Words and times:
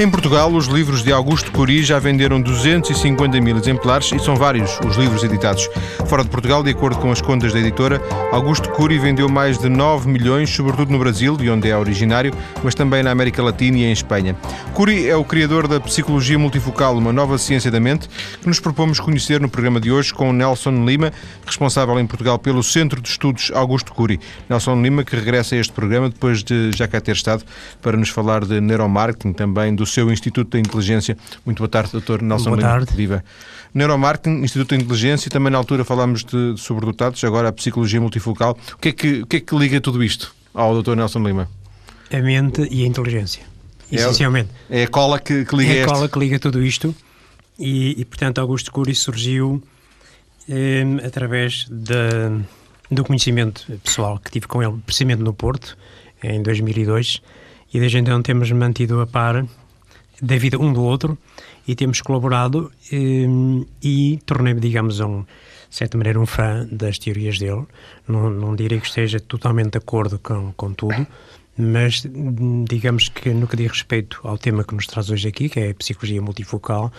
Em 0.00 0.08
Portugal, 0.08 0.52
os 0.52 0.66
livros 0.66 1.02
de 1.02 1.10
Augusto 1.10 1.50
Curi 1.50 1.82
já 1.82 1.98
venderam 1.98 2.40
250 2.40 3.40
mil 3.40 3.56
exemplares 3.56 4.12
e 4.12 4.20
são 4.20 4.36
vários 4.36 4.78
os 4.86 4.96
livros 4.96 5.24
editados. 5.24 5.68
Fora 6.06 6.22
de 6.22 6.30
Portugal, 6.30 6.62
de 6.62 6.70
acordo 6.70 7.00
com 7.00 7.10
as 7.10 7.20
contas 7.20 7.52
da 7.52 7.58
editora, 7.58 8.00
Augusto 8.30 8.68
Curi 8.70 8.96
vendeu 8.96 9.28
mais 9.28 9.58
de 9.58 9.68
9 9.68 10.08
milhões, 10.08 10.50
sobretudo 10.50 10.92
no 10.92 11.00
Brasil, 11.00 11.36
de 11.36 11.50
onde 11.50 11.68
é 11.68 11.76
originário, 11.76 12.32
mas 12.62 12.76
também 12.76 13.02
na 13.02 13.10
América 13.10 13.42
Latina 13.42 13.76
e 13.78 13.84
em 13.86 13.90
Espanha. 13.90 14.36
Curi 14.72 15.08
é 15.08 15.16
o 15.16 15.24
criador 15.24 15.66
da 15.66 15.80
Psicologia 15.80 16.38
Multifocal, 16.38 16.96
uma 16.96 17.12
nova 17.12 17.36
ciência 17.36 17.68
da 17.68 17.80
mente, 17.80 18.08
que 18.40 18.46
nos 18.46 18.60
propomos 18.60 19.00
conhecer 19.00 19.40
no 19.40 19.48
programa 19.48 19.80
de 19.80 19.90
hoje 19.90 20.14
com 20.14 20.32
Nelson 20.32 20.84
Lima, 20.84 21.12
responsável 21.44 21.98
em 21.98 22.06
Portugal 22.06 22.38
pelo 22.38 22.62
Centro 22.62 23.00
de 23.00 23.08
Estudos 23.08 23.50
Augusto 23.52 23.92
Curi. 23.92 24.20
Nelson 24.48 24.80
Lima, 24.80 25.02
que 25.02 25.16
regressa 25.16 25.56
a 25.56 25.58
este 25.58 25.72
programa 25.72 26.08
depois 26.08 26.44
de 26.44 26.70
já 26.76 26.86
cá 26.86 27.00
ter 27.00 27.16
estado 27.16 27.42
para 27.82 27.96
nos 27.96 28.10
falar 28.10 28.44
de 28.44 28.60
neuromarketing, 28.60 29.32
também 29.32 29.74
do 29.74 29.87
seu 29.88 30.10
Instituto 30.12 30.50
da 30.50 30.58
Inteligência. 30.58 31.16
Muito 31.44 31.58
boa 31.58 31.68
tarde, 31.68 31.90
Dr. 31.92 32.22
Nelson 32.22 32.50
boa. 32.50 32.60
Tarde. 32.60 32.94
Viva. 32.94 33.24
Neuromarketing, 33.74 34.42
Instituto 34.42 34.70
da 34.70 34.76
Inteligência, 34.76 35.30
também 35.30 35.50
na 35.50 35.58
altura 35.58 35.84
falámos 35.84 36.24
de 36.24 36.54
sobredotados, 36.56 37.22
agora 37.24 37.48
a 37.48 37.52
psicologia 37.52 38.00
multifocal. 38.00 38.56
O 38.74 38.76
que 38.78 38.88
é 38.88 38.92
que, 38.92 39.22
o 39.22 39.26
que, 39.26 39.36
é 39.36 39.40
que 39.40 39.56
liga 39.56 39.80
tudo 39.80 40.02
isto 40.02 40.34
ao 40.54 40.80
Dr. 40.82 40.94
Nelson 40.94 41.20
Lima? 41.20 41.48
A 42.12 42.18
mente 42.20 42.66
e 42.70 42.84
a 42.84 42.86
inteligência. 42.86 43.42
Essencialmente. 43.90 44.50
É, 44.68 44.80
é 44.80 44.84
a 44.84 44.88
cola 44.88 45.18
que, 45.18 45.44
que 45.44 45.56
liga 45.56 45.72
É 45.72 45.76
a 45.76 45.80
este. 45.80 45.92
cola 45.92 46.08
que 46.08 46.18
liga 46.18 46.38
tudo 46.38 46.62
isto 46.62 46.94
e, 47.58 48.00
e, 48.00 48.04
portanto, 48.04 48.38
Augusto 48.38 48.70
Cury 48.70 48.94
surgiu 48.94 49.62
eh, 50.48 50.84
através 51.04 51.66
da, 51.68 52.30
do 52.90 53.04
conhecimento 53.04 53.66
pessoal 53.82 54.18
que 54.18 54.30
tive 54.30 54.46
com 54.46 54.62
ele, 54.62 54.78
precisamente 54.84 55.22
no 55.22 55.34
Porto, 55.34 55.76
em 56.22 56.42
2002, 56.42 57.20
e 57.72 57.80
desde 57.80 57.98
então 57.98 58.22
temos 58.22 58.50
mantido 58.52 59.00
a 59.00 59.06
par 59.06 59.44
da 60.20 60.36
vida 60.36 60.58
um 60.58 60.72
do 60.72 60.82
outro 60.82 61.16
e 61.66 61.74
temos 61.74 62.00
colaborado 62.00 62.72
eh, 62.92 63.26
e 63.82 64.18
tornei-me, 64.24 64.60
digamos, 64.60 65.00
um, 65.00 65.22
de 65.22 65.76
certa 65.76 65.98
maneira, 65.98 66.18
um 66.18 66.26
fã 66.26 66.66
das 66.70 66.98
teorias 66.98 67.38
dele. 67.38 67.66
Não, 68.06 68.30
não 68.30 68.56
direi 68.56 68.80
que 68.80 68.86
esteja 68.86 69.20
totalmente 69.20 69.72
de 69.72 69.78
acordo 69.78 70.18
com, 70.18 70.52
com 70.52 70.72
tudo, 70.72 71.06
mas 71.56 72.04
hum, 72.04 72.64
digamos 72.68 73.08
que 73.08 73.30
no 73.30 73.46
que 73.46 73.56
diz 73.56 73.70
respeito 73.70 74.20
ao 74.24 74.38
tema 74.38 74.64
que 74.64 74.74
nos 74.74 74.86
traz 74.86 75.10
hoje 75.10 75.28
aqui, 75.28 75.48
que 75.48 75.60
é 75.60 75.70
a 75.70 75.74
psicologia 75.74 76.22
multifocal, 76.22 76.92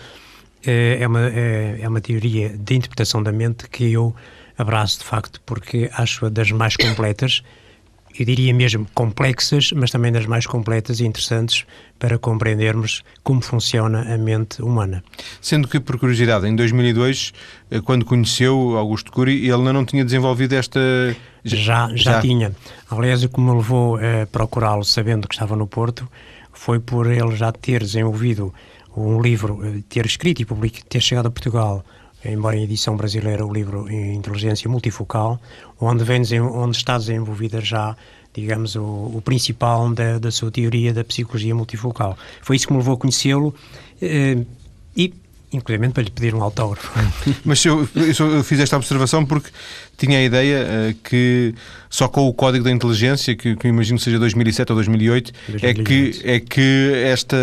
eh, 0.64 0.98
é 1.00 1.06
uma, 1.06 1.28
é, 1.28 1.80
é 1.80 1.88
uma 1.88 2.00
teoria 2.00 2.50
de 2.50 2.74
interpretação 2.74 3.22
da 3.22 3.32
mente 3.32 3.68
que 3.68 3.90
eu 3.90 4.14
abraço 4.56 4.98
de 4.98 5.04
facto 5.04 5.40
porque 5.46 5.90
acho-a 5.94 6.28
das 6.28 6.50
mais 6.52 6.76
completas, 6.76 7.42
eu 8.20 8.26
diria 8.26 8.52
mesmo 8.52 8.86
complexas, 8.94 9.72
mas 9.72 9.90
também 9.90 10.12
das 10.12 10.26
mais 10.26 10.46
completas 10.46 11.00
e 11.00 11.06
interessantes 11.06 11.64
para 11.98 12.18
compreendermos 12.18 13.02
como 13.22 13.40
funciona 13.40 14.12
a 14.12 14.18
mente 14.18 14.60
humana. 14.60 15.02
Sendo 15.40 15.66
que, 15.66 15.80
por 15.80 15.98
curiosidade, 15.98 16.46
em 16.46 16.54
2002, 16.54 17.32
eh, 17.70 17.80
quando 17.80 18.04
conheceu 18.04 18.76
Augusto 18.76 19.10
Cury, 19.10 19.44
ele 19.44 19.54
ainda 19.54 19.72
não 19.72 19.86
tinha 19.86 20.04
desenvolvido 20.04 20.54
esta... 20.54 20.80
Já, 21.42 21.88
já, 21.94 21.96
já. 21.96 22.20
tinha. 22.20 22.52
Aliás, 22.90 23.24
o 23.24 23.28
que 23.30 23.40
me 23.40 23.54
levou 23.54 23.96
a 23.96 24.26
procurá-lo 24.30 24.84
sabendo 24.84 25.26
que 25.26 25.34
estava 25.34 25.56
no 25.56 25.66
Porto 25.66 26.06
foi 26.52 26.78
por 26.78 27.10
ele 27.10 27.34
já 27.34 27.50
ter 27.50 27.80
desenvolvido 27.80 28.52
um 28.94 29.18
livro, 29.18 29.60
eh, 29.64 29.82
ter 29.88 30.04
escrito 30.04 30.42
e 30.42 30.44
public... 30.44 30.84
ter 30.84 31.00
chegado 31.00 31.28
a 31.28 31.30
Portugal 31.30 31.82
embora 32.24 32.56
em 32.56 32.64
edição 32.64 32.96
brasileira, 32.96 33.44
o 33.44 33.52
livro 33.52 33.90
Inteligência 33.90 34.68
Multifocal, 34.68 35.40
onde, 35.80 36.04
vem, 36.04 36.22
onde 36.40 36.76
está 36.76 36.98
desenvolvida 36.98 37.60
já, 37.60 37.96
digamos, 38.34 38.76
o, 38.76 38.82
o 38.82 39.22
principal 39.24 39.90
da, 39.92 40.18
da, 40.18 40.30
sua 40.30 40.50
teoria 40.50 40.92
da 40.92 41.02
psicologia 41.02 41.54
multifocal. 41.54 42.16
Foi 42.42 42.56
isso 42.56 42.66
que 42.66 42.72
me 42.72 42.78
levou 42.78 42.94
a 42.94 42.96
conhecê-lo 42.98 43.54
eh, 44.02 44.38
e, 44.96 45.14
inclusive, 45.52 45.88
para 45.88 46.02
lhe 46.02 46.10
pedir 46.10 46.34
um 46.34 46.42
autógrafo. 46.42 46.90
Mas 47.44 47.64
eu, 47.64 47.88
eu, 47.94 48.44
fiz 48.44 48.60
esta 48.60 48.76
observação 48.76 49.24
porque 49.24 49.50
tinha 49.96 50.18
a 50.18 50.22
ideia 50.22 50.66
uh, 50.66 50.94
que 51.02 51.54
só 51.88 52.06
com 52.08 52.28
o 52.28 52.32
Código 52.32 52.64
da 52.64 52.70
Inteligência, 52.70 53.34
que, 53.34 53.56
que 53.56 53.68
imagino 53.68 53.98
seja 53.98 54.18
2007 54.18 54.70
ou 54.72 54.76
2008, 54.76 55.32
2008. 55.48 55.80
É, 55.80 55.84
que, 55.84 56.20
é 56.24 56.40
que 56.40 56.92
esta 57.04 57.36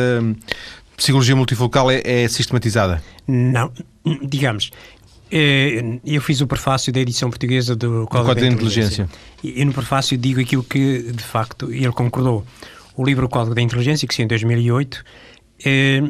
psicologia 0.97 1.35
multifocal 1.35 1.89
é, 1.89 2.01
é 2.03 2.27
sistematizada? 2.27 3.01
Não, 3.27 3.71
digamos, 4.23 4.71
eu 5.31 6.21
fiz 6.21 6.41
o 6.41 6.47
prefácio 6.47 6.91
da 6.91 6.99
edição 6.99 7.29
portuguesa 7.29 7.75
do 7.75 8.07
Código, 8.07 8.29
Código 8.29 8.47
da 8.47 8.53
Inteligência. 8.53 9.09
E 9.43 9.63
no 9.63 9.71
prefácio 9.71 10.17
digo 10.17 10.41
aquilo 10.41 10.63
que, 10.63 11.11
de 11.11 11.23
facto, 11.23 11.71
ele 11.71 11.91
concordou. 11.91 12.45
O 12.95 13.05
livro 13.05 13.29
Código 13.29 13.53
da 13.53 13.61
Inteligência, 13.61 14.07
que 14.07 14.15
saiu 14.15 14.25
em 14.25 14.27
2008, 14.27 15.03
eh, 15.65 16.01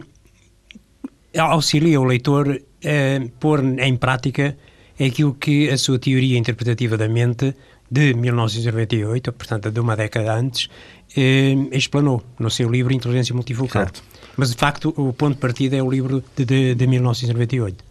auxilia 1.38 2.00
o 2.00 2.06
leitor 2.06 2.62
a 2.84 3.40
pôr 3.40 3.64
em 3.64 3.96
prática 3.98 4.58
aquilo 5.00 5.34
que 5.34 5.70
a 5.70 5.78
sua 5.78 6.00
teoria 6.00 6.38
interpretativa 6.38 6.96
da 6.96 7.10
mente 7.10 7.54
de 7.90 8.14
1998, 8.14 9.34
portanto, 9.34 9.72
de 9.72 9.80
uma 9.80 9.96
década 9.96 10.34
antes, 10.34 10.70
eh, 11.16 11.56
explanou 11.72 12.24
no 12.40 12.50
seu 12.50 12.70
livro 12.70 12.94
Inteligência 12.94 13.34
Multifocal. 13.34 13.84
Certo. 13.84 14.04
Mas, 14.38 14.52
de 14.52 14.56
facto, 14.56 14.94
o 14.96 15.12
ponto 15.12 15.34
de 15.34 15.42
partida 15.42 15.76
é 15.76 15.84
o 15.84 15.90
livro 15.90 16.24
de, 16.36 16.46
de, 16.46 16.76
de 16.76 16.88
1998. 16.88 17.84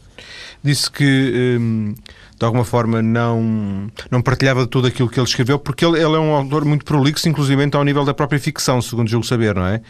Disse 0.62 0.90
que, 0.90 1.58
hum, 1.60 1.94
de 2.38 2.44
alguma 2.44 2.64
forma, 2.64 3.02
não, 3.02 3.90
não 4.10 4.22
partilhava 4.22 4.66
tudo 4.66 4.86
aquilo 4.86 5.08
que 5.08 5.18
ele 5.18 5.26
escreveu, 5.26 5.58
porque 5.58 5.84
ele, 5.84 5.96
ele 5.96 6.14
é 6.14 6.18
um 6.18 6.34
autor 6.34 6.64
muito 6.64 6.84
prolixo, 6.84 7.28
inclusive 7.28 7.68
ao 7.72 7.84
nível 7.84 8.04
da 8.04 8.14
própria 8.14 8.38
ficção, 8.38 8.80
segundo 8.80 9.08
julgo 9.08 9.26
saber, 9.26 9.54
não 9.54 9.66
é? 9.66 9.80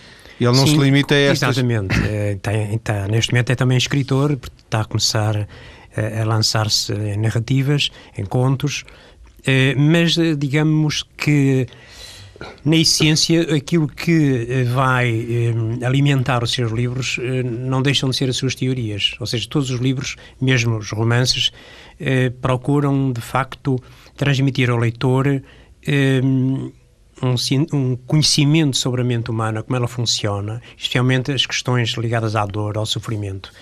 Ele 0.40 0.52
não 0.52 0.66
Sim, 0.66 0.74
se 0.74 0.78
limita 0.78 1.14
a 1.14 1.18
estas... 1.18 1.56
Exatamente. 1.56 1.94
é, 2.06 2.36
tem, 2.36 2.78
tá, 2.78 3.08
neste 3.08 3.32
momento 3.32 3.50
é 3.50 3.54
também 3.54 3.78
escritor, 3.78 4.38
está 4.64 4.82
a 4.82 4.84
começar 4.84 5.48
a, 5.96 6.22
a 6.22 6.24
lançar-se 6.24 6.92
em 6.92 7.16
narrativas, 7.16 7.90
em 8.18 8.24
contos, 8.24 8.84
é, 9.46 9.74
mas 9.76 10.16
digamos 10.38 11.04
que 11.16 11.66
na 12.64 12.76
essência, 12.76 13.54
aquilo 13.54 13.88
que 13.88 14.64
vai 14.64 15.08
eh, 15.10 15.86
alimentar 15.86 16.42
os 16.42 16.52
seus 16.52 16.72
livros 16.72 17.18
eh, 17.20 17.42
não 17.42 17.82
deixam 17.82 18.10
de 18.10 18.16
ser 18.16 18.28
as 18.28 18.36
suas 18.36 18.54
teorias. 18.54 19.14
Ou 19.20 19.26
seja, 19.26 19.46
todos 19.48 19.70
os 19.70 19.80
livros, 19.80 20.16
mesmo 20.40 20.76
os 20.76 20.90
romances, 20.90 21.52
eh, 21.98 22.30
procuram 22.30 23.12
de 23.12 23.20
facto 23.20 23.80
transmitir 24.16 24.70
ao 24.70 24.78
leitor 24.78 25.42
um, 26.22 26.72
um, 27.72 27.96
conhecimento 28.06 28.76
sobre 28.76 29.02
a 29.02 29.04
mente 29.04 29.30
humana, 29.30 29.62
como 29.62 29.76
ela 29.76 29.88
funciona, 29.88 30.60
especialmente 30.76 31.32
as 31.32 31.46
questões 31.46 31.90
ligadas 31.90 32.34
à 32.34 32.44
dor, 32.44 32.76
ao 32.76 32.86
sofrimento 32.86 33.52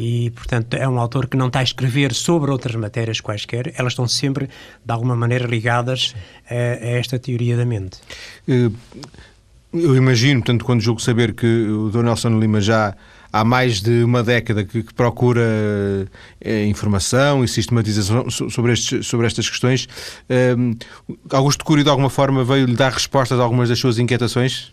e, 0.00 0.30
portanto, 0.30 0.74
é 0.74 0.88
um 0.88 0.96
autor 1.00 1.26
que 1.26 1.36
não 1.36 1.48
está 1.48 1.58
a 1.58 1.62
escrever 1.64 2.14
sobre 2.14 2.52
outras 2.52 2.76
matérias 2.76 3.20
quaisquer, 3.20 3.74
elas 3.76 3.94
estão 3.94 4.06
sempre, 4.06 4.46
de 4.46 4.92
alguma 4.92 5.16
maneira, 5.16 5.44
ligadas 5.44 6.14
a, 6.48 6.54
a 6.54 6.90
esta 6.90 7.18
teoria 7.18 7.56
da 7.56 7.64
mente. 7.64 7.98
Eu 8.46 9.96
imagino, 9.96 10.40
portanto, 10.40 10.64
quando 10.64 10.80
julgo 10.80 11.02
saber 11.02 11.34
que 11.34 11.46
o 11.46 11.90
Dr. 11.90 12.04
Nelson 12.04 12.38
Lima 12.38 12.60
já 12.60 12.94
há 13.32 13.44
mais 13.44 13.82
de 13.82 14.04
uma 14.04 14.22
década 14.22 14.64
que, 14.64 14.84
que 14.84 14.94
procura 14.94 15.42
eh, 16.40 16.64
informação 16.66 17.42
e 17.42 17.48
sistematização 17.48 18.30
sobre, 18.30 18.74
estes, 18.74 19.04
sobre 19.04 19.26
estas 19.26 19.50
questões, 19.50 19.88
eh, 20.28 20.54
Augusto 21.32 21.64
Cury, 21.64 21.82
de 21.82 21.90
alguma 21.90 22.08
forma, 22.08 22.44
veio-lhe 22.44 22.76
dar 22.76 22.92
respostas 22.92 23.40
a 23.40 23.42
algumas 23.42 23.68
das 23.68 23.80
suas 23.80 23.98
inquietações? 23.98 24.72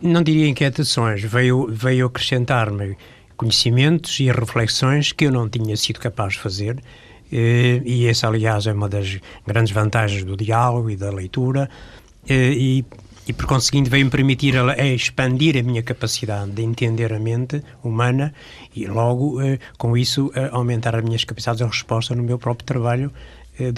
Não 0.00 0.22
diria 0.22 0.46
inquietações, 0.46 1.22
veio, 1.24 1.66
veio 1.68 2.06
acrescentar-me 2.06 2.96
conhecimentos 3.36 4.18
e 4.20 4.30
reflexões 4.30 5.12
que 5.12 5.26
eu 5.26 5.32
não 5.32 5.48
tinha 5.48 5.76
sido 5.76 6.00
capaz 6.00 6.34
de 6.34 6.40
fazer. 6.40 6.82
E 7.30 8.06
essa, 8.06 8.28
aliás, 8.28 8.66
é 8.66 8.72
uma 8.72 8.88
das 8.88 9.18
grandes 9.46 9.72
vantagens 9.72 10.24
do 10.24 10.36
diálogo 10.36 10.90
e 10.90 10.96
da 10.96 11.10
leitura. 11.10 11.68
E, 12.28 12.84
e 13.26 13.32
por 13.32 13.46
conseguinte, 13.46 13.90
veio-me 13.90 14.10
permitir 14.10 14.54
expandir 14.94 15.56
a 15.58 15.62
minha 15.62 15.82
capacidade 15.82 16.52
de 16.52 16.62
entender 16.62 17.12
a 17.12 17.18
mente 17.18 17.62
humana 17.82 18.32
e, 18.74 18.86
logo, 18.86 19.38
com 19.76 19.96
isso, 19.96 20.30
aumentar 20.52 20.94
as 20.94 21.02
minhas 21.02 21.24
capacidades 21.24 21.58
de 21.58 21.66
resposta 21.66 22.14
no 22.14 22.22
meu 22.22 22.38
próprio 22.38 22.64
trabalho 22.64 23.12
de, 23.58 23.72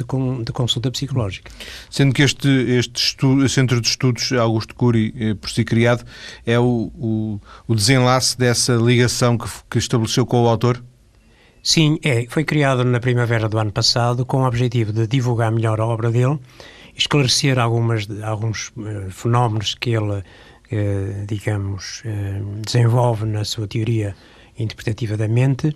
de, 0.45 0.53
consulta 0.53 0.91
psicológica. 0.91 1.51
Sendo 1.91 2.13
que 2.13 2.23
este, 2.23 2.49
este 2.49 3.01
estudo, 3.01 3.49
Centro 3.49 3.81
de 3.81 3.89
Estudos 3.89 4.33
Augusto 4.33 4.75
Cury, 4.75 5.15
eh, 5.17 5.35
por 5.35 5.51
si 5.51 5.65
criado, 5.65 6.05
é 6.45 6.59
o, 6.59 6.91
o, 6.95 7.41
o 7.67 7.75
desenlace 7.75 8.37
dessa 8.37 8.75
ligação 8.75 9.39
que, 9.39 9.49
que, 9.71 9.79
estabeleceu 9.79 10.27
com 10.27 10.45
o 10.45 10.49
autor? 10.49 10.83
Sim, 11.63 11.99
é. 12.03 12.27
Foi 12.29 12.45
criado 12.45 12.85
na 12.85 13.01
primavera 13.01 13.49
do 13.49 13.59
ano 13.59 13.73
passado 13.73 14.25
com 14.25 14.43
o 14.43 14.47
objetivo 14.47 14.93
de 14.93 15.07
divulgar 15.07 15.53
melhor 15.53 15.81
a 15.81 15.87
obra 15.87 16.11
dele, 16.11 16.39
esclarecer 16.97 17.59
algumas, 17.59 18.09
alguns 18.23 18.69
uh, 18.71 19.11
fenómenos 19.11 19.75
que 19.75 19.91
ele, 19.91 20.19
uh, 20.19 21.27
digamos, 21.27 22.03
uh, 22.05 22.61
desenvolve 22.65 23.27
na 23.27 23.45
sua 23.45 23.69
teoria 23.69 24.15
interpretativa 24.59 25.17
da 25.17 25.29
mente 25.29 25.75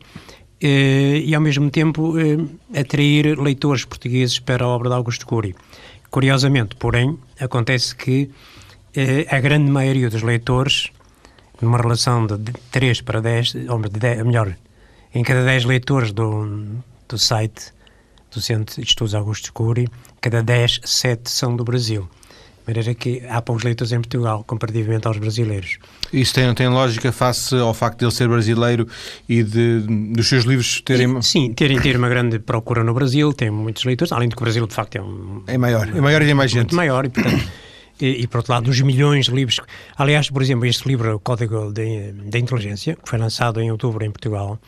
e, 0.63 1.35
ao 1.35 1.41
mesmo 1.41 1.71
tempo, 1.71 2.15
atrair 2.75 3.39
leitores 3.39 3.85
portugueses 3.85 4.39
para 4.39 4.65
a 4.65 4.69
obra 4.69 4.89
de 4.89 4.95
Augusto 4.95 5.27
Cury. 5.27 5.55
Curiosamente, 6.11 6.77
porém, 6.77 7.19
acontece 7.41 7.97
que 7.97 8.31
a 9.31 9.41
grande 9.41 9.71
maioria 9.71 10.09
dos 10.09 10.23
leitores 10.23 10.91
numa 11.63 11.79
relação 11.79 12.27
de 12.27 12.53
3 12.73 13.01
para 13.03 13.21
10, 13.21 13.55
ou 13.69 13.79
melhor, 13.79 14.55
em 15.15 15.23
cada 15.23 15.45
10 15.45 15.65
leitores 15.65 16.13
do, 16.13 16.67
do 17.09 17.17
site 17.17 17.73
do 18.33 18.41
Centro 18.41 18.81
de 18.81 18.87
Estudos 18.87 19.15
Augusto 19.15 19.53
Cury, 19.53 19.89
cada 20.21 20.43
10, 20.43 20.81
7 20.85 21.31
são 21.31 21.55
do 21.55 21.63
Brasil. 21.63 22.09
De 22.65 22.73
maneira 22.73 22.95
que 22.95 23.23
há 23.29 23.43
poucos 23.43 23.65
leitores 23.65 23.93
em 23.93 24.01
Portugal 24.01 24.45
comparativamente 24.47 25.07
aos 25.09 25.19
brasileiros. 25.19 25.79
Isso 26.13 26.33
tem, 26.35 26.55
tem 26.55 26.69
lógica 26.69 27.11
face 27.11 27.57
ao 27.57 27.75
facto 27.75 27.99
de 27.99 28.05
ele 28.05 28.13
ser 28.13 28.29
brasileiro 28.29 28.87
e 29.29 29.43
de, 29.43 29.81
dos 30.15 30.29
seus 30.29 30.45
livros 30.45 30.81
terem. 30.81 31.21
Sim, 31.23 31.53
terem 31.53 31.81
ter 31.81 31.97
uma 31.97 32.09
grande 32.09 32.39
procura 32.39 32.85
no 32.85 32.95
Brasil, 32.95 33.33
tem 33.33 33.51
muitos 33.51 33.85
leitores, 33.85 34.13
além 34.13 34.29
de 34.29 34.37
que 34.37 34.43
o 34.43 34.45
Brasil 34.45 34.67
de 34.67 34.75
facto 34.75 34.97
é 34.97 35.03
um. 35.03 35.43
É 35.47 35.59
maior, 35.59 35.89
é 35.89 36.01
maior 36.01 36.23
e 36.23 36.27
tem 36.27 36.35
mais 36.35 36.51
gente. 36.51 36.73
Muito 36.73 36.77
maior 36.77 37.05
e, 37.05 37.09
portanto. 37.09 37.51
E, 38.01 38.23
e, 38.23 38.27
por 38.27 38.39
outro 38.39 38.53
lado, 38.53 38.65
dos 38.65 38.81
milhões 38.81 39.27
de 39.27 39.33
livros. 39.33 39.61
Aliás, 39.97 40.29
por 40.31 40.43
exemplo, 40.43 40.67
este 40.67 40.89
livro, 40.89 41.15
O 41.15 41.21
Código 41.21 41.73
da 41.73 42.39
Inteligência, 42.39 42.97
que 42.97 43.09
foi 43.09 43.19
lançado 43.19 43.61
em 43.61 43.71
outubro 43.71 44.05
em 44.05 44.11
Portugal, 44.11 44.59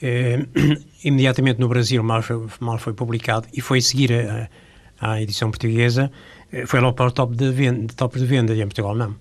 eh, 0.00 0.44
imediatamente 1.02 1.58
no 1.58 1.68
Brasil 1.68 2.02
mal 2.02 2.22
foi, 2.22 2.46
mal 2.60 2.78
foi 2.78 2.92
publicado 2.92 3.48
e 3.52 3.60
foi 3.60 3.80
seguir 3.80 4.12
a, 4.12 4.48
a 5.00 5.20
edição 5.20 5.50
portuguesa, 5.50 6.10
foi 6.66 6.80
logo 6.80 6.94
para 6.94 7.06
o 7.06 7.10
top 7.10 7.36
de, 7.36 7.50
venda, 7.50 7.92
top 7.94 8.18
de 8.18 8.24
venda 8.24 8.54
e 8.54 8.60
em 8.60 8.66
Portugal 8.66 8.94
não. 8.94 9.14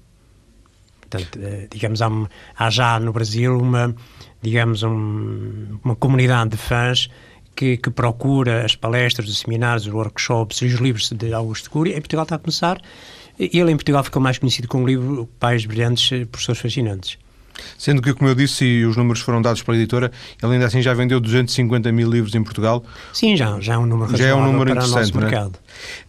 Portanto, 1.02 1.40
eh, 1.42 1.68
digamos, 1.72 2.02
há, 2.02 2.10
há, 2.58 2.70
já 2.70 3.00
no 3.00 3.14
Brasil 3.14 3.58
uma, 3.58 3.96
digamos, 4.42 4.84
um, 4.84 5.80
uma 5.84 5.96
comunidade 5.96 6.52
de 6.52 6.58
fãs 6.58 7.10
que, 7.56 7.78
que, 7.78 7.90
procura 7.90 8.66
as 8.66 8.76
palestras, 8.76 9.28
os 9.30 9.40
seminários, 9.40 9.88
os 9.88 9.94
workshops 9.94 10.62
e 10.62 10.66
os 10.66 10.74
livros 10.74 11.10
de 11.10 11.34
Augusto 11.34 11.70
Cury. 11.72 11.92
Em 11.92 12.02
Portugal 12.02 12.24
está 12.24 12.36
a 12.36 12.40
começar. 12.40 12.80
Ele 13.40 13.72
em 13.72 13.76
Portugal 13.76 14.04
ficou 14.04 14.22
mais 14.22 14.38
conhecido 14.38 14.68
com 14.68 14.84
o 14.84 14.88
livro 14.88 15.28
Pais 15.40 15.66
Brilhantes, 15.66 16.10
Professores 16.28 16.62
Fascinantes. 16.62 17.18
Sendo 17.78 18.02
que, 18.02 18.14
como 18.14 18.30
eu 18.30 18.36
disse, 18.36 18.66
e 18.66 18.86
os 18.86 18.96
números 18.98 19.22
foram 19.22 19.42
dados 19.42 19.62
pela 19.62 19.78
editora, 19.78 20.12
ele 20.42 20.54
ainda 20.54 20.66
assim 20.66 20.82
já 20.82 20.94
vendeu 20.94 21.20
250 21.20 21.92
mil 21.92 22.10
livros 22.10 22.34
em 22.36 22.44
Portugal. 22.44 22.84
Sim, 23.14 23.36
já, 23.36 23.60
já 23.60 23.74
é 23.74 23.78
um 23.78 23.86
número 23.86 24.16
já 24.16 24.28
é 24.28 24.34
um 24.34 24.44
número 24.44 24.72
para 24.72 24.86
interessante, 24.86 25.12
o 25.12 25.16
nosso 25.16 25.18
mercado. 25.18 25.60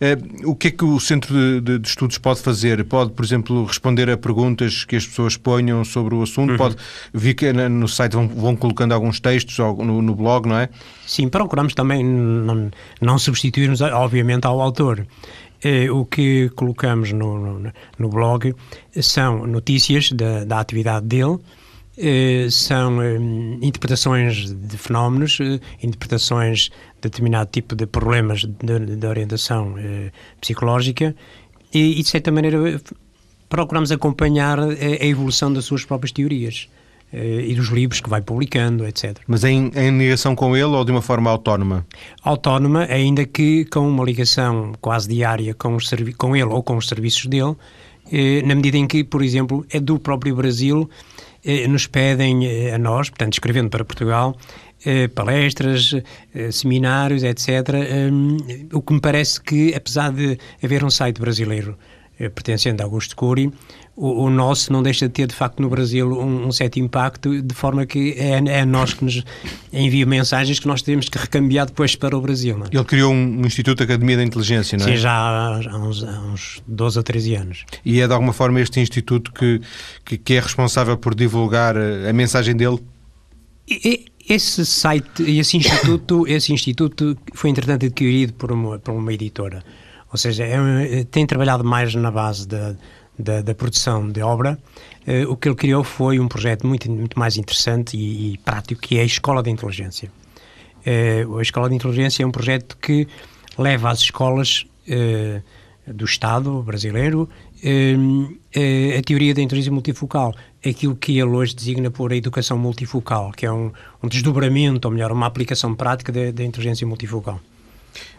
Uh, 0.01 0.51
o 0.51 0.55
que 0.55 0.69
é 0.69 0.71
que 0.71 0.85
o 0.85 0.99
Centro 0.99 1.35
de, 1.35 1.61
de, 1.61 1.79
de, 1.79 1.89
Estudos 1.89 2.19
pode 2.19 2.41
fazer? 2.41 2.85
Pode, 2.85 3.13
por 3.13 3.25
exemplo, 3.25 3.65
responder 3.65 4.11
a 4.11 4.17
perguntas 4.17 4.85
que 4.85 4.97
as 4.97 5.07
pessoas 5.07 5.37
ponham 5.37 5.85
sobre 5.85 6.15
o 6.15 6.23
assunto? 6.23 6.51
Uhum. 6.51 6.57
Pode 6.57 6.77
vir 7.13 7.35
que 7.35 7.53
no 7.53 7.89
site 7.89 8.13
vão, 8.13 8.29
vão 8.29 8.57
colocando 8.57 8.93
alguns 8.93 9.21
textos 9.21 9.59
no, 9.59 10.03
no, 10.03 10.15
blog, 10.15 10.49
não 10.49 10.59
é? 10.59 10.69
Sim, 11.07 11.29
procuramos 11.29 11.75
também 11.75 12.05
não, 12.05 12.71
não 13.01 13.19
substituir-nos, 13.19 13.81
obviamente, 13.81 14.47
ao 14.47 14.61
autor. 14.61 15.07
Eh, 15.63 15.91
o 15.91 16.05
que 16.05 16.51
colocamos 16.51 17.13
no, 17.13 17.59
no, 17.59 17.73
no, 17.99 18.09
blog 18.09 18.55
são 19.01 19.45
notícias 19.45 20.13
da, 20.13 20.45
da 20.45 20.61
atividade 20.61 21.07
dele, 21.07 21.39
eh, 22.01 22.47
são 22.49 23.03
eh, 23.03 23.17
interpretações 23.61 24.55
de 24.55 24.79
fenómenos, 24.79 25.39
eh, 25.41 25.59
interpretações 25.83 26.71
de 27.01 27.01
determinado 27.03 27.51
tipo 27.51 27.75
de 27.75 27.87
problemas 27.87 28.45
de, 28.45 28.97
de 28.97 29.07
orientação 29.07 29.75
eh, 29.77 30.13
psicológica 30.41 31.13
e, 31.75 31.99
e, 31.99 32.03
de 32.03 32.09
certa 32.09 32.31
maneira, 32.31 32.81
procuramos 33.49 33.91
acompanhar 33.91 34.61
a, 34.61 34.67
a 34.67 35.07
evolução 35.07 35.53
das 35.53 35.65
suas 35.65 35.85
próprias 35.85 36.13
teorias. 36.13 36.69
Eh, 37.11 37.47
e 37.49 37.55
dos 37.55 37.69
livros 37.69 38.03
que 38.03 38.11
vai 38.11 38.21
publicando, 38.21 38.87
etc. 38.87 39.19
Mas 39.27 39.43
em, 39.43 39.71
em, 39.75 39.97
ligação 39.97 40.35
com 40.37 40.55
ele 40.55 40.67
ou 40.67 40.85
de 40.85 40.93
uma 40.93 41.01
forma 41.01 41.31
autónoma? 41.31 41.87
Autónoma, 42.23 42.85
ainda 42.85 43.25
que 43.25 43.65
com 43.65 43.89
uma 43.89 44.05
ligação 44.05 44.73
quase 44.79 45.09
diária 45.09 45.55
com, 45.55 45.75
os 45.75 45.89
com 46.19 46.37
ele 46.37 46.45
ou 46.45 46.63
com 46.63 46.77
os 46.77 46.87
serviços 46.87 47.25
dele, 47.25 47.57
eh, 48.13 48.43
na 48.45 48.55
medida 48.55 48.77
em 48.77 48.87
que, 48.87 49.03
por 49.05 49.23
exemplo, 49.23 49.65
é 49.71 49.81
do 49.81 49.99
próprio 49.99 50.37
Brasil, 50.37 50.89
eh, 51.43 51.67
nos 51.67 51.87
pedem 51.87 52.73
a 52.75 52.77
nós, 52.77 53.09
portanto, 53.09 53.33
escrevendo 53.33 53.71
para 53.71 53.85
Portugal, 53.85 54.37
palestras, 55.13 55.93
seminários, 56.53 57.25
etc. 57.25 57.69
o 58.73 58.81
que 58.81 58.93
me 58.93 59.01
parece 59.01 59.41
que, 59.43 59.75
apesar 59.75 60.13
de 60.13 60.39
haver 60.63 60.85
um 60.85 60.91
site 60.91 61.21
brasileiro 61.21 61.77
pertencente 62.29 62.83
a 62.83 62.85
Augusto 62.85 63.15
Cury, 63.15 63.53
o, 63.95 64.25
o, 64.25 64.31
nosso 64.31 64.73
não 64.73 64.83
deixa 64.83 65.07
de 65.07 65.13
ter, 65.13 65.27
de 65.27 65.35
facto, 65.35 65.61
no 65.61 65.69
Brasil 65.69 66.11
um, 66.11 66.47
um 66.47 66.53
certo 66.53 66.79
impacto, 66.79 67.43
de 67.43 67.55
forma 67.55 67.85
que 67.85 68.15
é, 68.17 68.39
é 68.61 68.65
nós 68.65 68.95
que 68.95 69.05
nos 69.05 69.23
envia 69.73 70.07
mensagens 70.07 70.59
que 70.59 70.67
nós 70.67 70.83
temos 70.83 71.09
que 71.09 71.19
recambiar 71.19 71.67
depois 71.67 71.95
para 71.95 72.17
o 72.17 72.21
Brasil. 72.21 72.57
É? 72.65 72.77
Ele 72.77 72.85
criou 72.85 73.13
um, 73.13 73.41
um 73.43 73.47
Instituto 73.47 73.83
Academia 73.83 74.17
da 74.17 74.25
Inteligência, 74.25 74.79
não 74.79 74.87
é? 74.87 74.91
Sim, 74.93 74.97
já 74.97 75.13
há, 75.13 75.57
há, 75.57 75.79
uns, 75.79 76.03
há 76.03 76.21
uns 76.21 76.63
12 76.67 76.99
ou 76.99 77.03
13 77.05 77.35
anos. 77.35 77.65
E 77.85 78.01
é 78.01 78.07
de 78.07 78.13
alguma 78.13 78.33
forma 78.33 78.61
este 78.61 78.81
Instituto 78.81 79.33
que, 79.33 79.61
que, 80.05 80.17
que 80.17 80.35
é 80.35 80.41
responsável 80.41 80.97
por 80.97 81.15
divulgar 81.15 81.77
a, 81.77 82.09
a 82.09 82.13
mensagem 82.13 82.57
dele? 82.57 82.79
E, 83.69 84.07
esse 84.29 84.67
site, 84.67 85.23
esse 85.23 85.57
instituto, 85.57 86.27
esse 86.29 86.53
instituto 86.53 87.17
foi 87.33 87.49
entretanto 87.49 87.87
adquirido 87.87 88.35
por 88.35 88.53
uma, 88.53 88.79
por 88.79 88.93
uma 88.93 89.13
editora. 89.13 89.65
Ou 90.11 90.19
seja, 90.19 90.45
é, 90.45 91.05
tem 91.05 91.27
trabalhado 91.27 91.65
mais 91.65 91.95
na 91.95 92.11
base 92.11 92.47
da 92.47 92.75
da, 93.19 93.43
da 93.43 93.55
produção 93.55 94.09
de 94.09 94.23
obra, 94.23 94.59
uh, 95.07 95.31
o 95.31 95.37
que 95.37 95.49
ele 95.49 95.57
criou 95.57 95.83
foi 95.83 96.21
um 96.21 96.29
projeto 96.29 96.67
muito, 96.67 96.91
muito 96.91 97.19
mais 97.19 97.37
interessante 97.37 97.97
e, 97.97 98.35
e 98.35 98.39
prático, 98.39 98.81
que 98.81 98.99
é 98.99 99.03
a 99.03 99.05
Escola 99.05 99.43
de 99.43 99.51
Inteligência. 99.51 100.11
Uh, 100.87 101.39
a 101.39 101.43
Escola 101.43 101.69
de 101.69 101.75
Inteligência 101.75 102.23
é 102.23 102.27
um 102.27 102.31
projeto 102.31 102.77
que 102.81 103.09
leva 103.59 103.91
às 103.91 103.99
escolas 103.99 104.65
do 105.87 106.05
Estado 106.05 106.63
brasileiro 106.63 107.29
a 108.97 109.03
teoria 109.05 109.35
da 109.35 109.43
inteligência 109.43 109.73
multifocal, 109.73 110.33
aquilo 110.65 110.95
que 110.97 111.19
ele 111.19 111.29
hoje 111.29 111.55
designa 111.55 111.91
por 111.91 112.13
a 112.13 112.17
educação 112.17 112.57
multifocal, 112.57 113.33
que 113.33 113.45
é 113.45 113.53
um, 113.53 113.71
um 114.03 114.09
desdobramento, 114.09 114.87
ou 114.87 114.95
melhor, 114.95 115.11
uma 115.13 115.27
aplicação 115.27 115.75
prática 115.75 116.13
da 116.33 116.45
inteligência 116.45 116.87
multifocal. 116.87 117.41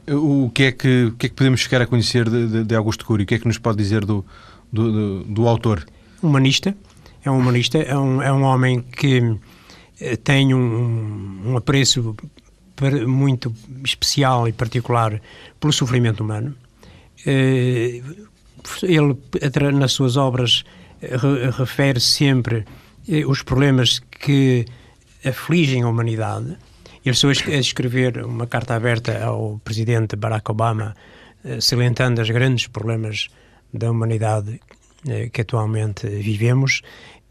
O 0.07 0.49
que, 0.53 0.63
é 0.63 0.71
que, 0.71 1.05
o 1.05 1.11
que 1.13 1.25
é 1.27 1.29
que 1.29 1.35
podemos 1.35 1.61
ficar 1.61 1.81
a 1.81 1.85
conhecer 1.85 2.27
de, 2.29 2.47
de, 2.47 2.63
de 2.63 2.75
Augusto 2.75 3.05
Cury? 3.05 3.23
O 3.23 3.25
que 3.25 3.35
é 3.35 3.39
que 3.39 3.47
nos 3.47 3.57
pode 3.57 3.77
dizer 3.77 4.05
do, 4.05 4.25
do, 4.71 4.91
do, 4.91 5.23
do 5.23 5.47
autor? 5.47 5.85
Humanista. 6.21 6.75
É 7.23 7.29
um 7.29 7.37
humanista, 7.37 7.77
é 7.77 7.97
um, 7.97 8.21
é 8.21 8.31
um 8.31 8.43
homem 8.43 8.81
que 8.81 9.37
eh, 9.99 10.15
tem 10.15 10.53
um, 10.53 11.41
um 11.45 11.57
apreço 11.57 12.15
muito 13.05 13.53
especial 13.83 14.47
e 14.47 14.53
particular 14.53 15.21
pelo 15.59 15.73
sofrimento 15.73 16.23
humano. 16.23 16.55
Eh, 17.25 18.01
ele, 18.83 19.17
nas 19.73 19.91
suas 19.91 20.15
obras, 20.17 20.63
refere 21.57 21.99
sempre 21.99 22.65
eh, 23.07 23.25
os 23.25 23.43
problemas 23.43 23.99
que 23.99 24.65
afligem 25.25 25.83
a 25.83 25.89
humanidade. 25.89 26.57
Ele 27.05 27.15
chegou 27.15 27.53
a 27.53 27.57
escrever 27.57 28.25
uma 28.25 28.45
carta 28.47 28.75
aberta 28.75 29.23
ao 29.23 29.59
presidente 29.63 30.15
Barack 30.15 30.51
Obama, 30.51 30.95
salientando 31.61 32.21
os 32.21 32.29
grandes 32.29 32.67
problemas 32.67 33.29
da 33.73 33.89
humanidade 33.89 34.59
eh, 35.07 35.29
que 35.31 35.41
atualmente 35.41 36.07
vivemos. 36.07 36.81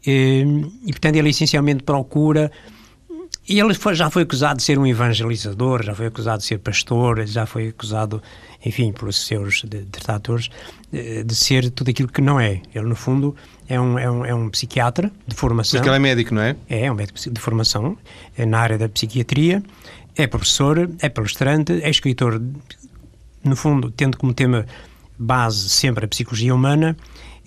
E, 0.05 0.43
e, 0.85 0.91
portanto, 0.91 1.15
ele 1.17 1.29
essencialmente 1.29 1.83
procura. 1.83 2.51
E 3.47 3.59
ele 3.59 3.73
foi, 3.73 3.95
já 3.95 4.09
foi 4.09 4.23
acusado 4.23 4.57
de 4.57 4.63
ser 4.63 4.77
um 4.77 4.85
evangelizador, 4.85 5.83
já 5.83 5.93
foi 5.93 6.07
acusado 6.07 6.39
de 6.39 6.45
ser 6.45 6.59
pastor, 6.59 7.25
já 7.25 7.45
foi 7.45 7.69
acusado, 7.69 8.21
enfim, 8.65 8.91
pelos 8.91 9.25
seus 9.25 9.63
detratores, 9.63 10.49
de, 10.91 11.23
de 11.23 11.35
ser 11.35 11.69
tudo 11.71 11.89
aquilo 11.89 12.09
que 12.09 12.21
não 12.21 12.39
é. 12.39 12.61
Ele, 12.73 12.85
no 12.85 12.95
fundo, 12.95 13.35
é 13.69 13.79
um, 13.79 13.99
é 13.99 14.09
um, 14.09 14.25
é 14.25 14.33
um 14.33 14.49
psiquiatra 14.49 15.11
de 15.27 15.35
formação. 15.35 15.79
Porque 15.79 15.89
ele 15.89 15.95
é 15.95 15.99
médico, 15.99 16.33
não 16.33 16.41
é? 16.41 16.55
É, 16.67 16.85
é 16.85 16.91
um 16.91 16.95
médico 16.95 17.19
de 17.29 17.39
formação 17.39 17.95
é 18.35 18.45
na 18.45 18.59
área 18.59 18.77
da 18.77 18.89
psiquiatria, 18.89 19.63
é 20.15 20.25
professor, 20.25 20.89
é 20.99 21.07
palestrante, 21.07 21.73
é 21.83 21.89
escritor, 21.89 22.41
no 23.43 23.55
fundo, 23.55 23.91
tendo 23.91 24.17
como 24.17 24.33
tema 24.33 24.65
base 25.17 25.69
sempre 25.69 26.05
a 26.05 26.07
psicologia 26.07 26.53
humana 26.53 26.97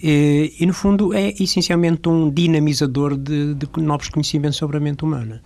e, 0.03 0.55
e 0.59 0.67
no 0.67 0.75
fundo 0.75 1.15
é 1.15 1.33
essencialmente 1.41 2.09
um 2.09 2.31
dinamizador 2.31 3.17
de, 3.17 3.55
de, 3.55 3.69
novos 3.79 4.09
conhecimentos 4.09 4.59
sobre 4.59 4.77
a 4.77 4.81
mente 4.81 5.05
humana. 5.05 5.43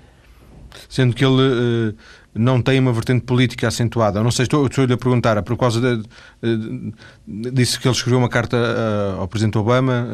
Sendo 0.89 1.15
que 1.15 1.25
ele 1.25 1.91
uh, 1.91 1.97
não 2.37 2.61
tem 2.61 2.79
uma 2.79 2.93
vertente 2.93 3.25
política 3.25 3.69
acentuada. 3.69 4.23
Não 4.23 4.31
sei, 4.31 4.45
estou, 4.45 4.67
estou-lhe 4.67 4.93
a 4.93 4.97
perguntar, 4.97 5.43
por 5.43 5.57
causa 5.57 5.81
de, 5.81 6.03
uh, 6.03 6.93
disse 7.27 7.79
que 7.79 7.89
ele 7.89 7.95
escreveu 7.95 8.19
uma 8.19 8.29
carta 8.29 8.57
uh, 8.57 9.21
ao 9.21 9.29
Presidente 9.29 9.59
Obama. 9.59 10.09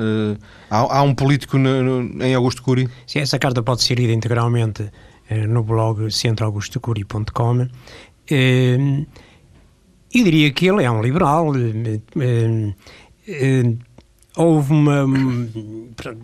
Há, 0.70 0.98
há, 0.98 1.02
um 1.02 1.14
político 1.14 1.58
no, 1.58 1.82
no, 1.82 2.24
em 2.24 2.34
Augusto 2.34 2.62
Cury? 2.62 2.88
Sim, 3.06 3.20
essa 3.20 3.38
carta 3.38 3.62
pode 3.62 3.82
ser 3.82 3.98
lida 3.98 4.12
integralmente 4.12 4.90
no 5.48 5.62
blog 5.62 6.10
centroaugustocuri.com. 6.10 7.68
Eu 10.14 10.24
diria 10.24 10.50
que 10.52 10.66
ele 10.66 10.84
é 10.84 10.90
um 10.90 11.00
liberal. 11.00 11.52
Houve 14.36 14.72
uma. 14.72 15.06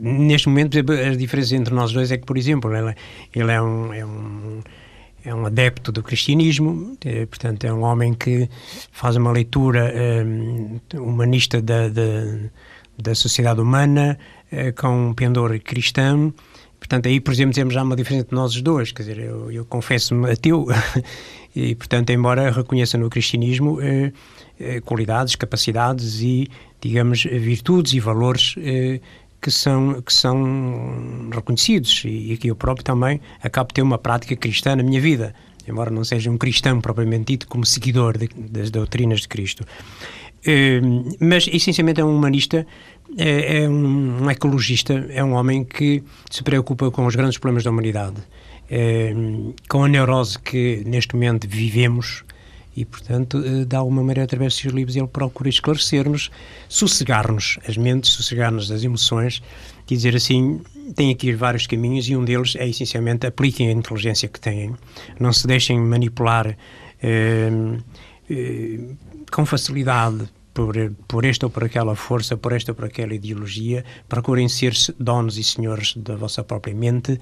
Neste 0.01 0.49
momento, 0.49 0.79
a 0.79 1.15
diferença 1.15 1.55
entre 1.55 1.75
nós 1.75 1.93
dois 1.93 2.11
é 2.11 2.17
que, 2.17 2.25
por 2.25 2.39
exemplo, 2.39 2.75
ele, 2.75 2.95
ele 3.35 3.53
é, 3.53 3.61
um, 3.61 3.93
é, 3.93 4.05
um, 4.05 4.61
é 5.29 5.35
um 5.35 5.45
adepto 5.45 5.93
do 5.93 6.03
cristianismo, 6.03 6.97
é, 7.05 7.27
portanto, 7.27 7.65
é 7.65 7.73
um 7.73 7.83
homem 7.83 8.15
que 8.15 8.49
faz 8.91 9.15
uma 9.15 9.31
leitura 9.31 9.93
humanista 10.95 11.61
da, 11.61 11.89
da, 11.89 12.03
da 12.99 13.15
sociedade 13.15 13.61
humana, 13.61 14.19
uh, 14.51 14.81
com 14.81 15.11
um 15.11 15.15
pendor 15.15 15.59
cristão. 15.61 16.33
Portanto, 16.79 17.07
aí, 17.07 17.21
por 17.21 17.33
exemplo, 17.33 17.55
temos 17.55 17.75
já 17.75 17.83
uma 17.83 17.95
diferença 17.95 18.23
entre 18.23 18.35
nós 18.35 18.61
dois. 18.63 18.91
Quer 18.91 19.03
dizer, 19.03 19.19
eu, 19.19 19.53
eu 19.53 19.65
confesso-me 19.67 20.31
ateu 20.31 20.67
e, 21.55 21.75
portanto, 21.75 22.11
embora 22.11 22.51
reconheça 22.51 22.97
no 22.97 23.11
cristianismo 23.11 23.79
qualidades, 24.85 25.35
capacidades 25.37 26.21
e, 26.21 26.49
digamos, 26.81 27.25
virtudes 27.25 27.93
e 27.93 28.01
valores 28.01 28.55
que 29.41 29.51
são, 29.51 30.01
que 30.03 30.13
são 30.13 31.31
reconhecidos 31.33 32.03
e, 32.05 32.33
aqui 32.33 32.49
eu 32.49 32.57
próprio 32.57 32.85
também 32.85 33.21
acabo 33.43 33.69
de 33.69 33.75
ter 33.75 33.83
uma 33.83 33.99
prática 33.99 34.35
cristã 34.37 34.75
na 34.77 34.83
minha 34.83 35.01
vida, 35.01 35.35
embora 35.67 35.91
não 35.91 36.05
seja 36.05 36.31
um 36.31 36.39
cristão 36.39 36.81
propriamente 36.81 37.33
dito 37.33 37.49
como 37.49 37.65
seguidor 37.65 38.19
de, 38.19 38.29
das 38.29 38.71
doutrinas 38.71 39.21
de 39.21 39.29
Cristo. 39.29 39.65
Eh, 40.45 40.81
mas 41.21 41.49
essencialmente 41.49 42.01
é 42.01 42.05
um 42.05 42.17
humanista, 42.17 42.67
é, 43.17 43.63
é 43.65 43.69
um, 43.69 44.31
ecologista, 44.31 45.07
é 45.11 45.23
um 45.23 45.33
homem 45.33 45.65
que 45.65 46.03
se 46.31 46.43
preocupa 46.43 46.91
com 46.91 47.07
os 47.07 47.15
grandes 47.15 47.39
problemas 47.39 47.65
da 47.65 47.71
humanidade, 47.71 48.17
é, 48.71 49.15
com 49.69 49.85
a 49.85 49.89
neurose 49.89 50.39
que 50.39 50.83
neste 50.87 51.15
momento 51.15 51.49
vivemos 51.49 52.25
e, 52.79 52.85
portanto, 52.85 53.43
eh, 53.45 53.65
de 53.65 53.75
alguma 53.75 54.03
maneira, 54.03 54.23
através 54.23 54.53
dos 54.53 54.63
seus 54.63 54.73
livros, 54.73 54.95
ele 54.95 55.09
procura 55.09 55.49
esclarecer-nos, 55.49 56.31
sossegar-nos 56.69 57.59
as 57.67 57.77
mentes, 57.77 58.13
sossegar-nos 58.13 58.71
as 58.71 58.85
emoções 58.85 59.43
e 59.91 59.97
dizer 59.97 60.15
assim: 60.15 60.61
tem 60.95 61.11
aqui 61.11 61.33
vários 61.33 61.67
caminhos 61.67 62.09
e 62.09 62.15
um 62.15 62.25
deles 62.25 62.55
é 62.57 62.69
essencialmente 62.69 63.27
apliquem 63.27 63.69
a 63.69 63.73
inteligência 63.73 64.29
que 64.29 64.39
têm, 64.39 64.75
não 65.19 65.33
se 65.33 65.47
deixem 65.47 65.79
manipular 65.81 66.57
eh, 67.03 67.51
eh, 68.31 68.79
com 69.33 69.45
facilidade 69.45 70.29
por, 70.55 70.75
por 71.07 71.25
esta 71.25 71.47
ou 71.47 71.51
por 71.51 71.65
aquela 71.65 71.97
força, 71.97 72.37
por 72.37 72.53
esta 72.53 72.71
ou 72.73 72.77
por 72.77 72.85
aquela 72.85 73.15
ideologia, 73.15 73.85
procurem 74.09 74.49
ser 74.49 74.73
donos 74.99 75.37
e 75.37 75.43
senhores 75.43 75.97
da 75.97 76.15
vossa 76.15 76.45
própria 76.45 76.75
mente, 76.75 77.21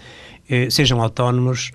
eh, 0.48 0.68
sejam 0.70 1.02
autónomos, 1.02 1.70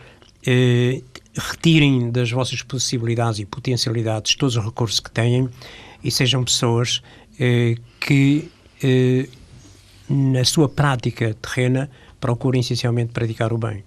eh, 0.45 1.01
retirem 1.35 2.11
das 2.11 2.31
vossas 2.31 2.61
possibilidades 2.61 3.39
e 3.39 3.45
potencialidades 3.45 4.35
todos 4.35 4.55
os 4.55 4.65
recursos 4.65 5.00
que 5.00 5.11
têm 5.11 5.50
e 6.03 6.11
sejam 6.11 6.43
pessoas 6.43 7.01
eh, 7.39 7.75
que, 8.00 8.50
eh, 8.83 9.27
na 10.09 10.43
sua 10.43 10.67
prática 10.67 11.35
terrena, 11.41 11.89
procurem 12.19 12.61
essencialmente 12.61 13.11
praticar 13.11 13.53
o 13.53 13.57
bem. 13.57 13.83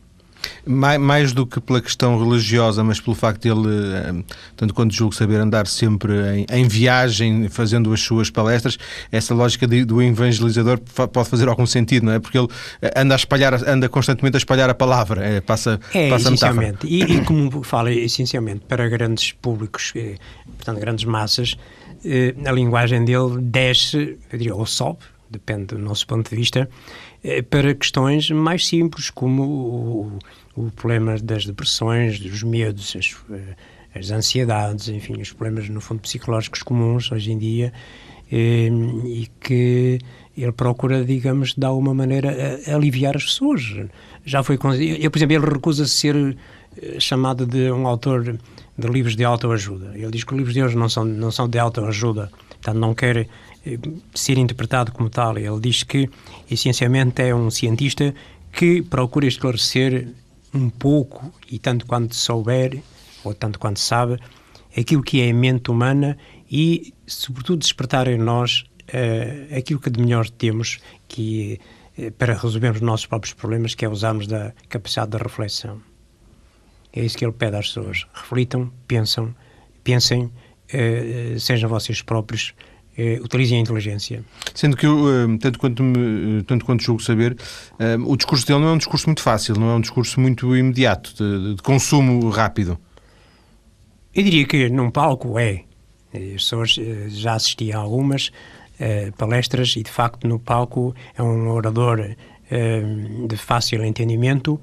Mais, 0.67 1.01
mais, 1.01 1.33
do 1.33 1.47
que 1.47 1.61
pela 1.61 1.81
questão 1.81 2.19
religiosa, 2.19 2.83
mas 2.83 3.01
pelo 3.01 3.15
facto 3.15 3.43
de 3.43 3.49
ele, 3.49 3.69
eh, 3.69 4.25
tanto 4.57 4.75
quanto 4.75 4.95
julgo 4.95 5.15
saber, 5.15 5.41
andar 5.41 5.67
sempre 5.67 6.13
em, 6.35 6.47
em 6.51 6.69
viagem, 6.69 7.49
fazendo 7.49 7.93
as 7.93 8.01
suas 8.01 8.31
palestras, 8.31 8.79
essa 9.11 9.35
lógica 9.35 9.67
de, 9.67 9.85
do 9.85 10.03
evangelizador 10.03 10.79
pode 10.79 11.29
fazer 11.29 11.49
algum 11.49 11.67
sentido, 11.67 12.07
não 12.07 12.13
é? 12.13 12.19
Porque 12.19 12.39
ele 12.39 12.49
eh, 12.81 12.93
anda 12.97 13.15
a 13.15 13.17
espalhar, 13.17 13.55
anda 13.69 13.89
constantemente 13.89 14.37
a 14.37 14.39
espalhar 14.39 14.71
a 14.71 14.75
palavra, 14.75 15.25
é, 15.25 15.41
passa, 15.41 15.81
é, 15.93 16.09
passa 16.11 16.29
essencialmente. 16.29 16.87
E, 16.87 17.03
e, 17.03 17.25
como 17.25 17.63
fala 17.65 17.93
essencialmente 17.93 18.65
para 18.67 18.89
grandes 18.89 19.33
públicos, 19.33 19.93
eh, 19.97 20.17
portanto, 20.57 20.81
grandes 20.81 21.05
massas, 21.05 21.57
a 22.47 22.53
linguagem 22.53 23.03
dele 23.03 23.39
desce, 23.41 24.19
eu 24.31 24.39
diria, 24.39 24.55
ou 24.55 24.67
sobe, 24.67 24.99
depende 25.31 25.75
do 25.75 25.79
nosso 25.79 26.07
ponto 26.07 26.31
de 26.31 26.37
vista, 26.37 26.69
para 27.51 27.75
questões 27.75 28.31
mais 28.31 28.67
simples, 28.67 29.11
como 29.11 29.43
o, 29.43 30.19
o 30.57 30.71
problema 30.71 31.19
das 31.19 31.47
depressões, 31.47 32.21
dos 32.21 32.43
medos, 32.43 32.95
as, 32.97 33.17
eh, 33.31 33.57
as 33.99 34.11
ansiedades, 34.11 34.89
enfim, 34.89 35.21
os 35.21 35.33
problemas, 35.33 35.69
no 35.69 35.81
fundo, 35.81 36.01
psicológicos 36.01 36.63
comuns 36.63 37.11
hoje 37.11 37.33
em 37.33 37.39
dia, 37.39 37.73
e, 38.31 38.67
ehm, 38.67 39.07
e 39.07 39.31
que 39.41 39.99
ele 40.37 40.53
procura, 40.53 41.05
digamos, 41.05 41.55
de 41.55 41.65
alguma 41.65 41.95
maneira, 41.95 42.61
aliviar 42.67 43.17
as 43.17 43.25
pessoas. 43.25 43.63
Já 44.25 44.43
foi. 44.43 44.57
Eu, 44.57 45.11
por 45.11 45.19
exemplo, 45.19 45.37
ele 45.37 45.47
recusa 45.47 45.87
ser 45.87 46.37
eh, 46.77 46.99
chamado 46.99 47.47
de 47.47 47.71
um 47.71 47.87
autor 47.87 48.39
de 48.77 48.89
livros 48.89 49.15
de 49.15 49.25
autoajuda. 49.25 49.93
Ele 49.95 50.11
diz 50.11 50.25
que 50.25 50.33
os 50.33 50.37
livros 50.37 50.55
de 50.55 50.63
hoje 50.63 50.77
não 50.77 50.89
são, 50.89 51.05
não 51.05 51.31
são 51.31 51.49
de 51.49 51.59
autoajuda, 51.59 52.31
portanto, 52.49 52.79
não 52.79 52.95
quer 52.95 53.17
eh, 53.65 53.79
ser 54.15 54.39
interpretado 54.39 54.93
como 54.93 55.09
tal. 55.09 55.39
Ele 55.39 55.61
diz 55.61 55.83
que, 55.83 56.11
essencialmente, 56.51 57.23
é 57.23 57.35
um 57.35 57.51
cientista 57.51 58.15
que 58.53 58.83
procura 58.83 59.27
esclarecer 59.27 60.09
um 60.53 60.71
pouco, 60.71 61.33
e 61.51 61.59
tanto 61.59 61.87
quanto 61.87 62.15
souber, 62.15 62.81
ou 63.25 63.35
tanto 63.35 63.59
quanto 63.59 63.81
sabe, 63.81 64.19
aquilo 64.77 65.03
que 65.03 65.21
é 65.21 65.31
a 65.31 65.35
mente 65.35 65.71
humana 65.71 66.17
e, 66.51 66.95
sobretudo, 67.07 67.59
despertar 67.59 68.07
em 68.09 68.19
nós 68.19 68.65
uh, 68.89 69.57
aquilo 69.57 69.81
que 69.81 69.91
de 69.91 70.01
melhor 70.01 70.29
temos 70.29 70.79
que, 71.09 71.61
uh, 71.99 72.13
para 72.13 72.35
resolvermos 72.35 72.81
os 72.81 72.87
nossos 72.87 73.07
próprios 73.07 73.35
problemas, 73.35 73.75
que 73.75 73.85
é 73.85 73.89
usarmos 73.89 74.27
da 74.27 74.53
capacidade 74.69 75.11
da 75.11 75.19
reflexão. 75.19 75.81
É 76.93 77.05
isso 77.05 77.19
que 77.19 77.25
ele 77.25 77.33
pede 77.33 77.57
às 77.57 77.69
pessoas. 77.69 78.07
Reflitam, 78.15 78.71
pensam, 78.87 79.35
pensem, 79.83 80.25
uh, 80.25 81.41
sejam 81.41 81.69
vocês 81.69 82.03
próprios 82.03 82.55
eh, 82.97 83.19
utilizem 83.21 83.59
a 83.59 83.61
inteligência. 83.61 84.25
Sendo 84.55 84.77
que, 84.77 84.87
uh, 84.87 85.39
tanto, 85.39 85.59
quanto 85.59 85.83
me, 85.83 86.43
tanto 86.45 86.65
quanto 86.65 86.83
julgo 86.83 87.03
saber, 87.03 87.33
uh, 87.33 88.11
o 88.11 88.17
discurso 88.17 88.47
dele 88.47 88.61
não 88.61 88.69
é 88.69 88.73
um 88.73 88.79
discurso 88.79 89.07
muito 89.07 89.21
fácil, 89.21 89.57
não 89.59 89.71
é 89.71 89.75
um 89.75 89.81
discurso 89.81 90.21
muito 90.21 90.57
imediato, 90.57 91.13
de, 91.15 91.57
de 91.57 91.63
consumo 91.63 92.29
rápido. 92.31 92.79
Eu 94.15 94.23
diria 94.23 94.47
que 94.47 94.69
num 94.69 94.91
palco 94.91 95.39
é. 95.39 95.65
As 96.15 96.21
pessoas 96.35 96.79
já 97.09 97.35
assisti 97.35 97.73
a 97.73 97.79
algumas 97.79 98.31
palestras 99.19 99.75
e, 99.77 99.83
de 99.83 99.91
facto, 99.91 100.29
no 100.29 100.39
palco 100.39 100.95
é 101.17 101.21
um 101.21 101.49
orador 101.49 102.15
de 103.27 103.37
fácil 103.37 103.85
entendimento, 103.85 104.61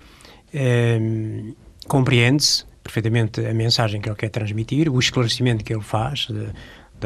compreende-se 1.89 2.63
perfeitamente 2.81 3.45
a 3.45 3.53
mensagem 3.53 4.00
que 4.00 4.07
ele 4.07 4.15
quer 4.15 4.29
transmitir, 4.29 4.89
o 4.89 4.97
esclarecimento 4.97 5.61
que 5.61 5.73
ele 5.73 5.83
faz 5.83 6.29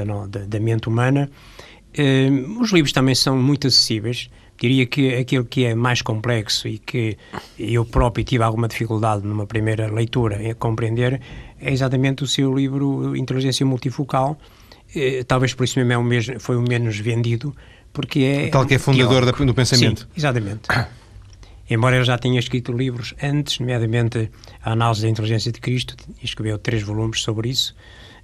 da, 0.03 0.27
da, 0.27 0.45
da 0.45 0.59
mente 0.59 0.89
humana. 0.89 1.29
Uh, 1.97 2.61
os 2.61 2.71
livros 2.71 2.91
também 2.91 3.15
são 3.15 3.37
muito 3.37 3.67
acessíveis. 3.67 4.29
Diria 4.57 4.85
que 4.85 5.13
aquilo 5.15 5.43
que 5.43 5.65
é 5.65 5.75
mais 5.75 6.01
complexo 6.01 6.67
e 6.67 6.77
que 6.77 7.17
eu 7.59 7.83
próprio 7.85 8.23
tive 8.23 8.43
alguma 8.43 8.67
dificuldade 8.67 9.25
numa 9.25 9.45
primeira 9.45 9.91
leitura 9.91 10.41
em 10.41 10.53
compreender 10.53 11.19
é 11.59 11.71
exatamente 11.71 12.23
o 12.23 12.27
seu 12.27 12.53
livro 12.53 13.15
Inteligência 13.15 13.65
Multifocal. 13.65 14.37
Uh, 14.95 15.23
talvez 15.25 15.53
por 15.53 15.63
isso 15.63 15.77
mesmo, 15.79 15.93
é 15.93 15.97
o 15.97 16.03
mesmo 16.03 16.39
foi 16.39 16.57
o 16.57 16.61
menos 16.61 16.97
vendido, 16.97 17.55
porque 17.91 18.19
é. 18.19 18.47
Tal 18.49 18.65
que 18.65 18.75
é 18.75 18.79
fundador 18.79 19.25
da, 19.25 19.31
do 19.31 19.53
pensamento. 19.53 20.01
Sim, 20.01 20.07
exatamente. 20.15 20.61
Embora 21.69 21.95
ele 21.95 22.05
já 22.05 22.17
tenha 22.17 22.39
escrito 22.39 22.71
livros 22.71 23.15
antes, 23.21 23.59
nomeadamente 23.59 24.29
a 24.63 24.73
Análise 24.73 25.01
da 25.01 25.09
Inteligência 25.09 25.51
de 25.51 25.59
Cristo, 25.59 25.95
escreveu 26.21 26.59
três 26.59 26.83
volumes 26.83 27.21
sobre 27.21 27.49
isso 27.49 27.75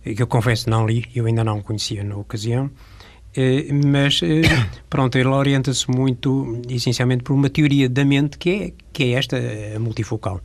que 0.04 0.22
eu 0.22 0.28
confesso 0.28 0.70
não 0.70 0.86
li, 0.86 1.06
eu 1.16 1.26
ainda 1.26 1.44
não 1.44 1.62
conhecia 1.62 2.04
na 2.04 2.16
ocasião, 2.16 2.70
eh, 3.36 3.68
mas 3.72 4.22
eh, 4.24 4.42
pronto, 4.90 5.18
ele 5.18 5.30
orienta-se 5.30 5.90
muito, 5.90 6.62
essencialmente, 6.70 7.24
por 7.24 7.34
uma 7.34 7.50
teoria 7.50 7.88
da 7.88 8.04
mente 8.04 8.38
que 8.38 8.50
é, 8.50 8.74
que 8.92 9.04
é 9.04 9.12
esta, 9.12 9.38
a 9.76 9.80
multifocal. 9.80 10.42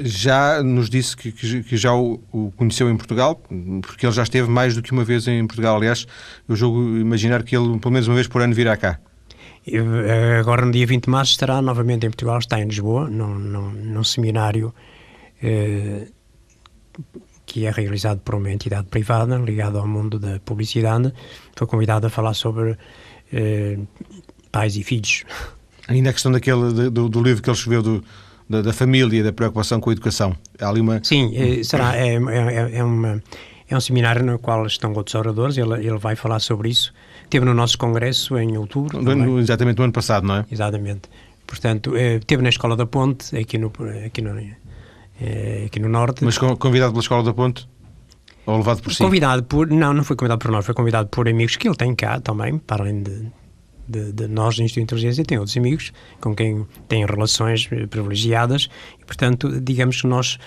Já 0.00 0.62
nos 0.62 0.90
disse 0.90 1.16
que, 1.16 1.32
que 1.32 1.76
já 1.76 1.94
o, 1.94 2.20
o, 2.30 2.52
conheceu 2.54 2.90
em 2.90 2.96
Portugal, 2.96 3.42
porque 3.80 4.04
ele 4.04 4.12
já 4.12 4.22
esteve 4.22 4.48
mais 4.48 4.74
do 4.74 4.82
que 4.82 4.92
uma 4.92 5.04
vez 5.04 5.26
em 5.26 5.46
Portugal. 5.46 5.76
Aliás, 5.76 6.06
eu 6.46 6.54
jogo 6.54 6.98
imaginar 6.98 7.42
que 7.42 7.56
ele, 7.56 7.78
pelo 7.78 7.92
menos 7.92 8.06
uma 8.06 8.14
vez 8.14 8.28
por 8.28 8.42
ano, 8.42 8.54
virá 8.54 8.76
cá. 8.76 9.00
Eh, 9.66 10.38
agora, 10.38 10.66
no 10.66 10.72
dia 10.72 10.86
20 10.86 11.04
de 11.04 11.10
março, 11.10 11.32
estará 11.32 11.62
novamente 11.62 12.06
em 12.06 12.10
Portugal, 12.10 12.38
está 12.38 12.60
em 12.60 12.66
Lisboa, 12.66 13.08
num, 13.08 13.38
num, 13.38 13.70
num 13.70 14.04
seminário 14.04 14.74
que 17.50 17.66
é 17.66 17.70
realizado 17.72 18.20
por 18.20 18.36
uma 18.36 18.48
entidade 18.48 18.86
privada 18.86 19.36
ligada 19.36 19.80
ao 19.80 19.86
mundo 19.86 20.20
da 20.20 20.38
publicidade. 20.38 21.12
Foi 21.56 21.66
convidado 21.66 22.06
a 22.06 22.10
falar 22.10 22.32
sobre 22.34 22.76
eh, 23.32 23.76
pais 24.52 24.76
e 24.76 24.84
filhos. 24.84 25.24
Ainda 25.88 26.10
a 26.10 26.12
questão 26.12 26.30
daquele, 26.30 26.90
do, 26.90 27.08
do 27.08 27.20
livro 27.20 27.42
que 27.42 27.50
ele 27.50 27.56
escreveu 27.56 27.82
do, 27.82 28.04
da, 28.48 28.62
da, 28.62 28.72
família, 28.72 29.24
da 29.24 29.32
preocupação 29.32 29.80
com 29.80 29.90
a 29.90 29.92
educação. 29.92 30.36
Há 30.60 30.68
ali 30.68 30.80
uma... 30.80 31.02
Sim, 31.02 31.32
é, 31.34 31.64
será, 31.64 31.96
é, 31.96 32.14
é, 32.14 32.78
é, 32.78 32.84
uma, 32.84 33.20
é 33.68 33.76
um 33.76 33.80
seminário 33.80 34.24
no 34.24 34.38
qual 34.38 34.64
estão 34.64 34.92
outros 34.92 35.16
oradores, 35.16 35.58
ele, 35.58 35.74
ele 35.74 35.98
vai 35.98 36.14
falar 36.14 36.38
sobre 36.38 36.68
isso. 36.68 36.94
Teve 37.28 37.44
no 37.44 37.52
nosso 37.52 37.76
congresso 37.76 38.38
em 38.38 38.56
outubro. 38.56 39.02
No, 39.02 39.40
exatamente 39.40 39.78
no 39.78 39.84
ano 39.84 39.92
passado, 39.92 40.24
não 40.24 40.36
é? 40.36 40.44
Exatamente. 40.52 41.02
Portanto, 41.48 41.96
eh, 41.96 42.20
teve 42.24 42.44
na 42.44 42.48
Escola 42.48 42.76
da 42.76 42.86
Ponte, 42.86 43.36
aqui 43.36 43.58
no, 43.58 43.72
aqui 44.06 44.22
no, 44.22 44.40
é, 45.20 45.64
aqui 45.66 45.78
no 45.78 45.88
Norte. 45.88 46.24
Mas 46.24 46.38
convidado 46.38 46.92
pela 46.92 47.02
Escola 47.02 47.22
da 47.22 47.34
Ponte? 47.34 47.68
Ou 48.46 48.56
levado 48.56 48.82
por 48.82 48.92
si? 48.92 48.98
Convidado 48.98 49.42
por. 49.44 49.68
Não, 49.68 49.92
não 49.92 50.02
foi 50.02 50.16
convidado 50.16 50.38
por 50.38 50.50
nós, 50.50 50.64
foi 50.64 50.74
convidado 50.74 51.08
por 51.08 51.28
amigos 51.28 51.56
que 51.56 51.68
ele 51.68 51.76
tem 51.76 51.94
cá 51.94 52.20
também, 52.20 52.58
para 52.58 52.82
além 52.82 53.02
de, 53.02 53.26
de, 53.86 54.12
de 54.12 54.28
nós, 54.28 54.56
do 54.56 54.62
Instituto 54.62 54.80
de 54.80 54.94
Inteligência, 54.94 55.24
tem 55.24 55.38
outros 55.38 55.56
amigos 55.56 55.92
com 56.20 56.34
quem 56.34 56.66
tem 56.88 57.04
relações 57.04 57.68
eh, 57.70 57.86
privilegiadas 57.86 58.68
e, 59.00 59.04
portanto, 59.04 59.60
digamos 59.60 60.00
que 60.00 60.06
nós 60.06 60.38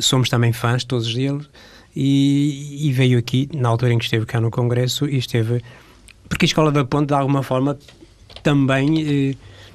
somos 0.00 0.28
também 0.28 0.52
fãs 0.52 0.84
todos 0.84 1.14
dele 1.14 1.46
e, 1.94 2.88
e, 2.88 2.92
veio 2.92 3.18
aqui, 3.18 3.48
na 3.54 3.68
altura 3.68 3.92
em 3.92 3.98
que 3.98 4.04
esteve 4.04 4.26
cá 4.26 4.40
no 4.40 4.50
Congresso, 4.50 5.06
e 5.06 5.16
esteve. 5.16 5.62
Porque 6.28 6.44
a 6.44 6.48
Escola 6.48 6.72
da 6.72 6.84
Ponte, 6.84 7.08
de 7.08 7.14
alguma 7.14 7.42
forma, 7.42 7.78
também 8.42 9.30
eh, 9.30 9.34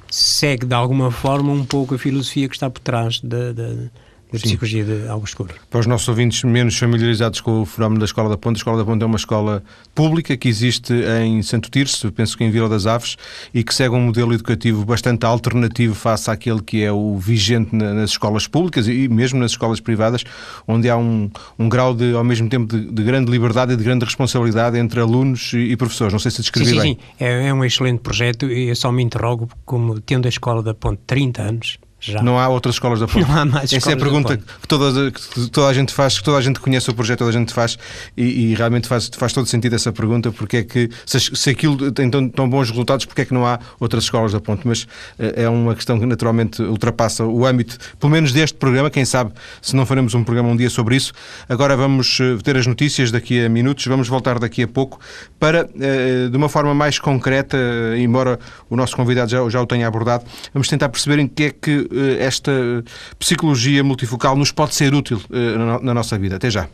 segue 0.10 0.65
de 0.65 0.75
alguma 0.75 1.10
forma 1.10 1.51
um 1.51 1.65
pouco 1.65 1.96
a 1.96 1.98
filosofia 1.98 2.48
que 2.48 2.55
está 2.55 2.70
por 2.70 2.81
trás 2.81 3.20
da, 3.22 3.53
da 3.53 3.89
da 4.32 4.40
psicologia 4.40 4.84
de 4.84 5.08
Augusto 5.08 5.38
Cury. 5.38 5.54
Para 5.70 5.80
os 5.80 5.86
nossos 5.86 6.08
ouvintes 6.08 6.44
menos 6.44 6.78
familiarizados 6.78 7.42
com 7.42 7.62
o 7.62 7.66
fenómeno 7.66 8.00
da 8.00 8.06
Escola 8.06 8.30
da 8.30 8.38
Ponte, 8.38 8.56
a 8.56 8.60
Escola 8.60 8.78
da 8.78 8.86
Ponte 8.86 9.04
é 9.04 9.06
uma 9.06 9.18
escola 9.18 9.62
pública 9.94 10.38
que 10.38 10.48
existe 10.48 10.94
em 11.22 11.42
Santo 11.42 11.70
Tirso, 11.70 12.12
penso 12.12 12.38
que 12.38 12.44
em 12.44 12.50
Vila 12.50 12.70
das 12.70 12.86
Aves, 12.86 13.18
e 13.54 13.64
que 13.64 13.74
segue 13.74 13.94
um 13.94 14.02
modelo 14.02 14.34
educativo 14.34 14.86
bastante 14.86 15.26
alternativo 15.26 15.94
face 15.94 16.32
àquele 16.32 16.62
que 16.62 16.82
é 16.82 16.92
o 16.92 17.18
vigente 17.18 17.76
nas 17.76 18.12
escolas 18.12 18.48
públicas 18.48 18.88
e 18.88 19.08
mesmo 19.08 19.40
nas 19.40 19.52
escolas 19.52 19.80
privadas, 19.80 20.24
onde 20.68 20.90
há 20.90 20.98
um, 20.98 21.30
um 21.60 21.68
grau 21.68 21.94
de, 21.94 22.14
ao 22.14 22.24
mesmo 22.24 22.48
tempo, 22.48 22.76
de, 22.76 22.90
de, 22.90 23.04
grande 23.04 23.30
liberdade 23.30 23.74
e 23.74 23.76
de 23.76 23.84
grande 23.84 24.06
responsabilidade 24.06 24.78
entre 24.78 25.00
alunos 25.02 25.52
e, 25.54 25.76
professores. 25.76 26.14
Não 26.14 26.20
sei 26.20 26.32
se 26.32 26.42
descrevi 26.42 26.70
sim, 26.70 26.76
sim, 26.76 26.82
bem. 26.82 26.94
Sim, 26.94 27.00
é, 27.20 27.48
é 27.48 27.54
um 27.54 27.66
excelente 27.66 28.00
projeto 28.00 28.50
e 28.50 28.70
eu 28.70 28.76
só 28.76 28.92
me 28.92 29.04
interrogo, 29.04 29.50
como 29.66 30.00
tendo 30.00 30.26
a 30.26 30.30
Escola 30.30 30.64
da 30.64 30.74
Ponte 30.74 31.02
30 31.06 31.42
anos, 31.42 31.78
já. 32.01 32.22
Não 32.22 32.39
há 32.39 32.50
outras 32.50 32.75
escolas 32.75 33.00
da 33.00 33.08
Ponte. 33.08 33.25
Não 33.29 33.38
há 33.38 33.46
mais 33.46 33.72
Essa 33.72 33.91
é 33.91 33.93
a 33.93 33.98
pergunta 33.98 34.36
que 34.36 34.67
toda, 34.67 35.12
que 35.12 35.50
toda 35.50 35.67
a 35.67 35.74
gente 35.74 35.93
faz, 35.93 36.17
que 36.17 36.24
toda 36.24 36.38
a 36.38 36.41
gente 36.41 36.60
conhece 36.60 36.89
o 36.89 36.93
projeto, 36.93 37.20
toda 37.20 37.29
a 37.29 37.34
gente 37.34 37.53
faz 37.53 37.77
e, 38.17 38.51
e 38.51 38.55
realmente 38.55 38.88
faz, 38.88 39.10
faz 39.13 39.31
todo 39.31 39.46
sentido 39.46 39.75
essa 39.75 39.91
pergunta, 39.91 40.31
porque 40.31 40.58
é 40.58 40.63
que 40.63 40.89
se, 41.05 41.20
se 41.20 41.50
aquilo 41.50 41.91
tem 41.91 42.10
tão, 42.10 42.27
tão, 42.27 42.50
bons 42.50 42.70
resultados, 42.70 43.05
porque 43.05 43.22
é 43.22 43.25
que 43.25 43.34
não 43.34 43.46
há 43.46 43.60
outras 43.79 44.03
escolas 44.03 44.34
da 44.34 44.39
Ponte? 44.39 44.67
Mas 44.67 44.88
é 45.17 45.48
uma 45.48 45.75
questão 45.75 46.00
que 46.00 46.05
naturalmente 46.05 46.62
ultrapassa 46.62 47.24
o 47.25 47.46
âmbito, 47.46 47.77
pelo 48.00 48.12
menos 48.12 48.31
deste 48.31 48.58
programa, 48.58 48.89
quem 48.89 49.05
sabe 49.05 49.31
se 49.62 49.75
não 49.75 49.86
faremos 49.86 50.13
um 50.15 50.24
programa 50.24 50.50
um 50.50 50.55
dia 50.55 50.70
sobre 50.70 50.96
isso. 50.96 51.13
Agora 51.48 51.75
vamos 51.75 52.20
eh, 52.20 52.38
ter 52.43 52.58
as 52.58 52.65
notícias 52.65 53.12
daqui 53.12 53.43
a 53.43 53.50
minutos, 53.50 53.86
vamos 53.86 54.08
voltar 54.08 54.39
daqui 54.39 54.63
a 54.63 54.67
pouco 54.67 55.00
para, 55.39 55.70
eh, 55.79 56.27
de 56.29 56.38
uma 56.38 56.50
forma 56.50 56.74
mais 56.74 57.00
concreta, 57.00 57.58
embora 57.98 58.39
o 58.70 58.75
nosso 58.75 58.96
convidado 58.96 59.29
já, 59.29 59.48
já 59.50 59.62
o 59.62 59.65
tenha 59.65 59.88
abordado, 59.88 60.25
vamos 60.53 60.67
tentar 60.67 60.89
perceber 60.89 61.20
em 61.20 61.27
que 61.27 61.43
é 61.43 61.50
que 61.51 61.88
eh, 61.90 61.90
esta 62.19 62.51
psicologia 63.19 63.83
multifocal 63.83 64.36
nos 64.36 64.51
pode 64.51 64.75
ser 64.75 64.93
útil 64.93 65.21
eh, 65.31 65.79
na 65.81 65.93
nossa 65.93 66.17
vida. 66.17 66.36
Até 66.36 66.50
já. 66.50 66.67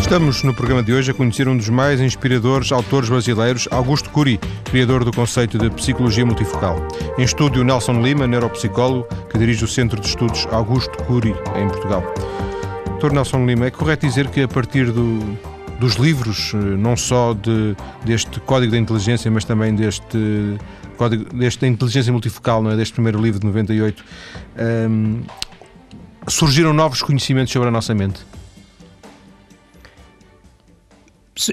Estamos 0.00 0.42
no 0.44 0.54
programa 0.54 0.82
de 0.82 0.92
hoje 0.92 1.10
a 1.10 1.14
conhecer 1.14 1.48
um 1.48 1.56
dos 1.56 1.68
mais 1.68 2.00
inspiradores 2.00 2.70
autores 2.70 3.08
brasileiros, 3.08 3.66
Augusto 3.70 4.10
Cury, 4.10 4.38
criador 4.64 5.02
do 5.02 5.10
conceito 5.10 5.58
de 5.58 5.70
psicologia 5.70 6.24
multifocal. 6.24 6.86
Em 7.18 7.24
estúdio, 7.24 7.64
Nelson 7.64 8.00
Lima, 8.00 8.26
neuropsicólogo, 8.26 9.08
que 9.30 9.38
dirige 9.38 9.64
o 9.64 9.68
Centro 9.68 10.00
de 10.00 10.06
Estudos 10.06 10.46
Augusto 10.52 11.02
Cury, 11.04 11.34
em 11.56 11.68
Portugal. 11.68 12.04
Dr. 13.00 13.12
Nelson 13.12 13.44
Lima, 13.44 13.66
é 13.66 13.70
correto 13.70 14.06
dizer 14.06 14.28
que 14.28 14.42
a 14.42 14.48
partir 14.48 14.92
do, 14.92 15.18
dos 15.78 15.94
livros, 15.94 16.52
eh, 16.54 16.56
não 16.56 16.96
só 16.96 17.34
de, 17.34 17.76
deste 18.04 18.40
Código 18.40 18.72
da 18.72 18.78
Inteligência, 18.78 19.30
mas 19.30 19.44
também 19.44 19.74
deste 19.74 20.58
código, 20.96 21.24
desta 21.34 21.66
inteligência 21.66 22.12
multifocal, 22.12 22.62
não 22.62 22.70
é? 22.70 22.76
deste 22.76 22.94
primeiro 22.94 23.20
livro 23.20 23.40
de 23.40 23.46
98, 23.46 24.04
um, 24.88 25.22
surgiram 26.28 26.72
novos 26.72 27.02
conhecimentos 27.02 27.52
sobre 27.52 27.68
a 27.68 27.70
nossa 27.70 27.94
mente? 27.94 28.24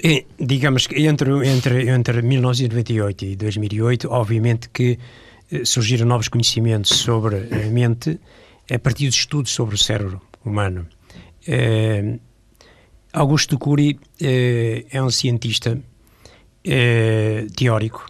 É, 0.04 0.24
digamos 0.38 0.86
que 0.86 1.06
entre, 1.06 1.30
entre, 1.48 1.90
entre 1.90 2.22
1998 2.22 3.24
e 3.24 3.36
2008, 3.36 4.08
obviamente 4.08 4.68
que 4.70 4.96
eh, 5.50 5.64
surgiram 5.64 6.06
novos 6.06 6.28
conhecimentos 6.28 6.98
sobre 6.98 7.48
a 7.52 7.68
mente 7.68 8.20
a 8.72 8.78
partir 8.78 9.08
de 9.08 9.16
estudos 9.16 9.50
sobre 9.50 9.74
o 9.74 9.78
cérebro 9.78 10.22
humano. 10.44 10.86
É, 11.46 12.16
Augusto 13.12 13.58
Cury 13.58 13.98
eh, 14.20 14.86
é 14.90 15.02
um 15.02 15.10
cientista 15.10 15.78
eh, 16.64 17.46
teórico. 17.54 18.06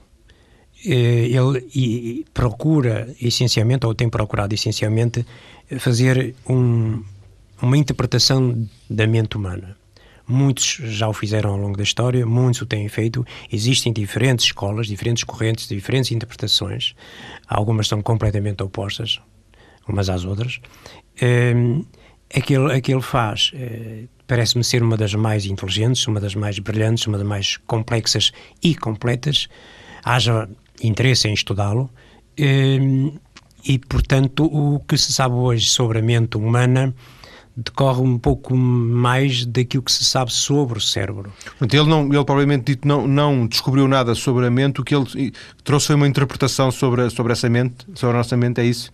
Eh, 0.87 1.29
ele 1.29 1.67
e, 1.75 2.25
procura 2.33 3.13
essencialmente, 3.21 3.85
ou 3.85 3.95
tem 3.95 4.09
procurado 4.09 4.55
essencialmente, 4.55 5.27
fazer 5.79 6.37
um, 6.49 7.03
uma 7.61 7.77
interpretação 7.77 8.69
da 8.89 9.07
mente 9.07 9.37
humana. 9.37 9.77
Muitos 10.29 10.79
já 10.85 11.09
o 11.09 11.13
fizeram 11.13 11.51
ao 11.51 11.57
longo 11.57 11.77
da 11.77 11.83
história, 11.83 12.25
muitos 12.25 12.63
o 12.63 12.67
têm 12.67 12.89
feito. 12.89 13.27
Existem 13.53 13.93
diferentes 13.93 14.47
escolas, 14.47 14.87
diferentes 14.87 15.25
correntes, 15.25 15.67
diferentes 15.67 16.13
interpretações. 16.13 16.95
Algumas 17.49 17.89
são 17.89 18.01
completamente 18.01 18.63
opostas 18.63 19.21
umas 19.89 20.09
às 20.09 20.25
outras. 20.25 20.61
aquilo, 22.33 22.71
aquilo 22.71 23.03
faz 23.03 23.53
parece-me 24.27 24.65
ser 24.65 24.83
uma 24.83 24.97
das 24.97 25.15
mais 25.15 25.47
inteligentes, 25.47 26.07
uma 26.07 26.21
das 26.21 26.35
mais 26.35 26.59
brilhantes, 26.59 27.07
uma 27.07 27.19
das 27.19 27.27
mais 27.27 27.57
complexas 27.67 28.33
e 28.63 28.75
completas. 28.75 29.49
Haja 30.05 30.49
interesse 30.83 31.29
em 31.29 31.35
estudá-lo. 31.35 31.91
Ehm, 32.37 33.13
e, 33.65 33.79
portanto, 33.79 34.45
o 34.45 34.81
que 34.81 34.97
se 34.97 35.13
sabe 35.13 35.35
hoje 35.35 35.69
sobre 35.69 36.01
a 36.01 36.03
mente 36.03 36.37
humana 36.37 36.95
decorre 37.57 38.01
um 38.01 38.19
pouco 38.19 38.57
mais 38.57 39.45
daquilo 39.45 39.83
que 39.83 39.93
se 39.93 40.05
sabe 40.05 40.33
sobre 40.33 40.79
o 40.79 40.81
cérebro. 40.81 41.33
Ele, 41.61 41.85
não, 41.85 42.07
ele 42.07 42.25
provavelmente 42.25 42.65
dito, 42.65 42.89
não, 42.89 43.07
não 43.07 43.47
descobriu 43.47 43.87
nada 43.87 44.15
sobre 44.15 44.47
a 44.47 44.51
mente, 44.51 44.81
o 44.81 44.85
que 44.85 44.95
ele 44.95 45.33
trouxe 45.63 45.89
foi 45.89 45.97
uma 45.97 46.09
interpretação 46.09 46.71
sobre, 46.71 47.09
sobre 47.11 47.33
essa 47.33 47.49
mente, 47.49 47.87
sobre 47.95 48.17
a 48.17 48.19
nossa 48.19 48.37
mente, 48.37 48.61
é 48.61 48.65
isso? 48.65 48.91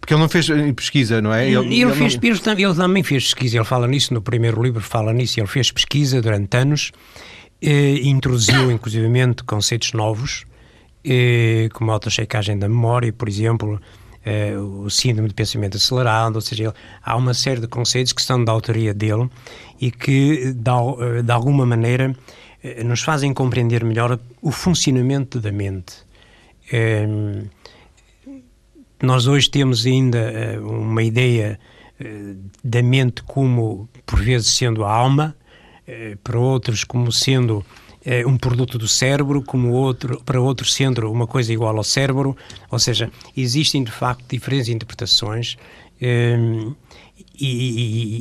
Porque 0.00 0.14
ele 0.14 0.20
não 0.20 0.28
fez 0.28 0.48
eh, 0.48 0.72
pesquisa, 0.72 1.20
não 1.20 1.32
é? 1.32 1.46
Ele, 1.46 1.66
ele, 1.66 1.82
ele 1.82 1.92
fez, 1.92 2.16
não... 2.44 2.52
ele 2.52 2.74
também 2.74 3.02
fez 3.02 3.24
pesquisa, 3.24 3.56
ele 3.56 3.64
fala 3.64 3.86
nisso 3.86 4.14
no 4.14 4.22
primeiro 4.22 4.62
livro, 4.62 4.80
fala 4.80 5.12
nisso, 5.12 5.40
ele 5.40 5.46
fez 5.46 5.70
pesquisa 5.70 6.20
durante 6.22 6.56
anos, 6.56 6.92
eh, 7.60 8.00
introduziu 8.02 8.70
inclusivamente 8.72 9.42
conceitos 9.44 9.92
novos, 9.92 10.44
eh, 11.04 11.68
como 11.72 11.90
a 11.90 11.94
autochecagem 11.94 12.58
da 12.58 12.68
memória, 12.68 13.12
por 13.12 13.28
exemplo, 13.28 13.80
eh, 14.28 14.58
o 14.58 14.90
síndrome 14.90 15.28
de 15.28 15.34
pensamento 15.34 15.76
acelerado, 15.76 16.34
ou 16.34 16.40
seja, 16.40 16.64
ele, 16.64 16.72
há 17.00 17.16
uma 17.16 17.32
série 17.32 17.60
de 17.60 17.68
conceitos 17.68 18.12
que 18.12 18.20
são 18.20 18.44
da 18.44 18.50
autoria 18.50 18.92
dele 18.92 19.30
e 19.80 19.92
que, 19.92 20.52
de, 20.52 20.70
eh, 20.70 21.22
de 21.22 21.30
alguma 21.30 21.64
maneira, 21.64 22.12
eh, 22.60 22.82
nos 22.82 23.02
fazem 23.02 23.32
compreender 23.32 23.84
melhor 23.84 24.18
o 24.42 24.50
funcionamento 24.50 25.38
da 25.40 25.52
mente. 25.52 26.04
Nós 29.02 29.26
hoje 29.26 29.50
temos 29.50 29.84
ainda 29.84 30.58
uh, 30.58 30.68
uma 30.68 31.02
ideia 31.02 31.58
uh, 32.00 32.36
da 32.64 32.82
mente 32.82 33.22
como, 33.22 33.88
por 34.06 34.20
vezes, 34.20 34.48
sendo 34.48 34.84
a 34.84 34.92
alma, 34.92 35.36
uh, 35.86 36.16
para 36.18 36.38
outros, 36.38 36.84
como 36.84 37.12
sendo 37.12 37.64
um 38.24 38.38
produto 38.38 38.78
do 38.78 38.86
cérebro, 38.86 39.42
como 39.42 39.72
outro, 39.72 40.22
para 40.24 40.40
outros, 40.40 40.72
sendo 40.74 41.10
uma 41.10 41.26
coisa 41.26 41.52
igual 41.52 41.76
ao 41.76 41.82
cérebro. 41.82 42.36
Ou 42.70 42.78
seja, 42.78 43.10
existem 43.36 43.82
de 43.82 43.90
facto 43.90 44.24
diferentes 44.30 44.68
interpretações. 44.68 45.56
E, 46.00 46.72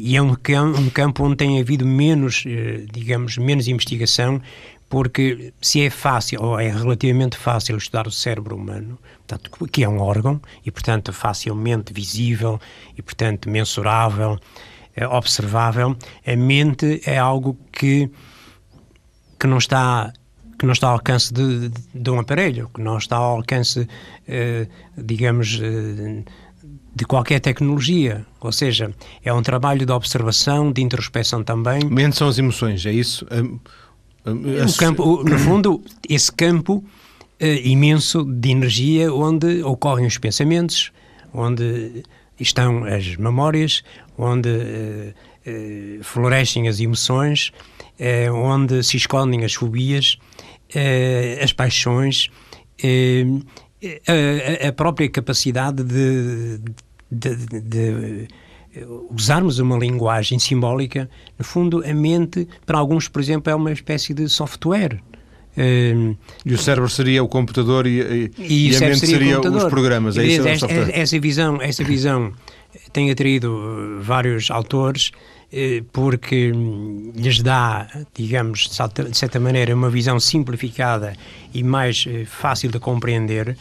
e, 0.09 0.17
é 0.17 0.21
um, 0.23 0.31
um, 0.31 0.89
campo 0.89 1.23
onde 1.23 1.35
tem 1.35 1.61
havido 1.61 1.85
menos, 1.85 2.43
digamos, 2.91 3.37
menos 3.37 3.67
investigação 3.67 4.41
porque 4.89 5.53
se 5.61 5.81
é 5.81 5.89
fácil, 5.89 6.41
ou 6.41 6.59
é 6.59 6.69
relativamente 6.69 7.37
fácil 7.37 7.77
estudar 7.77 8.07
o 8.07 8.11
cérebro 8.11 8.55
humano, 8.55 8.97
portanto, 9.25 9.67
que 9.67 9.83
é 9.83 9.89
um 9.89 9.99
órgão, 9.99 10.39
e 10.63 10.71
portanto 10.71 11.11
facilmente 11.11 11.91
visível, 11.91 12.59
e 12.97 13.01
portanto 13.01 13.49
mensurável, 13.49 14.39
é, 14.95 15.07
observável, 15.07 15.95
a 16.25 16.35
mente 16.35 17.01
é 17.05 17.17
algo 17.17 17.57
que, 17.71 18.09
que 19.39 19.47
não 19.47 19.57
está 19.57 20.13
que 20.57 20.65
não 20.65 20.71
está 20.71 20.87
ao 20.87 20.93
alcance 20.93 21.33
de, 21.33 21.67
de, 21.67 21.81
de 21.93 22.09
um 22.09 22.17
aparelho, 22.17 22.71
que 22.73 22.79
não 22.79 22.97
está 22.97 23.17
ao 23.17 23.35
alcance, 23.35 23.85
eh, 24.25 24.65
digamos, 24.97 25.59
eh, 25.61 26.23
de 26.95 27.05
qualquer 27.05 27.41
tecnologia. 27.41 28.25
Ou 28.39 28.53
seja, 28.53 28.95
é 29.21 29.33
um 29.33 29.41
trabalho 29.41 29.85
de 29.85 29.91
observação, 29.91 30.71
de 30.71 30.81
introspeção 30.81 31.43
também. 31.43 31.83
Mente 31.83 32.15
são 32.15 32.29
as 32.29 32.37
emoções, 32.37 32.85
é 32.85 32.93
isso? 32.93 33.27
O 34.25 34.77
campo, 34.77 35.23
no 35.25 35.37
fundo, 35.37 35.83
esse 36.07 36.31
campo 36.31 36.81
imenso 37.39 38.23
de 38.23 38.49
energia 38.49 39.13
onde 39.13 39.61
ocorrem 39.63 40.05
os 40.05 40.17
pensamentos, 40.17 40.91
onde 41.33 42.03
estão 42.39 42.83
as 42.85 43.15
memórias, 43.17 43.83
onde 44.17 44.49
uh, 44.49 45.13
uh, 45.99 46.03
florescem 46.03 46.67
as 46.67 46.79
emoções, 46.79 47.51
onde 48.33 48.83
se 48.83 48.97
escondem 48.97 49.45
as 49.45 49.53
fobias, 49.53 50.17
as 51.41 51.53
paixões, 51.53 52.29
a, 54.67 54.71
própria 54.73 55.09
capacidade 55.09 55.81
de, 55.81 56.59
de, 57.09 57.35
de, 57.35 57.61
de 57.61 58.27
usarmos 59.09 59.59
uma 59.59 59.77
linguagem 59.77 60.39
simbólica, 60.39 61.09
no 61.39 61.45
fundo, 61.45 61.83
a 61.85 61.93
mente, 61.93 62.47
para 62.65 62.77
alguns, 62.77 63.07
por 63.07 63.21
exemplo, 63.21 63.49
é 63.49 63.55
uma 63.55 63.71
espécie 63.71 64.13
de 64.13 64.27
software. 64.27 65.01
Um, 65.57 66.15
e 66.45 66.53
o 66.53 66.57
cérebro 66.57 66.89
seria 66.89 67.23
o 67.23 67.27
computador 67.27 67.87
e, 67.87 68.31
e, 68.37 68.71
e 68.71 68.75
a 68.75 68.79
mente 68.81 68.99
seria, 68.99 69.41
seria 69.41 69.51
os 69.51 69.63
programas. 69.65 70.17
É 70.17 70.25
isso, 70.25 70.47
essa, 70.47 70.67
essa, 70.67 71.19
visão, 71.19 71.61
essa 71.61 71.83
visão 71.83 72.33
tem 72.91 73.09
atraído 73.09 73.99
vários 74.01 74.51
autores 74.51 75.11
porque 75.93 76.51
lhes 77.15 77.41
dá, 77.41 77.87
digamos, 78.13 78.69
de 79.09 79.17
certa 79.17 79.39
maneira, 79.39 79.73
uma 79.73 79.89
visão 79.89 80.19
simplificada 80.19 81.13
e 81.53 81.63
mais 81.63 82.05
fácil 82.25 82.69
de 82.69 82.79
compreender 82.79 83.55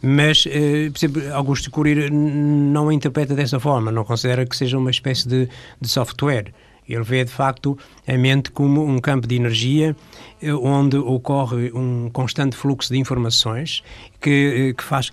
mas, 0.00 0.44
por 0.44 0.96
exemplo, 0.96 1.34
Augusto 1.34 1.70
Curir 1.70 2.10
não 2.12 2.88
a 2.88 2.94
interpreta 2.94 3.34
dessa 3.34 3.58
forma, 3.58 3.90
não 3.90 4.04
considera 4.04 4.46
que 4.46 4.56
seja 4.56 4.78
uma 4.78 4.90
espécie 4.90 5.28
de, 5.28 5.48
de 5.80 5.88
software. 5.88 6.52
Ele 6.88 7.02
vê, 7.02 7.24
de 7.24 7.30
facto, 7.30 7.76
a 8.06 8.16
mente 8.16 8.50
como 8.50 8.84
um 8.84 8.98
campo 8.98 9.26
de 9.26 9.36
energia 9.36 9.94
eh, 10.40 10.52
onde 10.52 10.96
ocorre 10.96 11.70
um 11.72 12.08
constante 12.10 12.56
fluxo 12.56 12.92
de 12.92 12.98
informações 12.98 13.82
que, 14.20 14.70
eh, 14.70 14.72
que, 14.72 14.82
faz, 14.82 15.10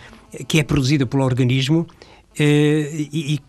que 0.47 0.59
é 0.59 0.63
produzida 0.63 1.05
pelo 1.05 1.23
organismo 1.23 1.85
e, 2.37 3.39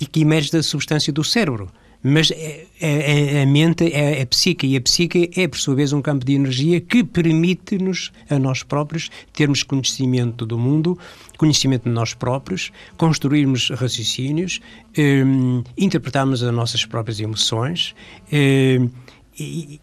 e 0.00 0.06
que 0.06 0.20
emerge 0.20 0.50
da 0.50 0.62
substância 0.62 1.12
do 1.12 1.24
cérebro. 1.24 1.70
Mas 2.02 2.30
é, 2.30 2.66
é, 2.80 3.42
a 3.42 3.46
mente 3.46 3.84
é, 3.92 4.20
é 4.20 4.24
psique 4.24 4.66
e 4.66 4.76
a 4.76 4.80
psique 4.80 5.30
é, 5.36 5.48
por 5.48 5.58
sua 5.58 5.74
vez, 5.74 5.92
um 5.92 6.00
campo 6.00 6.24
de 6.24 6.34
energia 6.34 6.80
que 6.80 7.02
permite-nos, 7.02 8.12
a 8.30 8.38
nós 8.38 8.62
próprios, 8.62 9.10
termos 9.32 9.64
conhecimento 9.64 10.46
do 10.46 10.56
mundo, 10.56 10.96
conhecimento 11.36 11.84
de 11.84 11.90
nós 11.90 12.14
próprios, 12.14 12.72
construirmos 12.96 13.70
raciocínios, 13.70 14.60
um, 14.98 15.62
interpretarmos 15.76 16.42
as 16.42 16.52
nossas 16.52 16.84
próprias 16.84 17.20
emoções 17.20 17.94
um, 18.32 18.90
e, 19.38 19.80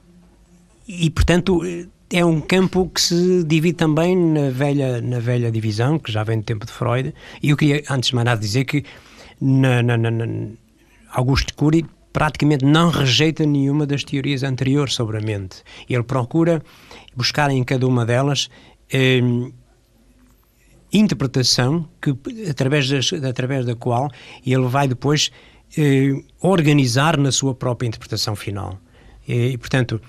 e, 0.87 1.09
portanto, 1.09 1.61
é 2.11 2.23
um 2.23 2.39
campo 2.41 2.89
que 2.93 3.01
se 3.01 3.43
divide 3.43 3.77
também 3.77 4.15
na 4.15 4.49
velha, 4.49 5.01
na 5.01 5.19
velha 5.19 5.51
divisão, 5.51 5.97
que 5.97 6.11
já 6.11 6.23
vem 6.23 6.39
do 6.39 6.43
tempo 6.43 6.65
de 6.65 6.71
Freud. 6.71 7.13
E 7.41 7.49
eu 7.49 7.57
queria, 7.57 7.83
antes 7.89 8.09
de 8.09 8.15
mais 8.15 8.25
nada, 8.25 8.39
dizer 8.39 8.65
que 8.65 8.83
na, 9.41 9.81
na, 9.81 9.97
na, 9.97 10.11
Augusto 11.11 11.53
Cury 11.55 11.85
praticamente 12.11 12.63
não 12.63 12.89
rejeita 12.89 13.45
nenhuma 13.45 13.85
das 13.87 14.03
teorias 14.03 14.43
anteriores 14.43 14.93
sobre 14.93 15.17
a 15.17 15.21
mente. 15.21 15.63
Ele 15.89 16.03
procura 16.03 16.61
buscar 17.15 17.49
em 17.49 17.63
cada 17.63 17.87
uma 17.87 18.05
delas 18.05 18.49
eh, 18.91 19.19
interpretação 20.93 21.87
que, 22.01 22.15
através, 22.49 22.89
das, 22.89 23.11
através 23.13 23.65
da 23.65 23.75
qual 23.75 24.09
ele 24.45 24.67
vai 24.67 24.87
depois 24.87 25.31
eh, 25.77 26.13
organizar 26.41 27.17
na 27.17 27.31
sua 27.31 27.53
própria 27.55 27.87
interpretação 27.87 28.35
final. 28.35 28.77
E, 29.27 29.57
portanto, 29.57 30.01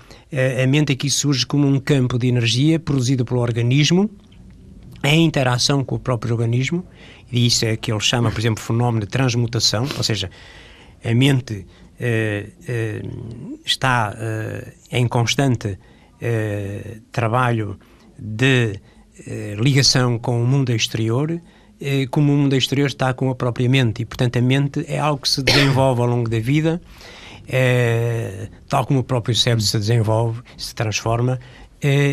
a 0.61 0.67
mente 0.67 0.91
aqui 0.91 1.09
surge 1.09 1.45
como 1.45 1.65
um 1.65 1.79
campo 1.79 2.19
de 2.19 2.27
energia 2.27 2.77
produzido 2.77 3.23
pelo 3.23 3.39
organismo 3.39 4.09
em 5.05 5.23
interação 5.23 5.85
com 5.85 5.95
o 5.95 5.99
próprio 5.99 6.33
organismo, 6.33 6.85
e 7.31 7.45
isso 7.45 7.65
é 7.65 7.77
que 7.77 7.91
ele 7.91 8.01
chama, 8.01 8.29
por 8.29 8.39
exemplo, 8.39 8.61
fenómeno 8.61 9.05
de 9.05 9.11
transmutação, 9.11 9.87
ou 9.97 10.03
seja, 10.03 10.29
a 11.03 11.13
mente 11.13 11.65
eh, 11.97 12.49
eh, 12.67 13.01
está 13.63 14.13
eh, 14.17 14.73
em 14.91 15.07
constante 15.07 15.77
trabalho 17.11 17.77
de 18.17 18.79
ligação 19.57 20.17
com 20.19 20.41
o 20.41 20.45
mundo 20.45 20.71
exterior, 20.71 21.41
como 22.11 22.33
o 22.33 22.37
mundo 22.37 22.55
exterior 22.55 22.87
está 22.87 23.13
com 23.13 23.29
a 23.29 23.35
própria 23.35 23.69
mente 23.69 24.01
e, 24.01 24.05
portanto, 24.05 24.37
a 24.37 24.41
mente 24.41 24.85
é 24.87 24.99
algo 24.99 25.21
que 25.21 25.29
se 25.29 25.41
desenvolve 25.43 26.01
ao 26.01 26.07
longo 26.07 26.29
da 26.29 26.39
vida, 26.39 26.81
é, 27.47 28.49
tal 28.67 28.85
como 28.85 28.99
o 28.99 29.03
próprio 29.03 29.35
cérebro 29.35 29.63
se 29.63 29.77
desenvolve, 29.77 30.41
se 30.57 30.73
transforma, 30.73 31.39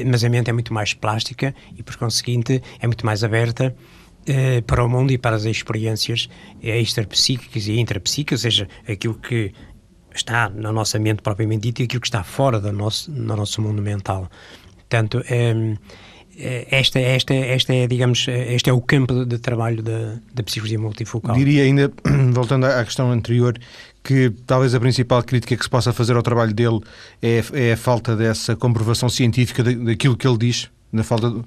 mas 0.06 0.22
a 0.22 0.28
mente 0.28 0.50
é 0.50 0.52
muito 0.52 0.74
mais 0.74 0.92
plástica 0.94 1.54
e, 1.76 1.82
por 1.82 1.96
conseguinte, 1.96 2.62
é 2.80 2.86
muito 2.86 3.06
mais 3.06 3.24
aberta 3.24 3.74
para 4.66 4.84
o 4.84 4.88
mundo 4.88 5.12
e 5.12 5.18
para 5.18 5.34
as 5.34 5.44
experiências 5.44 6.28
extrapsíquicas 6.62 7.66
e 7.66 7.80
intrapsíquicas, 7.80 8.44
ou 8.44 8.50
seja, 8.50 8.68
aquilo 8.86 9.14
que 9.14 9.52
está 10.14 10.48
na 10.50 10.70
nossa 10.70 10.98
mente 10.98 11.22
propriamente 11.22 11.62
dita 11.62 11.82
e 11.82 11.84
aquilo 11.86 12.00
que 12.00 12.06
está 12.06 12.22
fora 12.22 12.60
do 12.60 12.70
nosso, 12.70 13.10
do 13.10 13.36
nosso 13.36 13.62
mundo 13.62 13.80
mental. 13.80 14.30
Portanto, 14.76 15.24
é, 15.26 15.54
esta, 16.70 16.98
esta, 16.98 17.35
esta 17.35 17.74
é, 17.74 17.87
digamos, 17.87 18.26
este 18.28 18.70
é 18.70 18.72
o 18.72 18.81
campo 18.81 19.24
de 19.24 19.38
trabalho 19.38 19.83
da, 19.83 20.16
da 20.35 20.42
psicologia 20.42 20.78
multifocal. 20.78 21.37
Diria 21.37 21.62
ainda, 21.62 21.92
voltando 22.33 22.66
à 22.66 22.85
questão 22.85 23.11
anterior, 23.11 23.59
que 24.02 24.31
talvez 24.46 24.74
a 24.74 24.81
principal 24.81 25.22
crítica 25.22 25.57
que 25.57 25.62
se 25.62 25.70
possa 25.70 25.92
fazer 25.92 26.16
ao 26.16 26.22
trabalho 26.22 26.52
dele 26.52 26.81
é, 27.22 27.42
é 27.52 27.72
a 27.72 27.76
falta 27.76 28.16
dessa 28.16 28.57
comprovação 28.57 29.09
científica 29.09 29.62
daquilo 29.62 30.16
que 30.16 30.26
ele 30.26 30.38
diz, 30.38 30.68
na 30.92 31.02
falta 31.02 31.31
de... 31.31 31.40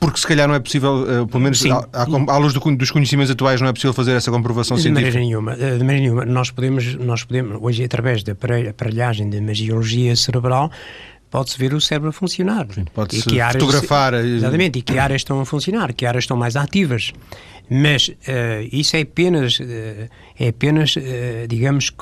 porque 0.00 0.18
se 0.18 0.26
calhar 0.26 0.48
não 0.48 0.54
é 0.54 0.60
possível, 0.60 1.04
uh, 1.22 1.26
pelo 1.26 1.42
menos 1.42 1.64
à, 1.66 1.86
à, 1.92 2.34
à, 2.34 2.38
luz 2.38 2.52
do, 2.52 2.76
dos 2.76 2.90
conhecimentos 2.90 3.30
atuais, 3.30 3.60
não 3.60 3.68
é 3.68 3.72
possível 3.72 3.92
fazer 3.92 4.12
essa 4.12 4.30
comprovação 4.30 4.76
de 4.76 4.82
científica. 4.82 5.12
Maneira 5.12 5.26
nenhuma, 5.26 5.52
eh, 5.52 5.78
de 5.78 5.84
maneira 5.84 6.00
nenhuma. 6.00 6.24
Nós 6.24 6.50
podemos, 6.50 6.94
nós 6.96 7.22
podemos, 7.22 7.58
hoje 7.60 7.84
através 7.84 8.22
da 8.24 8.32
aparelhagem 8.32 9.30
de 9.30 9.40
magiologia 9.40 10.16
cerebral, 10.16 10.72
pode-se 11.30 11.56
ver 11.58 11.72
o 11.72 11.80
cérebro 11.80 12.10
a 12.10 12.12
funcionar. 12.12 12.66
Pode-se 12.92 13.22
fotografar. 13.22 14.14
Áreas, 14.14 14.26
exatamente, 14.26 14.78
e 14.78 14.82
que 14.82 14.98
áreas 14.98 15.20
estão 15.20 15.40
a 15.40 15.46
funcionar, 15.46 15.92
que 15.92 16.04
áreas 16.04 16.24
estão 16.24 16.36
mais 16.36 16.56
ativas. 16.56 17.12
Mas 17.72 18.08
uh, 18.08 18.14
isso 18.72 18.96
é 18.96 19.02
apenas, 19.02 19.60
uh, 19.60 19.64
é 20.36 20.48
apenas 20.48 20.96
uh, 20.96 21.46
digamos, 21.48 21.92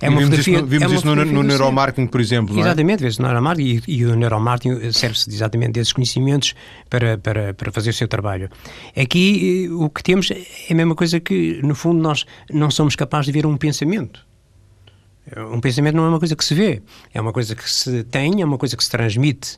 é 0.00 0.08
uma 0.08 0.20
vimos 0.20 0.24
fotografia... 0.24 0.56
Isso, 0.56 0.66
vimos 0.66 0.92
é 0.92 0.94
isso 0.94 1.06
no, 1.06 1.22
no 1.22 1.42
neuromarketing, 1.42 2.06
por 2.06 2.18
exemplo, 2.18 2.58
Exatamente, 2.58 3.02
vê-se 3.02 3.20
no 3.20 3.26
neuromarketing 3.26 3.82
e, 3.86 3.98
e 3.98 4.04
o 4.06 4.16
neuromarketing 4.16 4.90
serve-se 4.92 5.28
exatamente 5.28 5.72
desses 5.72 5.92
conhecimentos 5.92 6.54
para, 6.88 7.18
para, 7.18 7.52
para 7.52 7.70
fazer 7.70 7.90
o 7.90 7.92
seu 7.92 8.08
trabalho. 8.08 8.48
Aqui 8.96 9.68
o 9.70 9.90
que 9.90 10.02
temos 10.02 10.30
é 10.30 10.72
a 10.72 10.74
mesma 10.74 10.94
coisa 10.94 11.20
que, 11.20 11.60
no 11.62 11.74
fundo, 11.74 12.00
nós 12.00 12.24
não 12.50 12.70
somos 12.70 12.96
capazes 12.96 13.26
de 13.26 13.32
ver 13.32 13.44
um 13.44 13.58
pensamento. 13.58 14.24
Um 15.52 15.60
pensamento 15.60 15.96
não 15.96 16.04
é 16.04 16.08
uma 16.08 16.18
coisa 16.18 16.36
que 16.36 16.44
se 16.44 16.54
vê, 16.54 16.82
é 17.12 17.20
uma 17.20 17.32
coisa 17.32 17.54
que 17.54 17.68
se 17.70 18.04
tem, 18.04 18.42
é 18.42 18.44
uma 18.44 18.58
coisa 18.58 18.76
que 18.76 18.84
se 18.84 18.90
transmite 18.90 19.56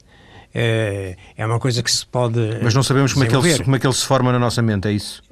é, 0.54 1.16
é 1.36 1.46
uma 1.46 1.58
coisa 1.58 1.82
que 1.82 1.90
se 1.90 2.06
pode. 2.06 2.40
Mas 2.62 2.74
não 2.74 2.82
sabemos 2.82 3.12
como 3.12 3.24
é, 3.24 3.28
que 3.28 3.36
ele 3.36 3.52
se, 3.52 3.62
como 3.62 3.76
é 3.76 3.78
que 3.78 3.86
ele 3.86 3.94
se 3.94 4.04
forma 4.04 4.32
na 4.32 4.38
nossa 4.38 4.62
mente, 4.62 4.88
é 4.88 4.92
isso? 4.92 5.22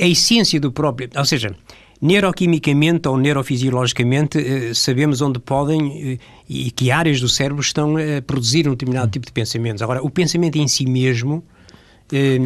a 0.00 0.06
essência 0.06 0.60
do 0.60 0.72
próprio. 0.72 1.08
Ou 1.16 1.24
seja, 1.24 1.54
neuroquimicamente 2.00 3.08
ou 3.08 3.16
neurofisiologicamente 3.16 4.38
eh, 4.38 4.74
sabemos 4.74 5.20
onde 5.20 5.38
podem 5.38 6.12
eh, 6.12 6.18
e 6.48 6.70
que 6.70 6.90
áreas 6.90 7.20
do 7.20 7.28
cérebro 7.28 7.62
estão 7.62 7.96
a 7.96 8.20
produzir 8.22 8.66
um 8.66 8.72
determinado 8.72 9.10
tipo 9.10 9.26
de 9.26 9.32
pensamentos. 9.32 9.82
Agora, 9.82 10.02
o 10.02 10.10
pensamento 10.10 10.56
em 10.56 10.66
si 10.66 10.84
mesmo 10.86 11.44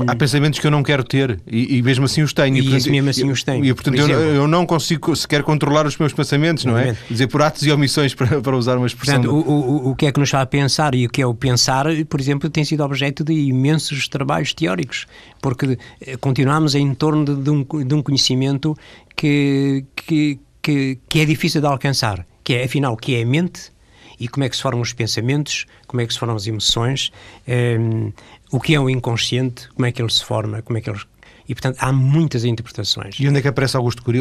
Há 0.06 0.14
pensamentos 0.14 0.60
que 0.60 0.66
eu 0.66 0.70
não 0.70 0.82
quero 0.82 1.02
ter 1.02 1.40
e, 1.46 1.78
e 1.78 1.82
mesmo 1.82 2.04
assim 2.04 2.22
os 2.22 2.32
tenho. 2.32 2.56
E, 2.56 2.60
e 2.60 2.62
portanto, 2.62 2.90
mesmo 2.90 3.10
assim 3.10 3.30
os 3.30 3.42
tenho. 3.42 3.64
E, 3.64 3.74
portanto, 3.74 3.96
por 3.96 4.10
eu, 4.10 4.20
eu, 4.20 4.48
não 4.48 4.64
consigo 4.64 5.14
sequer 5.16 5.42
controlar 5.42 5.86
os 5.86 5.96
meus 5.96 6.12
pensamentos, 6.12 6.64
não 6.64 6.78
é? 6.78 6.96
Dizer 7.10 7.26
por 7.26 7.42
atos 7.42 7.62
e 7.64 7.72
omissões 7.72 8.14
para, 8.14 8.40
para 8.40 8.56
usar 8.56 8.76
uma 8.76 8.86
expressão. 8.86 9.20
Portanto, 9.20 9.48
o, 9.48 9.88
o, 9.88 9.90
o 9.90 9.96
que 9.96 10.06
é 10.06 10.12
que 10.12 10.20
nos 10.20 10.28
está 10.28 10.40
a 10.40 10.46
pensar 10.46 10.94
e 10.94 11.06
o 11.06 11.10
que 11.10 11.20
é 11.20 11.26
o 11.26 11.34
pensar, 11.34 11.86
por 12.08 12.20
exemplo, 12.20 12.48
tem 12.48 12.64
sido 12.64 12.84
objeto 12.84 13.24
de 13.24 13.32
imensos 13.32 14.06
trabalhos 14.08 14.54
teóricos, 14.54 15.06
porque 15.42 15.76
eh, 16.00 16.16
continuamos 16.16 16.74
em 16.74 16.94
torno 16.94 17.24
de, 17.24 17.34
de, 17.42 17.50
um, 17.50 17.64
de 17.64 17.94
um 17.94 18.02
conhecimento 18.02 18.76
que, 19.16 19.84
que, 19.96 20.38
que, 20.62 20.98
que 21.08 21.20
é 21.20 21.24
difícil 21.24 21.60
de 21.60 21.66
alcançar, 21.66 22.24
que 22.44 22.54
é, 22.54 22.64
afinal, 22.64 22.92
o 22.92 22.96
que 22.96 23.16
é 23.16 23.22
a 23.22 23.26
mente 23.26 23.72
e 24.20 24.26
como 24.26 24.44
é 24.44 24.48
que 24.48 24.56
se 24.56 24.62
formam 24.62 24.82
os 24.82 24.92
pensamentos, 24.92 25.66
como 25.86 26.00
é 26.00 26.06
que 26.06 26.12
se 26.12 26.18
formam 26.18 26.36
as 26.36 26.46
emoções, 26.46 27.12
ehm, 27.46 28.10
o 28.50 28.60
que 28.60 28.74
é 28.74 28.80
o 28.80 28.88
inconsciente, 28.88 29.68
como 29.70 29.86
é 29.86 29.92
que 29.92 30.00
ele 30.00 30.12
se 30.12 30.24
forma, 30.24 30.62
como 30.62 30.78
é 30.78 30.80
que 30.80 30.90
ele 30.90 31.00
e, 31.48 31.54
portanto, 31.54 31.78
há 31.80 31.90
muitas 31.90 32.44
interpretações. 32.44 33.18
E 33.18 33.26
onde 33.26 33.38
é 33.38 33.42
que 33.42 33.48
aparece 33.48 33.74
Augusto 33.74 34.02
Cury? 34.02 34.18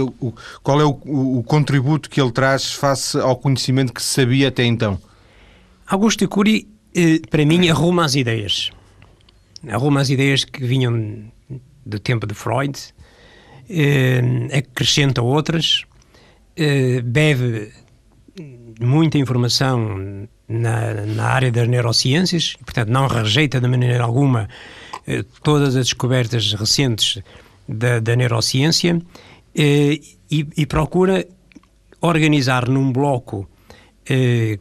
Qual 0.64 0.80
é 0.80 0.86
o, 0.86 0.98
o, 1.06 1.40
o, 1.40 1.44
contributo 1.44 2.10
que 2.10 2.22
ele 2.22 2.32
traz 2.32 2.72
face 2.72 3.20
ao 3.20 3.36
conhecimento 3.36 3.92
que 3.92 4.02
se 4.02 4.22
sabia 4.22 4.48
até 4.48 4.64
então? 4.64 4.98
Augusto 5.86 6.26
Cury, 6.30 6.70
eh, 6.96 7.20
para 7.30 7.46
mim, 7.46 7.68
arruma 7.68 8.06
as 8.06 8.16
ideias. 8.16 8.72
Arruma 9.68 10.00
as 10.00 10.10
ideias 10.10 10.46
que 10.46 10.66
vinham 10.66 11.30
do 11.86 12.00
tempo 12.00 12.26
de 12.26 12.34
Freud, 12.34 12.80
eh, 13.70 14.22
acrescenta 14.58 15.22
outras, 15.22 15.84
eh, 16.56 17.02
bebe 17.02 17.74
muita 18.80 19.18
informação 19.18 20.28
na, 20.48 20.94
na 21.06 21.26
área 21.26 21.52
das 21.52 21.68
neurociências, 21.68 22.56
e, 22.60 22.64
portanto, 22.64 22.90
não 22.90 23.08
rejeita 23.08 23.60
de 23.60 23.68
maneira 23.68 24.04
alguma 24.04 24.48
eh, 25.06 25.24
todas 25.44 25.76
as 25.76 25.86
descobertas 25.86 26.54
recentes 26.54 27.22
da, 27.68 28.00
da 28.00 28.16
neurociência 28.16 29.02
eh, 29.56 30.00
e, 30.30 30.48
e, 30.56 30.66
procura 30.66 31.26
organizar 32.02 32.68
num 32.68 32.92
bloco 32.92 33.50
eh, 34.10 34.60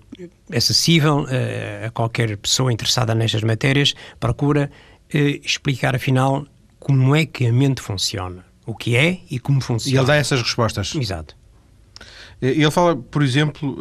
acessível 0.55 1.27
a 1.85 1.91
qualquer 1.91 2.37
pessoa 2.37 2.73
interessada 2.73 3.15
nestas 3.15 3.43
matérias, 3.43 3.95
procura 4.19 4.71
explicar 5.45 5.95
afinal 5.95 6.47
como 6.79 7.15
é 7.15 7.27
que 7.27 7.47
a 7.47 7.53
mente 7.53 7.81
funciona, 7.81 8.45
o 8.65 8.75
que 8.75 8.97
é 8.97 9.21
e 9.31 9.39
como 9.39 9.61
funciona. 9.61 9.97
E 9.97 9.99
ele 9.99 10.07
dá 10.07 10.17
essas 10.17 10.41
respostas. 10.41 10.95
Exato. 10.95 11.37
Ele 12.41 12.71
fala, 12.71 12.97
por 12.97 13.23
exemplo, 13.23 13.77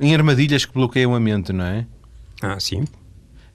em 0.00 0.14
armadilhas 0.14 0.64
que 0.64 0.72
bloqueiam 0.72 1.14
a 1.14 1.20
mente, 1.20 1.52
não 1.52 1.64
é? 1.64 1.86
Ah, 2.42 2.58
sim. 2.58 2.84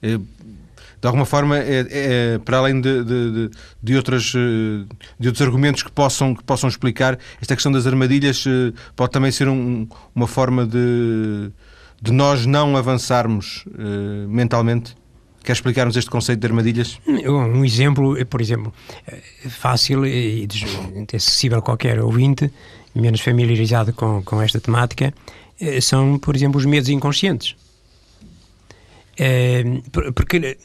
de 0.00 1.06
alguma 1.06 1.26
forma, 1.26 1.58
é, 1.58 1.86
é 1.90 2.38
para 2.38 2.58
além 2.58 2.80
de, 2.80 3.04
de, 3.04 3.50
de, 3.82 3.96
outras, 3.96 4.32
eh, 4.34 4.84
de 5.18 5.28
outros 5.28 5.42
argumentos 5.42 5.82
que 5.82 5.90
possam, 5.90 6.34
que 6.34 6.44
possam 6.44 6.68
explicar, 6.68 7.18
esta 7.40 7.54
questão 7.54 7.72
das 7.72 7.86
armadilhas 7.86 8.44
eh, 8.46 8.72
pode 8.94 9.10
também 9.10 9.32
ser 9.32 9.48
um, 9.48 9.88
uma 10.14 10.26
forma 10.26 10.64
de, 10.64 11.50
de 12.00 12.12
nós 12.12 12.46
não 12.46 12.76
avançarmos 12.76 13.64
mentalmente? 14.28 14.96
Quer 15.42 15.52
explicar-nos 15.52 15.96
este 15.96 16.10
conceito 16.10 16.40
de 16.40 16.46
armadilhas? 16.46 17.00
Um 17.06 17.64
exemplo, 17.64 18.16
por 18.26 18.40
exemplo, 18.40 18.72
fácil 19.48 20.04
e 20.04 20.48
acessível 21.14 21.58
a 21.58 21.62
qualquer 21.62 22.00
ouvinte, 22.00 22.50
menos 22.96 23.20
familiarizado 23.20 23.92
com, 23.92 24.22
com 24.22 24.40
esta 24.42 24.60
temática, 24.60 25.12
são, 25.80 26.18
por 26.18 26.36
exemplo, 26.36 26.58
os 26.58 26.66
medos 26.66 26.88
inconscientes. 26.88 27.56
É, 29.18 29.64
porque, 30.14 30.58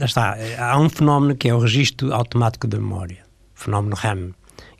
está, 0.00 0.36
há 0.58 0.78
um 0.78 0.88
fenómeno 0.88 1.36
que 1.36 1.48
é 1.48 1.54
o 1.54 1.58
registro 1.58 2.12
automático 2.14 2.66
da 2.66 2.78
memória, 2.78 3.18
o 3.54 3.60
fenómeno 3.60 3.94
RAM, 3.94 4.30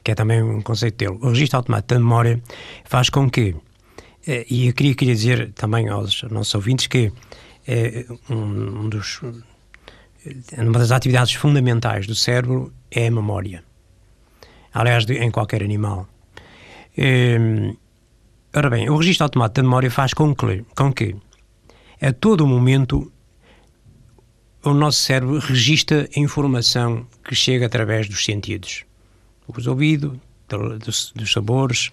que 0.03 0.13
é 0.13 0.15
também 0.15 0.43
um 0.43 0.63
conceito 0.63 0.97
dele. 0.97 1.19
O 1.21 1.29
registro 1.29 1.59
automático 1.59 1.95
da 1.95 2.01
memória 2.01 2.43
faz 2.85 3.11
com 3.11 3.31
que, 3.31 3.55
e 4.27 4.67
eu 4.69 4.73
queria, 4.73 4.95
queria 4.95 5.15
dizer 5.15 5.53
também 5.53 5.89
aos 5.89 6.23
nossos 6.25 6.55
ouvintes 6.55 6.87
que 6.87 7.13
um, 8.31 8.89
dos, 8.89 9.21
uma 10.57 10.79
das 10.79 10.91
atividades 10.91 11.35
fundamentais 11.35 12.07
do 12.07 12.15
cérebro 12.15 12.73
é 12.91 13.09
a 13.09 13.11
memória. 13.11 13.63
Aliás, 14.73 15.09
em 15.09 15.31
qualquer 15.31 15.63
animal. 15.63 16.09
É, 16.97 17.39
ora 18.55 18.71
bem, 18.71 18.89
o 18.91 18.97
registro 18.97 19.25
automático 19.25 19.57
da 19.57 19.63
memória 19.63 19.91
faz 19.91 20.13
com 20.13 20.35
que, 20.35 20.65
com 20.77 20.93
que 20.93 21.17
a 22.01 22.13
todo 22.13 22.47
momento 22.47 23.11
o 24.65 24.73
nosso 24.73 25.03
cérebro 25.03 25.39
registra 25.39 26.09
a 26.15 26.21
informação 26.21 27.07
que 27.25 27.35
chega 27.35 27.67
através 27.67 28.09
dos 28.09 28.25
sentidos. 28.25 28.85
Os 29.49 29.67
ouvidos, 29.67 30.19
dos, 30.85 31.13
dos 31.15 31.33
sabores, 31.33 31.91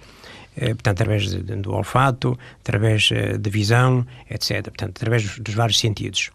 eh, 0.55 0.69
portanto, 0.73 1.01
através 1.01 1.29
de, 1.29 1.41
do 1.41 1.73
olfato, 1.73 2.37
através 2.59 3.09
eh, 3.11 3.37
da 3.37 3.49
visão, 3.49 4.05
etc. 4.29 4.63
Portanto, 4.63 4.97
através 4.97 5.23
dos, 5.23 5.39
dos 5.39 5.53
vários 5.55 5.79
sentidos. 5.79 6.29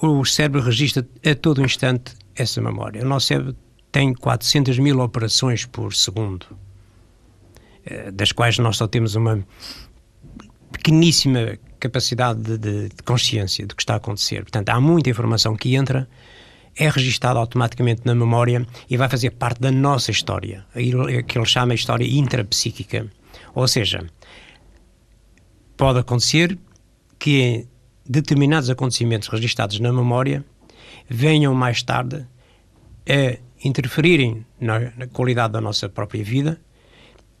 Uh, 0.00 0.06
o 0.06 0.24
cérebro 0.24 0.60
registra 0.60 1.06
a 1.24 1.34
todo 1.34 1.64
instante 1.64 2.14
essa 2.34 2.60
memória. 2.60 3.02
O 3.02 3.08
nosso 3.08 3.28
cérebro 3.28 3.56
tem 3.92 4.12
400 4.12 4.78
mil 4.78 5.00
operações 5.00 5.64
por 5.64 5.94
segundo, 5.94 6.46
das 8.12 8.32
quais 8.32 8.58
nós 8.58 8.76
só 8.76 8.86
temos 8.86 9.14
uma 9.14 9.44
pequeníssima 10.72 11.58
capacidade 11.80 12.40
de, 12.40 12.58
de, 12.58 12.88
de, 12.88 13.02
consciência 13.04 13.66
do 13.66 13.74
que 13.74 13.82
está 13.82 13.94
a 13.94 13.96
acontecer. 13.96 14.42
Portanto, 14.42 14.68
há 14.70 14.80
muita 14.80 15.10
informação 15.10 15.56
que 15.56 15.74
entra, 15.74 16.08
é 16.76 16.88
registada 16.88 17.38
automaticamente 17.38 18.02
na 18.04 18.14
memória 18.14 18.66
e 18.88 18.96
vai 18.96 19.08
fazer 19.08 19.30
parte 19.30 19.60
da 19.60 19.70
nossa 19.70 20.10
história, 20.10 20.64
que 21.26 21.38
ele 21.38 21.46
chama 21.46 21.72
a 21.72 21.74
história 21.74 22.04
intrapsíquica. 22.04 23.06
Ou 23.54 23.66
seja, 23.66 24.06
pode 25.76 25.98
acontecer 25.98 26.58
que 27.18 27.66
determinados 28.06 28.70
acontecimentos 28.70 29.28
registados 29.28 29.80
na 29.80 29.92
memória 29.92 30.44
venham 31.08 31.54
mais 31.54 31.82
tarde 31.82 32.26
a 33.08 33.38
interferirem 33.64 34.46
na, 34.60 34.92
na 34.96 35.06
qualidade 35.06 35.52
da 35.52 35.60
nossa 35.60 35.88
própria 35.88 36.22
vida, 36.22 36.60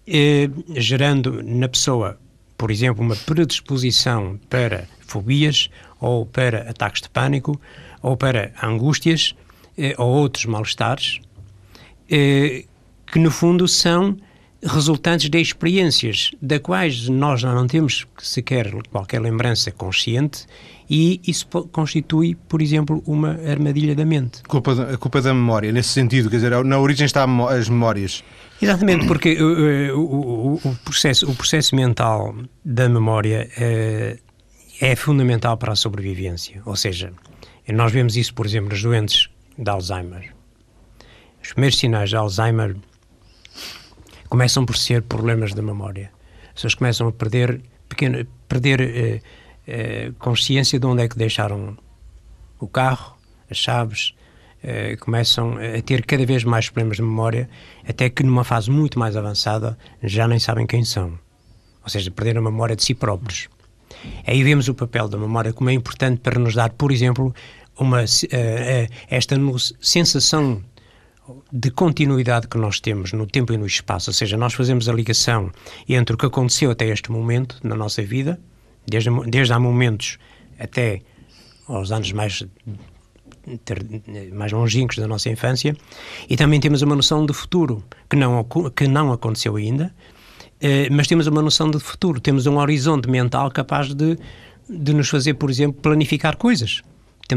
eh, 0.08 0.50
gerando 0.74 1.42
na 1.42 1.68
pessoa 1.68 2.18
por 2.58 2.72
exemplo, 2.72 3.04
uma 3.04 3.14
predisposição 3.14 4.38
para 4.50 4.88
fobias 5.06 5.70
ou 6.00 6.26
para 6.26 6.68
ataques 6.68 7.00
de 7.00 7.08
pânico 7.08 7.58
ou 8.02 8.16
para 8.16 8.52
angústias 8.60 9.34
eh, 9.78 9.94
ou 9.96 10.08
outros 10.08 10.44
mal-estares, 10.44 11.20
eh, 12.10 12.64
que 13.06 13.20
no 13.20 13.30
fundo 13.30 13.68
são 13.68 14.16
resultantes 14.60 15.30
de 15.30 15.40
experiências 15.40 16.32
da 16.42 16.58
quais 16.58 17.08
nós 17.08 17.44
não 17.44 17.68
temos 17.68 18.04
sequer 18.18 18.72
qualquer 18.90 19.20
lembrança 19.20 19.70
consciente 19.70 20.44
e 20.90 21.20
isso 21.26 21.46
constitui, 21.70 22.34
por 22.48 22.62
exemplo, 22.62 23.02
uma 23.06 23.32
armadilha 23.46 23.94
da 23.94 24.06
mente. 24.06 24.42
Culpa 24.44 24.72
a 24.94 24.96
culpa 24.96 25.20
da 25.20 25.34
memória, 25.34 25.70
nesse 25.70 25.90
sentido, 25.90 26.30
quer 26.30 26.36
dizer, 26.36 26.64
na 26.64 26.78
origem 26.78 27.04
estão 27.04 27.46
as 27.46 27.68
memórias. 27.68 28.24
Exatamente, 28.60 29.06
porque 29.06 29.40
uh, 29.40 29.98
o, 29.98 30.54
o, 30.54 30.54
o, 30.54 30.76
processo, 30.84 31.30
o 31.30 31.34
processo 31.34 31.76
mental 31.76 32.34
da 32.64 32.88
memória 32.88 33.48
uh, 33.58 34.18
é 34.80 34.96
fundamental 34.96 35.58
para 35.58 35.72
a 35.72 35.76
sobrevivência. 35.76 36.62
Ou 36.64 36.74
seja, 36.74 37.12
nós 37.68 37.92
vemos 37.92 38.16
isso, 38.16 38.32
por 38.32 38.46
exemplo, 38.46 38.70
nos 38.70 38.82
doentes 38.82 39.28
de 39.58 39.70
Alzheimer. 39.70 40.34
Os 41.42 41.52
primeiros 41.52 41.78
sinais 41.78 42.08
de 42.08 42.16
Alzheimer 42.16 42.76
começam 44.28 44.64
por 44.64 44.76
ser 44.76 45.02
problemas 45.02 45.52
da 45.52 45.62
memória. 45.62 46.10
As 46.48 46.54
pessoas 46.54 46.74
começam 46.74 47.08
a 47.08 47.12
perder, 47.12 47.60
pequeno, 47.88 48.26
perder 48.48 49.22
uh, 49.68 50.12
consciência 50.14 50.78
de 50.78 50.86
onde 50.86 51.02
é 51.02 51.08
que 51.08 51.16
deixaram 51.16 51.76
o 52.58 52.66
carro, 52.66 53.16
as 53.50 53.56
chaves, 53.56 54.14
eh, 54.60 54.96
começam 54.96 55.56
a 55.56 55.80
ter 55.80 56.04
cada 56.04 56.26
vez 56.26 56.42
mais 56.42 56.68
problemas 56.68 56.96
de 56.96 57.02
memória, 57.02 57.48
até 57.88 58.10
que 58.10 58.24
numa 58.24 58.42
fase 58.42 58.68
muito 58.70 58.98
mais 58.98 59.16
avançada 59.16 59.78
já 60.02 60.26
nem 60.26 60.40
sabem 60.40 60.66
quem 60.66 60.84
são. 60.84 61.16
Ou 61.84 61.88
seja, 61.88 62.10
perderam 62.10 62.40
a 62.40 62.50
memória 62.50 62.74
de 62.74 62.82
si 62.82 62.92
próprios. 62.92 63.48
Aí 64.26 64.42
vemos 64.42 64.68
o 64.68 64.74
papel 64.74 65.08
da 65.08 65.16
memória 65.16 65.52
como 65.52 65.70
é 65.70 65.72
importante 65.72 66.20
para 66.20 66.40
nos 66.40 66.54
dar, 66.54 66.70
por 66.70 66.90
exemplo, 66.90 67.32
uma, 67.78 68.00
uh, 68.00 68.02
uh, 68.02 68.94
esta 69.08 69.36
sensação 69.80 70.62
de 71.52 71.70
continuidade 71.70 72.48
que 72.48 72.58
nós 72.58 72.80
temos 72.80 73.12
no 73.12 73.26
tempo 73.26 73.52
e 73.52 73.56
no 73.56 73.66
espaço, 73.66 74.10
ou 74.10 74.14
seja, 74.14 74.36
nós 74.36 74.54
fazemos 74.54 74.88
a 74.88 74.92
ligação 74.92 75.52
entre 75.88 76.14
o 76.14 76.18
que 76.18 76.26
aconteceu 76.26 76.70
até 76.70 76.86
este 76.88 77.12
momento 77.12 77.60
na 77.62 77.76
nossa 77.76 78.02
vida, 78.02 78.40
desde, 78.88 79.10
desde 79.28 79.52
há 79.52 79.58
momentos 79.58 80.18
até 80.58 81.00
aos 81.66 81.92
anos 81.92 82.10
mais 82.12 82.44
ter, 83.64 83.84
mais 84.32 84.52
longínquos 84.52 84.96
da 84.96 85.06
nossa 85.06 85.28
infância, 85.30 85.76
e 86.28 86.36
também 86.36 86.60
temos 86.60 86.82
uma 86.82 86.96
noção 86.96 87.24
de 87.24 87.32
futuro 87.32 87.82
que 88.08 88.16
não, 88.16 88.44
que 88.74 88.88
não 88.88 89.12
aconteceu 89.12 89.56
ainda, 89.56 89.94
eh, 90.60 90.88
mas 90.90 91.06
temos 91.06 91.26
uma 91.26 91.42
noção 91.42 91.70
de 91.70 91.78
futuro, 91.78 92.20
temos 92.20 92.46
um 92.46 92.58
horizonte 92.58 93.08
mental 93.08 93.50
capaz 93.50 93.94
de, 93.94 94.18
de 94.68 94.92
nos 94.92 95.08
fazer, 95.08 95.34
por 95.34 95.50
exemplo, 95.50 95.80
planificar 95.80 96.36
coisas. 96.36 96.82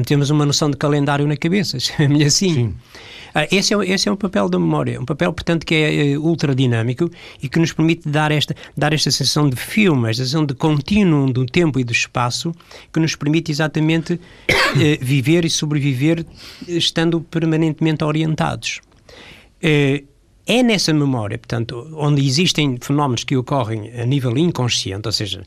Temos 0.06 0.30
uma 0.30 0.46
noção 0.46 0.72
de 0.72 0.78
calendário 0.78 1.28
na 1.28 1.36
cabeça, 1.36 1.78
chame-lhe 1.80 2.24
assim. 2.24 2.54
Sim. 2.54 2.76
Ah, 3.34 3.48
esse, 3.52 3.74
é, 3.74 3.78
esse 3.90 4.10
é 4.10 4.12
o 4.12 4.18
papel 4.18 4.50
da 4.50 4.60
memória, 4.60 5.00
um 5.00 5.06
papel, 5.06 5.32
portanto, 5.32 5.66
que 5.66 5.74
é, 5.74 6.12
é 6.12 6.18
ultra 6.18 6.54
dinâmico 6.54 7.10
e 7.42 7.48
que 7.48 7.60
nos 7.60 7.72
permite 7.72 8.08
dar 8.08 8.32
esta, 8.32 8.56
dar 8.76 8.94
esta 8.94 9.10
sensação 9.10 9.50
de 9.50 9.56
filme, 9.56 10.10
esta 10.10 10.24
sensação 10.24 10.46
de 10.46 10.54
contínuo 10.54 11.32
do 11.32 11.46
tempo 11.46 11.80
e 11.80 11.84
do 11.84 11.94
espaço, 11.94 12.54
que 12.92 13.00
nos 13.00 13.16
permite 13.16 13.52
exatamente 13.52 14.20
eh, 14.50 14.98
viver 15.02 15.46
e 15.46 15.50
sobreviver 15.50 16.26
estando 16.68 17.22
permanentemente 17.22 18.04
orientados. 18.04 18.82
Eh, 19.62 20.04
é 20.52 20.62
nessa 20.62 20.94
memória, 20.94 21.38
portanto, 21.38 21.88
onde 21.94 22.26
existem 22.26 22.78
fenómenos 22.82 23.24
que 23.24 23.38
ocorrem 23.38 23.90
a 23.98 24.06
nível 24.06 24.38
inconsciente, 24.38 25.08
ou 25.08 25.12
seja, 25.12 25.44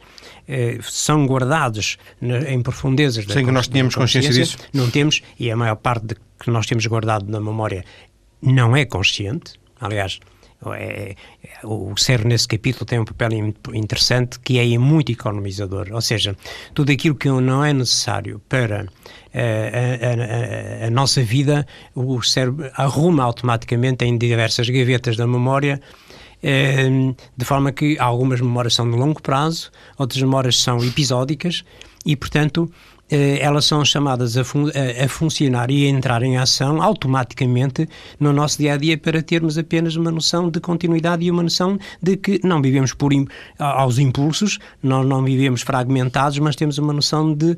eh, 0.48 0.78
são 0.82 1.26
guardados 1.26 1.98
em 2.22 2.62
profundezas 2.62 3.26
Sem 3.26 3.44
que 3.44 3.52
nós 3.52 3.68
tenhamos 3.68 3.94
consciência, 3.94 4.30
consciência 4.30 4.56
disso? 4.56 4.68
Não 4.72 4.90
temos, 4.90 5.20
e 5.38 5.50
a 5.50 5.56
maior 5.56 5.76
parte 5.76 6.06
de 6.06 6.14
que 6.14 6.50
nós 6.50 6.64
temos 6.64 6.86
guardado 6.86 7.30
na 7.30 7.38
memória 7.38 7.84
não 8.40 8.74
é 8.74 8.86
consciente. 8.86 9.52
Aliás, 9.78 10.20
é, 10.72 11.14
é, 11.42 11.66
o 11.66 11.94
cérebro 11.98 12.30
nesse 12.30 12.48
capítulo 12.48 12.86
tem 12.86 12.98
um 12.98 13.04
papel 13.04 13.54
interessante 13.74 14.40
que 14.40 14.58
é 14.58 14.78
muito 14.78 15.12
economizador, 15.12 15.88
ou 15.92 16.00
seja, 16.00 16.34
tudo 16.72 16.90
aquilo 16.90 17.14
que 17.14 17.28
não 17.28 17.62
é 17.62 17.74
necessário 17.74 18.40
para 18.48 18.86
a, 19.34 20.84
a, 20.84 20.86
a, 20.86 20.90
nossa 20.90 21.22
vida, 21.22 21.66
o 21.94 22.22
cérebro 22.22 22.70
arruma 22.74 23.24
automaticamente 23.24 24.04
em 24.04 24.16
diversas 24.16 24.68
gavetas 24.68 25.16
da 25.16 25.26
memória 25.26 25.80
eh, 26.46 27.14
de 27.34 27.44
forma 27.44 27.72
que 27.72 27.98
algumas 27.98 28.38
memórias 28.38 28.74
são 28.74 28.90
de 28.90 28.96
longo 28.96 29.20
prazo, 29.22 29.70
outras 29.98 30.20
memórias 30.20 30.58
são 30.58 30.84
episódicas 30.84 31.64
e, 32.04 32.14
portanto, 32.14 32.70
eh, 33.10 33.38
elas 33.40 33.64
são 33.64 33.82
chamadas 33.82 34.36
a, 34.36 34.44
fun 34.44 34.66
a, 34.68 35.08
funcionar 35.08 35.70
e 35.70 35.86
a 35.86 35.88
entrar 35.88 36.22
em 36.22 36.36
ação 36.36 36.82
automaticamente 36.82 37.88
no 38.20 38.30
nosso 38.30 38.58
dia 38.58 38.74
a 38.74 38.76
dia 38.76 38.98
para 38.98 39.22
termos 39.22 39.56
apenas 39.56 39.96
uma 39.96 40.10
noção 40.10 40.50
de 40.50 40.60
continuidade 40.60 41.24
e 41.24 41.30
uma 41.30 41.42
noção 41.42 41.78
de 42.02 42.14
que 42.18 42.38
não 42.44 42.60
vivemos 42.60 42.92
por 42.92 43.10
aos 43.58 43.98
impulsos, 43.98 44.58
nós 44.82 45.06
não 45.06 45.24
vivemos 45.24 45.62
fragmentados, 45.62 46.38
mas 46.40 46.56
temos 46.56 46.76
uma 46.76 46.92
noção 46.92 47.32
de, 47.32 47.56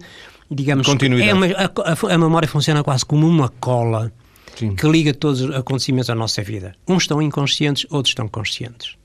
digamos, 0.51 0.87
continuidade. 0.87 1.31
É 1.31 1.35
uma, 1.35 1.47
a, 1.47 2.15
a 2.15 2.19
memória 2.19 2.49
funciona 2.49 2.83
quase 2.83 3.05
como 3.05 3.27
uma 3.27 3.49
cola 3.49 4.13
Sim. 4.57 4.75
que 4.75 4.89
liga 4.89 5.13
todos 5.13 5.43
os 5.43 5.55
acontecimentos 5.55 6.11
à 6.11 6.15
nossa 6.15 6.43
vida. 6.43 6.75
Uns 6.89 7.03
estão 7.05 7.21
inconscientes, 7.21 7.87
outros 7.91 8.11
estão 8.11 8.29
conscientes. 8.29 8.97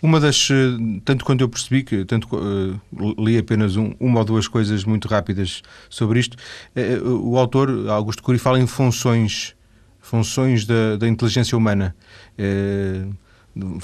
Uma 0.00 0.20
das, 0.20 0.48
eh, 0.50 1.00
tanto 1.04 1.24
quanto 1.24 1.40
eu 1.40 1.48
percebi, 1.48 1.82
que 1.82 2.04
tanto 2.04 2.28
uh, 2.36 2.80
li 3.18 3.36
apenas 3.36 3.76
um, 3.76 3.92
uma 3.98 4.20
ou 4.20 4.24
duas 4.24 4.46
coisas 4.46 4.84
muito 4.84 5.08
rápidas 5.08 5.60
sobre 5.90 6.20
isto, 6.20 6.36
uh, 6.76 7.28
o 7.28 7.36
autor, 7.36 7.88
Augusto 7.88 8.22
Cury, 8.22 8.38
fala 8.38 8.60
em 8.60 8.66
funções, 8.66 9.56
funções 10.00 10.64
da, 10.64 10.96
da 10.96 11.08
inteligência 11.08 11.58
humana. 11.58 11.96
Uh, 12.38 13.12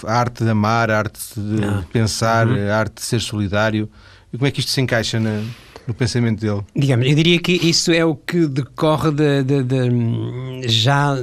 a 0.06 0.14
arte 0.14 0.44
de 0.44 0.50
amar, 0.50 0.88
a 0.88 0.98
arte 0.98 1.18
de 1.36 1.64
ah. 1.64 1.84
pensar, 1.92 2.46
uhum. 2.46 2.70
a 2.70 2.76
arte 2.76 2.94
de 2.94 3.02
ser 3.02 3.20
solidário. 3.20 3.90
E 4.32 4.36
como 4.36 4.46
é 4.46 4.52
que 4.52 4.60
isto 4.60 4.70
se 4.70 4.80
encaixa 4.80 5.18
na, 5.18 5.42
no 5.86 5.94
pensamento 5.94 6.40
dele? 6.40 6.62
Digamos, 6.74 7.06
eu 7.06 7.14
diria 7.14 7.38
que 7.40 7.52
isso 7.52 7.92
é 7.92 8.04
o 8.04 8.14
que 8.14 8.46
decorre 8.46 9.10
de, 9.12 9.42
de, 9.42 9.62
de 9.62 10.68
já 10.68 11.16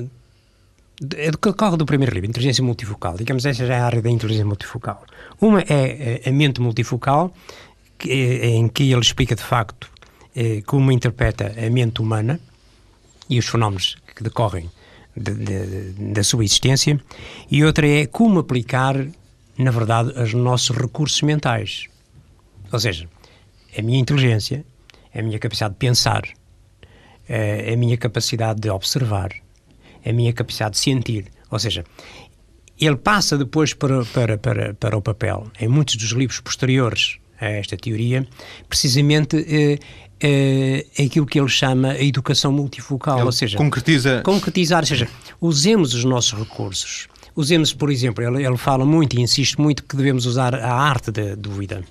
é 1.17 1.32
do 1.32 1.38
que 1.38 1.50
decorre 1.50 1.78
do 1.78 1.86
primeiro 1.86 2.13
livro, 2.13 2.30
Inteligência 2.30 2.63
Multifocal. 2.63 3.17
Digamos, 3.17 3.45
essa 3.45 3.65
já 3.65 3.76
é 3.76 3.80
a 3.80 3.86
área 3.86 4.02
da 4.02 4.10
inteligência 4.10 4.45
multifocal. 4.45 5.04
Uma 5.39 5.62
é, 5.62 6.21
é 6.24 6.30
a 6.30 6.32
mente 6.32 6.62
multifocal, 6.62 7.34
que, 7.97 8.12
é, 8.12 8.47
em 8.50 8.67
que 8.67 8.91
ele 8.91 9.02
explica 9.02 9.36
de 9.36 9.41
facto 9.41 9.89
é, 10.36 10.62
como 10.62 10.91
interpreta 10.91 11.54
a 11.58 11.69
mente 11.69 12.02
humana 12.02 12.39
e 13.28 13.39
os 13.39 13.47
fenómenos 13.47 13.97
que 14.15 14.24
decorrem 14.24 14.69
de, 15.17 15.34
de, 15.34 16.13
da 16.13 16.24
sua 16.24 16.43
existência, 16.43 17.00
e 17.50 17.63
outra 17.63 17.88
é 17.88 18.06
como 18.06 18.39
aplicar, 18.39 18.95
na 19.58 19.71
verdade, 19.71 20.12
os 20.19 20.34
nossos 20.34 20.76
recursos 20.76 21.21
mentais. 21.21 21.88
Ou 22.71 22.80
seja, 22.80 23.08
a 23.78 23.82
minha 23.82 24.00
inteligência, 24.00 24.66
a 25.14 25.22
minha 25.22 25.40
capacidade 25.40 25.74
de 25.74 25.80
pensar, 25.80 26.24
a 27.30 27.76
minha 27.76 27.98
capacidade 27.98 28.60
de 28.60 28.70
observar, 28.70 29.32
a 30.06 30.12
minha 30.12 30.34
capacidade 30.34 30.74
de 30.74 30.80
sentir. 30.80 31.26
Ou 31.50 31.60
seja, 31.60 31.84
ele 32.80 32.96
passa 32.98 33.38
depois 33.38 33.74
para, 33.74 34.04
para, 34.06 34.38
para, 34.38 34.74
para 34.74 34.98
o 34.98 35.02
papel, 35.02 35.52
em 35.60 35.68
muitos 35.68 35.96
dos 35.96 36.12
livros 36.12 36.40
posteriores 36.40 37.18
a 37.40 37.48
esta 37.48 37.78
teoria, 37.78 38.28
precisamente 38.68 39.38
eh, 39.38 39.80
eh, 40.20 40.86
aquilo 41.04 41.26
que 41.26 41.40
ele 41.40 41.50
chama 41.50 41.92
a 41.92 42.04
educação 42.04 42.52
multifocal, 42.52 43.18
ele 43.18 43.26
ou 43.26 43.32
seja, 43.32 43.58
concretiza... 43.58 44.22
concretizar, 44.24 44.82
ou 44.82 44.88
seja, 44.88 45.08
usemos 45.40 45.94
os 45.94 46.04
nossos 46.04 46.38
recursos. 46.38 47.08
Usemos, 47.36 47.74
por 47.74 47.90
exemplo, 47.90 48.24
ele, 48.24 48.46
ele 48.46 48.58
fala 48.58 48.86
muito 48.86 49.18
e 49.18 49.22
insiste 49.22 49.60
muito 49.60 49.84
que 49.84 49.96
devemos 49.96 50.26
usar 50.26 50.54
a 50.54 50.74
arte 50.74 51.12
da 51.12 51.34
dúvida. 51.36 51.84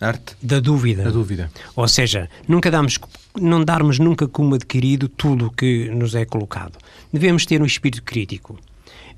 Arte? 0.00 0.34
Da 0.40 0.60
dúvida. 0.60 1.04
Da 1.04 1.10
dúvida. 1.10 1.50
Ou 1.76 1.86
seja, 1.86 2.28
nunca 2.48 2.70
damos, 2.70 2.98
não 3.38 3.62
darmos 3.62 3.98
nunca 3.98 4.26
como 4.26 4.54
adquirido 4.54 5.08
tudo 5.08 5.46
o 5.46 5.50
que 5.50 5.90
nos 5.90 6.14
é 6.14 6.24
colocado. 6.24 6.78
Devemos 7.12 7.44
ter 7.44 7.60
um 7.60 7.66
espírito 7.66 8.02
crítico. 8.02 8.58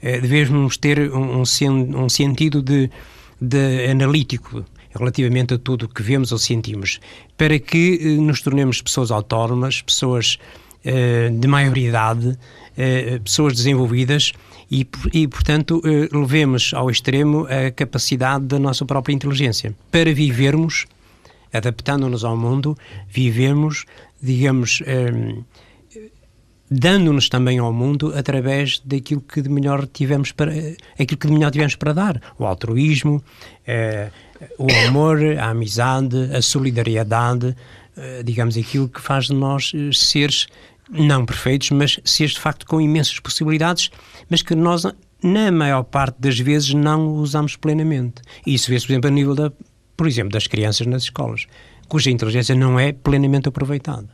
Eh, 0.02 0.20
devemos 0.20 0.76
ter 0.76 1.12
um, 1.12 1.42
um, 1.42 2.08
sentido 2.08 2.60
de, 2.60 2.90
de 3.40 3.88
analítico 3.88 4.64
relativamente 4.94 5.54
a 5.54 5.58
tudo 5.58 5.86
o 5.86 5.88
que 5.88 6.02
vemos 6.02 6.32
ou 6.32 6.38
sentimos, 6.38 7.00
para 7.38 7.58
que 7.60 8.00
eh, 8.02 8.06
nos 8.20 8.42
tornemos 8.42 8.82
pessoas 8.82 9.12
autónomas, 9.12 9.80
pessoas 9.82 10.38
eh, 10.84 11.30
de 11.30 11.46
maioridade, 11.46 12.36
pessoas 13.22 13.52
desenvolvidas 13.54 14.32
e, 14.72 14.88
e, 15.12 15.28
portanto, 15.28 15.82
eh, 15.84 16.08
levemos 16.10 16.72
ao 16.72 16.90
extremo 16.90 17.46
a 17.46 17.70
capacidade 17.70 18.46
da 18.46 18.58
nossa 18.58 18.86
própria 18.86 19.12
inteligência. 19.12 19.74
Para 19.90 20.14
vivermos, 20.14 20.86
adaptando-nos 21.52 22.24
ao 22.24 22.34
mundo, 22.34 22.74
vivemos, 23.06 23.84
digamos, 24.22 24.82
eh, 24.86 25.34
dando-nos 26.70 27.28
também 27.28 27.58
ao 27.58 27.70
mundo 27.70 28.14
através 28.16 28.80
daquilo 28.82 29.20
que 29.20 29.42
de 29.42 29.50
melhor 29.50 29.86
tivemos 29.86 30.32
para 30.32 30.50
aquilo 30.98 31.18
que 31.18 31.26
de 31.26 31.34
melhor 31.34 31.50
tivemos 31.50 31.74
para 31.74 31.92
dar. 31.92 32.22
O 32.38 32.46
altruísmo 32.46 33.22
eh, 33.66 34.10
o 34.58 34.66
amor 34.88 35.18
a 35.38 35.50
amizade 35.50 36.34
a 36.34 36.40
solidariedade 36.40 37.54
eh, 37.94 38.22
digamos 38.24 38.56
aquilo 38.56 38.88
que 38.88 39.02
faz 39.02 39.26
de 39.26 39.34
nós 39.34 39.72
eh, 39.74 39.90
seres 39.92 40.46
não 40.92 41.24
perfeitos 41.24 41.70
mas 41.70 41.98
seres 42.04 42.34
de 42.34 42.40
facto 42.40 42.66
com 42.66 42.80
imensas 42.80 43.18
possibilidades 43.18 43.90
mas 44.30 44.42
que 44.42 44.54
nós 44.54 44.84
na 45.22 45.50
maior 45.50 45.82
parte 45.84 46.16
das 46.20 46.38
vezes 46.38 46.74
não 46.74 47.14
usamos 47.14 47.56
plenamente 47.56 48.22
e 48.46 48.54
isso 48.54 48.70
vê-se 48.70 48.86
por 48.86 48.92
exemplo 48.92 49.08
a 49.08 49.12
nível 49.12 49.34
da 49.34 49.52
por 49.96 50.06
exemplo 50.06 50.32
das 50.32 50.46
crianças 50.46 50.86
nas 50.86 51.04
escolas 51.04 51.46
cuja 51.88 52.10
inteligência 52.10 52.54
não 52.54 52.78
é 52.78 52.92
plenamente 52.92 53.48
aproveitada 53.48 54.08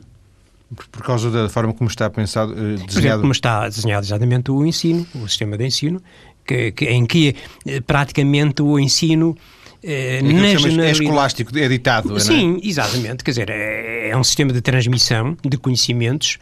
por 0.91 1.01
causa 1.01 1.31
da 1.31 1.49
forma 1.49 1.73
como 1.73 1.89
está 1.89 2.09
pensado, 2.11 2.53
desenhado... 2.53 2.85
Por 2.85 2.99
exemplo, 2.99 3.21
como 3.21 3.31
está 3.31 3.67
desenhado 3.67 4.05
exatamente 4.05 4.51
o 4.51 4.63
ensino, 4.63 5.03
o 5.15 5.27
sistema 5.27 5.57
de 5.57 5.65
ensino, 5.65 5.99
que, 6.45 6.71
que 6.71 6.85
em 6.85 7.05
que 7.05 7.35
eh, 7.65 7.81
praticamente 7.81 8.61
o 8.61 8.79
ensino 8.79 9.35
é, 9.81 10.21
na 10.21 10.29
generalidade... 10.29 10.81
é 10.81 10.91
escolástico, 10.91 11.57
é 11.57 11.67
ditado, 11.67 12.19
Sim, 12.19 12.59
é? 12.61 12.67
exatamente. 12.67 13.23
Quer 13.23 13.31
dizer, 13.31 13.49
é, 13.49 14.09
é, 14.09 14.17
um 14.17 14.23
sistema 14.23 14.51
de 14.51 14.61
transmissão 14.61 15.37
de 15.43 15.57
conhecimentos, 15.57 16.37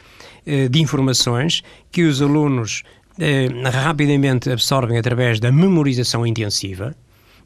de 0.70 0.82
informações 0.82 1.62
que 1.92 2.04
os 2.04 2.22
alunos 2.22 2.84
rapidamente 3.72 4.50
absorvem 4.50 4.98
através 4.98 5.40
da 5.40 5.52
memorização 5.52 6.26
intensiva, 6.26 6.96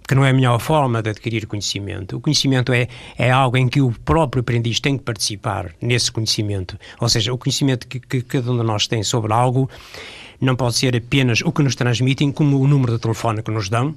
que 0.08 0.16
não 0.16 0.26
é 0.26 0.30
a 0.30 0.34
melhor 0.34 0.60
forma 0.60 1.02
de 1.02 1.10
adquirir 1.10 1.48
conhecimento. 1.48 2.18
O 2.18 2.20
conhecimento 2.20 2.74
é, 2.74 2.88
é 3.18 3.32
algo 3.32 3.56
em 3.58 3.70
que 3.70 3.82
o 3.82 3.92
próprio 3.92 4.42
aprendiz 4.42 4.80
tem 4.80 4.98
que 4.98 5.04
participar 5.04 5.72
nesse 5.82 6.12
conhecimento. 6.12 6.78
Ou 7.00 7.08
seja, 7.08 7.34
o 7.34 7.38
conhecimento 7.38 7.88
que, 7.88 8.00
que 8.00 8.22
cada 8.22 8.52
um 8.52 8.58
de 8.58 8.64
nós 8.64 8.88
tem 8.88 9.04
sobre 9.04 9.32
algo 9.32 9.70
não 10.40 10.56
pode 10.56 10.76
ser 10.76 10.96
apenas 10.96 11.42
o 11.42 11.52
que 11.52 11.64
nos 11.64 11.76
transmitem, 11.76 12.32
como 12.32 12.60
o 12.60 12.68
número 12.68 12.94
de 12.94 13.00
telefone 13.00 13.42
que 13.42 13.52
nos 13.52 13.70
dão, 13.70 13.96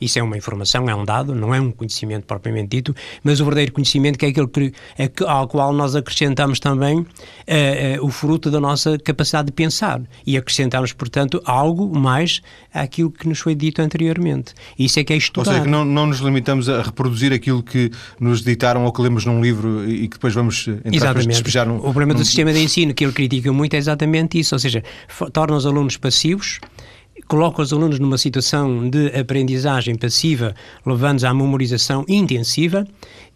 isso 0.00 0.18
é 0.18 0.22
uma 0.22 0.36
informação, 0.36 0.88
é 0.88 0.94
um 0.94 1.04
dado, 1.04 1.34
não 1.34 1.54
é 1.54 1.60
um 1.60 1.70
conhecimento 1.70 2.24
propriamente 2.24 2.68
dito, 2.68 2.94
mas 3.22 3.40
o 3.40 3.44
verdadeiro 3.44 3.72
conhecimento 3.72 4.18
que 4.18 4.26
é 4.26 4.28
aquele 4.28 4.46
que, 4.46 4.72
é 4.98 5.10
ao 5.26 5.48
qual 5.48 5.72
nós 5.72 5.96
acrescentamos 5.96 6.60
também 6.60 6.98
uh, 6.98 7.04
uh, 7.04 8.06
o 8.06 8.10
fruto 8.10 8.50
da 8.50 8.60
nossa 8.60 8.98
capacidade 8.98 9.46
de 9.46 9.52
pensar 9.52 10.02
e 10.26 10.36
acrescentamos, 10.36 10.92
portanto, 10.92 11.40
algo 11.44 11.98
mais 11.98 12.40
àquilo 12.72 13.10
que 13.10 13.28
nos 13.28 13.38
foi 13.38 13.54
dito 13.54 13.80
anteriormente. 13.80 14.54
Isso 14.78 15.00
é 15.00 15.04
que 15.04 15.12
é 15.12 15.16
estudar. 15.16 15.50
Ou 15.50 15.54
seja, 15.54 15.64
que 15.64 15.70
não, 15.70 15.84
não 15.84 16.06
nos 16.06 16.18
limitamos 16.18 16.68
a 16.68 16.82
reproduzir 16.82 17.32
aquilo 17.32 17.62
que 17.62 17.90
nos 18.20 18.42
ditaram 18.42 18.84
ou 18.84 18.92
que 18.92 19.00
lemos 19.00 19.24
num 19.24 19.40
livro 19.40 19.88
e 19.88 20.08
que 20.08 20.16
depois 20.16 20.34
vamos 20.34 20.68
entrar 20.68 20.94
exatamente. 20.94 21.28
despejar 21.28 21.66
num... 21.66 21.76
O 21.76 21.82
problema 21.82 22.12
num... 22.12 22.18
do 22.18 22.24
sistema 22.24 22.52
de 22.52 22.62
ensino 22.62 22.92
que 22.92 23.04
ele 23.04 23.12
critica 23.12 23.52
muito 23.52 23.74
é 23.74 23.78
exatamente 23.78 24.38
isso, 24.38 24.54
ou 24.54 24.58
seja, 24.58 24.82
torna 25.32 25.56
os 25.56 25.66
alunos 25.66 25.96
passivos, 25.96 26.60
coloca 27.28 27.62
os 27.62 27.72
alunos 27.72 27.98
numa 27.98 28.18
situação 28.18 28.88
de 28.88 29.08
aprendizagem 29.08 29.96
passiva, 29.96 30.54
levando-os 30.84 31.24
à 31.24 31.34
memorização 31.34 32.04
intensiva, 32.08 32.86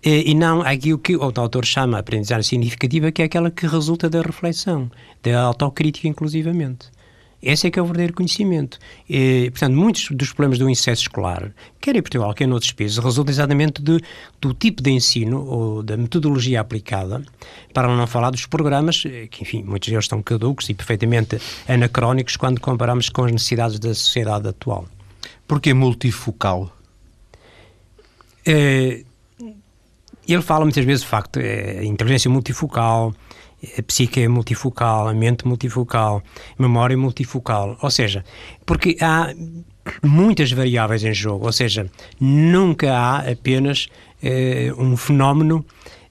eh, 0.03 0.23
e 0.27 0.35
não 0.35 0.63
aquilo 0.63 0.99
que 0.99 1.17
o 1.17 1.23
autor 1.23 1.65
chama 1.65 1.99
aprendizagem 1.99 2.43
significativa, 2.43 3.11
que 3.11 3.23
é 3.23 3.25
aquela 3.25 3.51
que 3.51 3.67
resulta 3.67 4.09
da 4.09 4.23
reflexão, 4.23 4.91
da 5.23 5.41
autocrítica, 5.43 6.09
inclusivamente. 6.09 6.91
Esse 7.43 7.67
é 7.67 7.71
que 7.71 7.79
é 7.79 7.83
o 7.83 7.87
verdadeiro 7.87 8.13
conhecimento. 8.13 8.79
E, 9.09 9.51
portanto, 9.51 9.75
muitos 9.75 10.09
dos 10.11 10.33
problemas 10.33 10.59
do 10.59 10.69
insucesso 10.69 11.03
escolar, 11.03 11.53
quer 11.81 11.97
em 11.97 12.03
Portugal, 12.03 12.35
quer 12.35 12.47
noutros 12.47 12.73
países, 12.73 12.99
resultam 12.99 13.33
exatamente 13.33 13.81
de, 13.81 13.99
do 14.41 14.53
tipo 14.53 14.83
de 14.83 14.91
ensino 14.91 15.43
ou 15.47 15.83
da 15.83 15.97
metodologia 15.97 16.61
aplicada, 16.61 17.23
para 17.73 17.89
não 17.89 18.07
falar 18.07 18.31
dos 18.31 18.45
programas, 18.45 19.03
eh, 19.07 19.27
que, 19.27 19.43
enfim, 19.43 19.63
muitos 19.63 19.89
deles 19.89 20.05
estão 20.05 20.23
caducos 20.23 20.69
e 20.69 20.75
perfeitamente 20.75 21.41
anacrónicos 21.67 22.37
quando 22.37 22.61
comparamos 22.61 23.09
com 23.09 23.25
as 23.25 23.33
necessidades 23.33 23.79
da 23.79 23.95
sociedade 23.95 24.49
atual. 24.49 24.87
Porquê 25.49 25.73
multifocal? 25.73 26.71
É, 28.47 29.03
ele 30.29 30.43
fala 30.43 30.65
muitas 30.65 30.85
vezes, 30.85 31.03
de 31.03 31.09
facto, 31.09 31.39
é, 31.39 31.85
inteligência 31.85 32.31
multifocal, 32.31 33.15
a 33.79 33.83
psique 33.83 34.21
é 34.21 34.29
multifocal, 34.29 35.09
a 35.09 35.15
mente 35.15 35.47
multifocal, 35.47 36.23
memória 36.59 36.97
multifocal. 36.97 37.77
Ou 37.83 37.91
seja, 37.91 38.25
porque 38.65 38.97
há 39.01 39.35
muitas 40.03 40.51
variáveis 40.53 41.05
em 41.05 41.13
jogo, 41.13 41.47
ou 41.47 41.53
seja, 41.53 41.91
nunca 42.21 42.93
há 42.93 43.31
apenas 43.31 43.89
eh, 44.23 44.73
um 44.79 44.97
fenómeno 44.97 45.65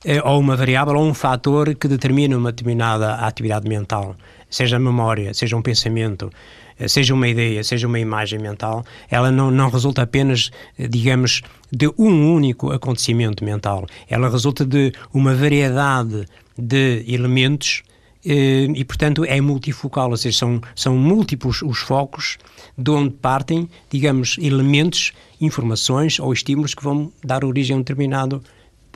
eh, 0.04 0.22
ou 0.24 0.40
uma 0.40 0.56
variável 0.56 0.96
ou 0.96 1.06
um 1.06 1.14
fator 1.14 1.76
que 1.76 1.88
determina 1.88 2.38
uma 2.38 2.52
determinada 2.52 3.16
atividade 3.16 3.68
mental, 3.68 4.16
seja 4.50 4.78
a 4.78 4.80
memória, 4.80 5.34
seja 5.34 5.56
um 5.56 5.62
pensamento, 5.62 6.32
eh, 6.80 6.88
seja 6.88 7.14
uma 7.14 7.28
ideia, 7.28 7.64
seja 7.64 7.88
uma 7.88 8.00
imagem 8.00 8.40
mental, 8.40 8.84
ela 9.10 9.32
não, 9.32 9.52
não 9.52 9.70
resulta 9.70 10.02
apenas, 10.02 10.52
digamos, 10.78 11.42
de 11.72 11.88
um 11.98 12.34
único 12.34 12.72
acontecimento 12.72 13.44
mental. 13.44 13.86
Ela 14.10 14.30
resulta 14.30 14.66
de 14.66 14.92
uma 15.14 15.36
variedade 15.36 16.26
de 16.60 17.04
elementos 17.08 17.84
eh, 18.26 18.68
e, 18.76 18.84
portanto, 18.84 19.24
é 19.26 19.40
multifocal, 19.40 20.12
ou 20.12 20.18
seja, 20.18 20.38
são, 20.38 20.62
são 20.76 20.98
múltiplos 20.98 21.62
os 21.62 21.80
focos 21.80 22.38
de 22.78 22.92
onde 22.92 23.12
partem, 23.12 23.70
digamos, 23.90 24.38
elementos, 24.40 25.14
informações 25.40 26.20
ou 26.20 26.34
estímulos 26.34 26.74
que 26.74 26.84
vão 26.84 27.12
dar 27.24 27.46
origem 27.46 27.76
a 27.76 27.78
um 27.78 27.82
determinado 27.82 28.44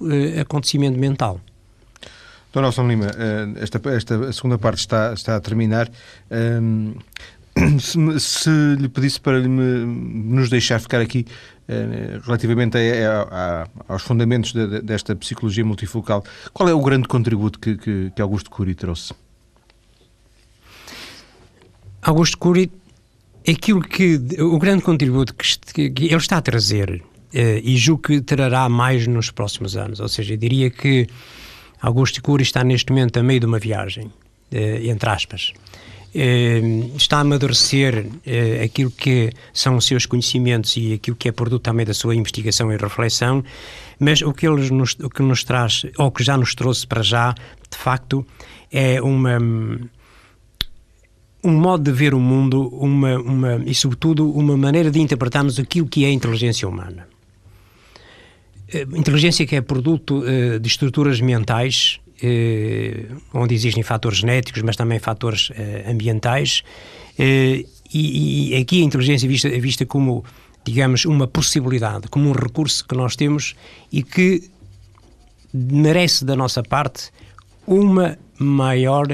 uh, 0.01 0.41
acontecimento 0.41 0.99
mental. 0.99 1.39
Dona 2.51 2.67
Nelson 2.67 2.87
Lima, 2.87 3.07
esta, 3.59 3.81
esta 3.89 4.31
segunda 4.31 4.59
parte 4.59 4.79
está, 4.79 5.13
está 5.13 5.35
a 5.35 5.39
terminar. 5.39 5.89
Um, 6.29 6.93
se, 7.79 8.19
se, 8.19 8.49
lhe 8.79 8.89
pedisse 8.89 9.19
para 9.19 9.39
nos 9.41 10.49
deixar 10.49 10.79
ficar 10.79 11.01
aqui 11.01 11.25
eh, 11.25 11.52
relativamente 12.25 12.77
a, 12.77 13.21
a, 13.87 13.93
aos 13.93 14.01
fundamentos 14.01 14.53
de, 14.53 14.81
desta 14.81 15.15
psicologia 15.15 15.63
multifocal, 15.63 16.23
qual 16.53 16.69
é 16.69 16.73
o 16.73 16.81
grande 16.81 17.07
contributo 17.07 17.59
que, 17.59 17.77
que, 17.77 18.11
que 18.15 18.21
Augusto 18.21 18.49
Cury 18.49 18.75
trouxe? 18.75 19.13
Augusto 22.01 22.37
Cury, 22.37 22.69
aquilo 23.47 23.81
que 23.81 24.19
o 24.39 24.59
grande 24.59 24.83
contributo 24.83 25.33
que, 25.33 25.89
que 25.89 26.05
ele 26.05 26.15
está 26.17 26.37
a 26.37 26.41
trazer 26.41 27.01
eh, 27.33 27.61
e 27.63 27.77
julgo 27.77 28.03
que 28.03 28.21
trará 28.21 28.67
mais 28.67 29.07
nos 29.07 29.31
próximos 29.31 29.77
anos, 29.77 29.99
ou 29.99 30.07
seja, 30.09 30.33
eu 30.33 30.37
diria 30.37 30.69
que 30.69 31.07
Augusto 31.81 32.21
Cury 32.21 32.43
está 32.43 32.63
neste 32.63 32.91
momento 32.91 33.17
a 33.19 33.23
meio 33.23 33.39
de 33.39 33.45
uma 33.45 33.59
viagem, 33.59 34.11
eh, 34.51 34.81
entre 34.85 35.09
aspas. 35.09 35.53
Eh, 36.15 36.61
está 36.95 37.17
a 37.17 37.21
amadurecer 37.21 38.05
eh, 38.23 38.63
aquilo 38.63 38.91
que 38.91 39.31
são 39.51 39.77
os 39.77 39.85
seus 39.85 40.05
conhecimentos 40.05 40.77
e 40.77 40.93
aquilo 40.93 41.15
que 41.15 41.27
é 41.27 41.31
produto 41.31 41.63
também 41.63 41.87
da 41.87 41.93
sua 41.93 42.15
investigação 42.15 42.71
e 42.71 42.77
reflexão, 42.77 43.43
mas 43.99 44.21
o 44.21 44.31
que, 44.31 44.47
ele 44.47 44.69
nos, 44.69 44.95
o 45.01 45.09
que 45.09 45.23
nos 45.23 45.43
traz, 45.43 45.87
ou 45.97 46.11
que 46.11 46.23
já 46.23 46.37
nos 46.37 46.53
trouxe 46.53 46.85
para 46.85 47.01
já, 47.01 47.33
de 47.33 47.77
facto, 47.77 48.23
é 48.71 49.01
uma 49.01 49.39
um 51.45 51.51
modo 51.51 51.83
de 51.83 51.91
ver 51.91 52.13
o 52.13 52.19
mundo 52.19 52.69
uma, 52.69 53.17
uma, 53.17 53.55
e, 53.65 53.73
sobretudo, 53.73 54.29
uma 54.31 54.55
maneira 54.55 54.89
de 54.91 55.01
interpretarmos 55.01 55.59
aquilo 55.59 55.87
que 55.87 56.05
é 56.05 56.07
a 56.07 56.11
inteligência 56.11 56.69
humana. 56.69 57.07
Inteligência 58.95 59.45
que 59.45 59.55
é 59.55 59.61
produto 59.61 60.23
de 60.59 60.67
estruturas 60.67 61.19
mentais 61.19 61.99
eh, 61.99 62.02
onde 63.33 63.53
existem 63.53 63.83
fatores 63.83 64.19
genéticos, 64.19 64.61
mas 64.61 64.75
também 64.75 64.99
fatores 64.99 65.51
eh, 65.55 65.85
ambientais, 65.89 66.63
eh, 67.19 67.65
e, 67.93 68.53
e, 68.53 68.61
aqui 68.61 68.81
a 68.81 68.85
inteligência 68.85 69.27
é 69.27 69.29
vista, 69.29 69.47
é 69.47 69.59
vista 69.59 69.85
como, 69.85 70.23
digamos, 70.65 71.05
uma 71.05 71.27
possibilidade, 71.27 72.07
como 72.07 72.29
um 72.29 72.31
recurso 72.31 72.85
que 72.87 72.95
nós 72.95 73.15
temos 73.15 73.55
e 73.91 74.01
que 74.01 74.49
merece 75.53 76.25
da 76.25 76.35
nossa 76.35 76.63
parte 76.63 77.11
uma 77.67 78.17
maior 78.39 79.05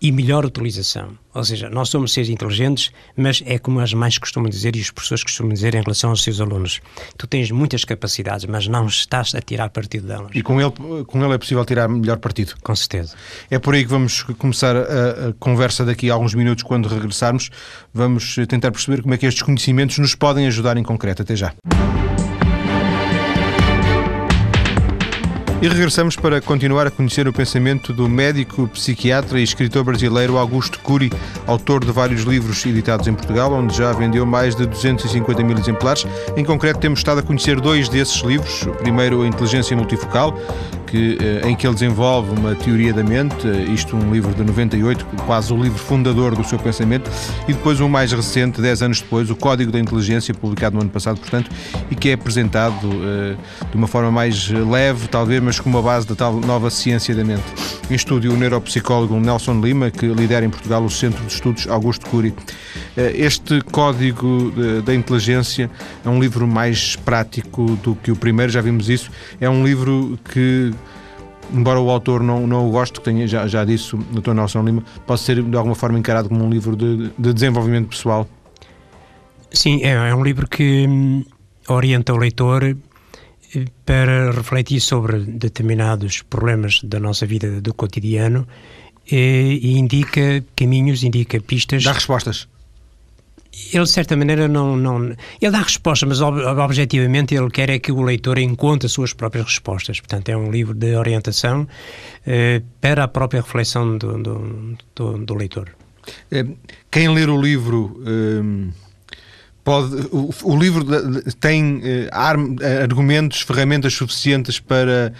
e 0.00 0.12
melhor 0.12 0.44
utilização. 0.44 1.18
Ou 1.34 1.44
seja, 1.44 1.68
nós 1.68 1.88
somos 1.88 2.12
seres 2.12 2.28
inteligentes, 2.28 2.90
mas 3.16 3.42
é 3.46 3.58
como 3.58 3.80
as 3.80 3.92
mães 3.94 4.18
costumam 4.18 4.48
dizer 4.48 4.74
e 4.74 4.80
as 4.80 4.90
pessoas 4.90 5.22
costumam 5.22 5.52
dizer 5.52 5.74
em 5.74 5.82
relação 5.82 6.10
aos 6.10 6.22
seus 6.22 6.40
alunos. 6.40 6.80
Tu 7.16 7.26
tens 7.26 7.50
muitas 7.50 7.84
capacidades, 7.84 8.44
mas 8.46 8.66
não 8.66 8.86
estás 8.86 9.34
a 9.34 9.40
tirar 9.40 9.70
partido 9.70 10.06
delas. 10.06 10.30
E 10.34 10.42
com 10.42 10.60
ele, 10.60 10.72
com 11.06 11.24
ele 11.24 11.34
é 11.34 11.38
possível 11.38 11.64
tirar 11.64 11.88
melhor 11.88 12.18
partido? 12.18 12.54
Com 12.62 12.74
certeza. 12.74 13.14
É 13.50 13.58
por 13.58 13.74
aí 13.74 13.84
que 13.84 13.90
vamos 13.90 14.22
começar 14.22 14.76
a, 14.76 15.28
a 15.28 15.32
conversa 15.38 15.84
daqui 15.84 16.10
a 16.10 16.14
alguns 16.14 16.34
minutos, 16.34 16.64
quando 16.64 16.88
regressarmos. 16.88 17.50
Vamos 17.92 18.36
tentar 18.48 18.70
perceber 18.72 19.02
como 19.02 19.14
é 19.14 19.18
que 19.18 19.26
estes 19.26 19.42
conhecimentos 19.42 19.98
nos 19.98 20.14
podem 20.14 20.46
ajudar 20.46 20.76
em 20.76 20.82
concreto. 20.82 21.22
Até 21.22 21.36
já. 21.36 21.54
E 25.60 25.66
regressamos 25.66 26.14
para 26.14 26.40
continuar 26.40 26.86
a 26.86 26.90
conhecer 26.90 27.26
o 27.26 27.32
pensamento 27.32 27.92
do 27.92 28.08
médico, 28.08 28.68
psiquiatra 28.68 29.40
e 29.40 29.42
escritor 29.42 29.82
brasileiro 29.82 30.38
Augusto 30.38 30.78
Cury, 30.78 31.10
autor 31.48 31.84
de 31.84 31.90
vários 31.90 32.22
livros 32.22 32.64
editados 32.64 33.08
em 33.08 33.12
Portugal, 33.12 33.52
onde 33.52 33.76
já 33.76 33.90
vendeu 33.90 34.24
mais 34.24 34.54
de 34.54 34.64
250 34.64 35.42
mil 35.42 35.58
exemplares. 35.58 36.06
Em 36.36 36.44
concreto, 36.44 36.78
temos 36.78 37.00
estado 37.00 37.18
a 37.18 37.22
conhecer 37.24 37.60
dois 37.60 37.88
desses 37.88 38.22
livros. 38.22 38.62
O 38.62 38.70
primeiro, 38.70 39.22
A 39.22 39.26
Inteligência 39.26 39.76
Multifocal, 39.76 40.38
que, 40.88 41.18
eh, 41.20 41.48
em 41.48 41.54
que 41.54 41.66
ele 41.66 41.74
desenvolve 41.74 42.30
uma 42.38 42.54
teoria 42.54 42.92
da 42.92 43.02
mente, 43.02 43.46
eh, 43.46 43.72
isto 43.72 43.96
um 43.96 44.12
livro 44.12 44.34
de 44.34 44.42
98, 44.42 45.04
quase 45.26 45.52
o 45.52 45.62
livro 45.62 45.78
fundador 45.78 46.34
do 46.34 46.42
seu 46.44 46.58
pensamento, 46.58 47.10
e 47.46 47.52
depois 47.52 47.80
um 47.80 47.88
mais 47.88 48.12
recente, 48.12 48.60
10 48.60 48.82
anos 48.82 49.00
depois, 49.00 49.30
o 49.30 49.36
Código 49.36 49.70
da 49.70 49.78
Inteligência, 49.78 50.32
publicado 50.32 50.76
no 50.76 50.82
ano 50.82 50.90
passado, 50.90 51.18
portanto, 51.20 51.50
e 51.90 51.94
que 51.94 52.10
é 52.10 52.12
apresentado 52.14 52.86
uh, 52.86 53.36
de 53.70 53.76
uma 53.76 53.86
forma 53.86 54.10
mais 54.10 54.48
leve, 54.48 55.08
talvez, 55.08 55.42
mas 55.48 55.58
com 55.58 55.70
uma 55.70 55.80
base 55.80 56.06
da 56.06 56.14
tal 56.14 56.34
nova 56.34 56.68
ciência 56.68 57.14
da 57.14 57.24
mente. 57.24 57.42
Em 57.90 57.94
estúdio, 57.94 58.34
o 58.34 58.36
neuropsicólogo 58.36 59.18
Nelson 59.18 59.62
Lima, 59.62 59.90
que 59.90 60.04
lidera 60.04 60.44
em 60.44 60.50
Portugal 60.50 60.84
o 60.84 60.90
Centro 60.90 61.24
de 61.24 61.32
Estudos 61.32 61.66
Augusto 61.66 62.04
Cury. 62.10 62.34
Este 62.94 63.62
Código 63.62 64.52
da 64.84 64.94
Inteligência 64.94 65.70
é 66.04 66.08
um 66.10 66.20
livro 66.20 66.46
mais 66.46 66.96
prático 66.96 67.64
do 67.76 67.94
que 67.94 68.10
o 68.10 68.16
primeiro, 68.16 68.52
já 68.52 68.60
vimos 68.60 68.90
isso. 68.90 69.10
É 69.40 69.48
um 69.48 69.64
livro 69.64 70.18
que 70.22 70.70
embora 71.50 71.80
o 71.80 71.88
autor 71.88 72.22
não, 72.22 72.46
não 72.46 72.68
o 72.68 72.70
goste, 72.70 72.98
que 73.00 73.04
tenha, 73.06 73.26
já, 73.26 73.46
já 73.46 73.64
disse 73.64 73.96
o 73.96 73.98
Dr. 73.98 74.34
Nelson 74.34 74.62
Lima, 74.62 74.84
pode 75.06 75.22
ser 75.22 75.42
de 75.42 75.56
alguma 75.56 75.74
forma 75.74 75.98
encarado 75.98 76.28
como 76.28 76.44
um 76.44 76.50
livro 76.50 76.76
de, 76.76 77.10
de 77.18 77.32
desenvolvimento 77.32 77.88
pessoal? 77.88 78.28
Sim, 79.50 79.80
é, 79.82 80.10
é, 80.10 80.14
um 80.14 80.22
livro 80.22 80.46
que 80.46 80.86
hum, 80.86 81.24
orienta 81.68 82.12
o 82.12 82.18
leitor 82.18 82.64
eh, 82.64 82.76
para 83.84 84.30
refletir 84.32 84.80
sobre 84.80 85.20
determinados 85.20 86.22
problemas 86.22 86.80
da 86.82 87.00
nossa 87.00 87.26
vida 87.26 87.60
do 87.60 87.72
cotidiano 87.74 88.46
e, 89.10 89.16
eh, 89.16 89.66
e 89.66 89.78
indica 89.78 90.44
caminhos, 90.54 91.02
indica 91.02 91.40
pistas. 91.40 91.84
Dá 91.84 91.92
respostas 91.92 92.48
ele 93.72 93.84
de 93.84 93.90
certa 93.90 94.16
maneira 94.16 94.46
não, 94.46 94.76
não 94.76 95.04
ele 95.40 95.50
dá 95.50 95.60
resposta, 95.60 96.06
mas 96.06 96.20
ob, 96.20 96.40
objetivamente 96.40 97.34
ele 97.34 97.50
quer 97.50 97.70
é 97.70 97.78
que 97.78 97.90
o 97.90 98.02
leitor 98.02 98.38
encontre 98.38 98.86
as 98.86 98.92
suas 98.92 99.12
próprias 99.12 99.46
respostas. 99.46 100.00
Portanto, 100.00 100.28
é 100.28 100.36
um 100.36 100.50
livro 100.50 100.74
de 100.74 100.94
orientação 100.94 101.66
eh, 102.26 102.62
para 102.80 103.04
a 103.04 103.08
própria 103.08 103.40
reflexão 103.40 103.98
do, 103.98 104.22
do, 104.22 104.76
do, 104.94 105.18
do 105.18 105.34
leitor. 105.34 105.70
Eh, 106.30 106.46
quem 106.90 107.08
ler 107.08 107.28
o 107.28 107.40
livro 107.40 108.00
eh, 108.06 108.72
pode. 109.68 110.08
O, 110.10 110.30
o, 110.44 110.56
livro 110.56 110.84
tem 111.38 111.82
argumentos, 112.82 113.42
ferramentas 113.42 113.92
suficientes 113.92 114.58
para 114.58 115.12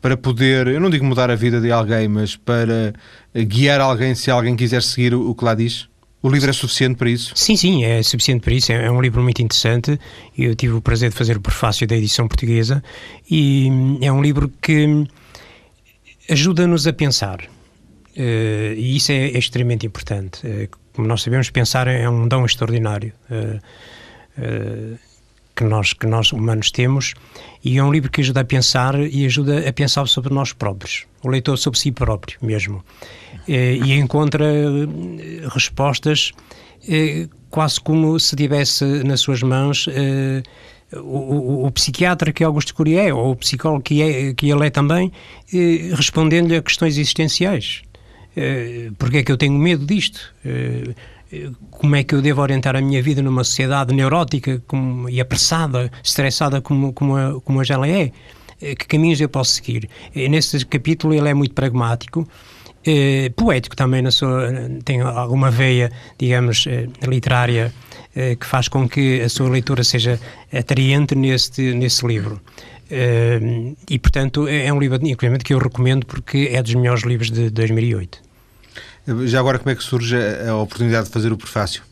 para 0.00 0.16
poder, 0.16 0.66
eu 0.66 0.80
não 0.80 0.90
digo 0.90 1.04
mudar 1.04 1.30
a 1.30 1.36
vida 1.36 1.60
de 1.60 1.70
alguém, 1.70 2.08
mas 2.08 2.34
para 2.34 2.92
guiar 3.32 3.80
alguém 3.80 4.16
se 4.16 4.32
alguém 4.32 4.56
quiser 4.56 4.82
seguir 4.82 5.14
o, 5.14 5.30
o 5.30 5.34
que 5.34 5.44
lá 5.44 5.54
diz? 5.54 5.86
O 6.20 6.28
livro 6.28 6.50
é 6.50 6.52
suficiente 6.52 6.96
para 6.96 7.08
isso? 7.08 7.32
Sim, 7.36 7.56
sim, 7.56 7.84
é 7.84 8.02
suficiente 8.02 8.42
para 8.42 8.52
isso. 8.52 8.72
É, 8.72 8.86
é 8.86 8.90
um 8.90 9.00
livro 9.00 9.22
muito 9.22 9.40
interessante. 9.40 9.98
Eu 10.36 10.56
tive 10.56 10.74
o 10.74 10.82
prazer 10.82 11.10
de 11.10 11.16
fazer 11.16 11.36
o 11.36 11.40
prefácio 11.40 11.86
da 11.86 11.96
edição 11.96 12.26
portuguesa 12.26 12.82
e 13.30 13.68
é 14.00 14.10
um 14.10 14.20
livro 14.20 14.50
que 14.60 15.06
ajuda-nos 16.28 16.86
a 16.86 16.92
pensar. 16.92 17.40
E 18.16 18.96
isso 18.96 19.12
é, 19.12 19.30
é 19.30 19.38
extremamente 19.38 19.86
importante. 19.86 20.42
Como 20.92 21.08
nós 21.08 21.22
sabemos, 21.22 21.48
pensar 21.50 21.86
é 21.88 22.08
um 22.08 22.28
dom 22.28 22.44
extraordinário 22.44 23.12
que, 25.54 25.64
nós, 25.64 25.92
que 25.92 26.06
nós 26.06 26.32
humanos 26.32 26.70
temos. 26.70 27.14
E 27.64 27.78
é 27.78 27.84
um 27.84 27.92
livro 27.92 28.10
que 28.10 28.20
ajuda 28.20 28.40
a 28.40 28.44
pensar 28.44 28.98
e 28.98 29.24
ajuda 29.24 29.68
a 29.68 29.72
pensar 29.72 30.06
sobre 30.08 30.34
nós 30.34 30.52
próprios. 30.52 31.06
O 31.22 31.28
leitor 31.28 31.56
sobre 31.56 31.78
si 31.78 31.92
próprio 31.92 32.38
mesmo. 32.42 32.84
Eh, 33.48 33.76
e 33.84 33.92
encontra 33.94 34.44
eh, 34.44 35.48
respostas 35.52 36.32
eh, 36.88 37.28
quase 37.50 37.80
como 37.80 38.18
se 38.18 38.36
tivesse 38.36 38.84
nas 39.04 39.20
suas 39.20 39.42
mãos 39.42 39.86
o, 40.94 40.98
o, 40.98 41.66
o, 41.66 41.70
psiquiatra 41.70 42.32
que 42.32 42.44
Augusto 42.44 42.74
Cury 42.74 42.96
é, 42.96 43.14
ou 43.14 43.32
o 43.32 43.36
psicólogo 43.36 43.82
que, 43.82 44.02
é, 44.02 44.34
que 44.34 44.50
ele 44.50 44.66
é 44.66 44.70
também, 44.70 45.12
respondendo-lhe 45.94 46.56
a 46.56 46.62
questões 46.62 46.96
existenciais. 46.96 47.82
Porque 48.98 49.18
é 49.18 49.22
que 49.22 49.32
eu 49.32 49.36
tenho 49.36 49.52
medo 49.52 49.84
disto? 49.84 50.34
Como 51.70 51.96
é 51.96 52.02
que 52.02 52.14
eu 52.14 52.22
devo 52.22 52.42
orientar 52.42 52.76
a 52.76 52.80
minha 52.80 53.02
vida 53.02 53.22
numa 53.22 53.44
sociedade 53.44 53.94
neurótica 53.94 54.62
como, 54.66 55.08
e 55.08 55.20
apressada, 55.20 55.90
estressada 56.02 56.60
como, 56.60 56.92
como, 56.92 57.16
a, 57.16 57.40
como 57.40 57.62
ela 57.68 57.88
é? 57.88 58.12
Que 58.58 58.86
caminhos 58.86 59.20
eu 59.20 59.28
posso 59.28 59.52
seguir? 59.52 59.88
Nesse 60.14 60.64
capítulo 60.66 61.12
ele 61.12 61.28
é 61.28 61.34
muito 61.34 61.54
pragmático 61.54 62.28
eh, 62.84 63.30
poético 63.36 63.76
também, 63.76 64.02
na 64.02 64.10
sua, 64.10 64.50
tem 64.84 65.00
alguma 65.00 65.50
veia, 65.50 65.90
digamos, 66.18 66.66
eh, 66.66 66.88
literária 67.06 67.72
eh, 68.14 68.36
que 68.36 68.44
faz 68.46 68.68
com 68.68 68.88
que 68.88 69.20
a 69.20 69.28
sua 69.28 69.48
leitura 69.48 69.84
seja 69.84 70.18
atraente 70.52 71.14
neste, 71.14 71.74
nesse 71.74 72.06
livro. 72.06 72.40
Eh, 72.90 73.74
e, 73.88 73.98
portanto, 73.98 74.48
é, 74.48 74.66
é 74.66 74.72
um 74.72 74.80
livro, 74.80 74.98
inclusive, 75.02 75.38
que 75.38 75.54
eu 75.54 75.58
recomendo 75.58 76.04
porque 76.06 76.50
é 76.52 76.62
dos 76.62 76.74
melhores 76.74 77.04
livros 77.04 77.30
de 77.30 77.50
2008. 77.50 78.31
Já 79.26 79.40
agora, 79.40 79.58
como 79.58 79.70
é 79.70 79.74
que 79.74 79.82
surge 79.82 80.16
a 80.48 80.54
oportunidade 80.56 81.06
de 81.06 81.12
fazer 81.12 81.32
o 81.32 81.36
prefácio? 81.36 81.82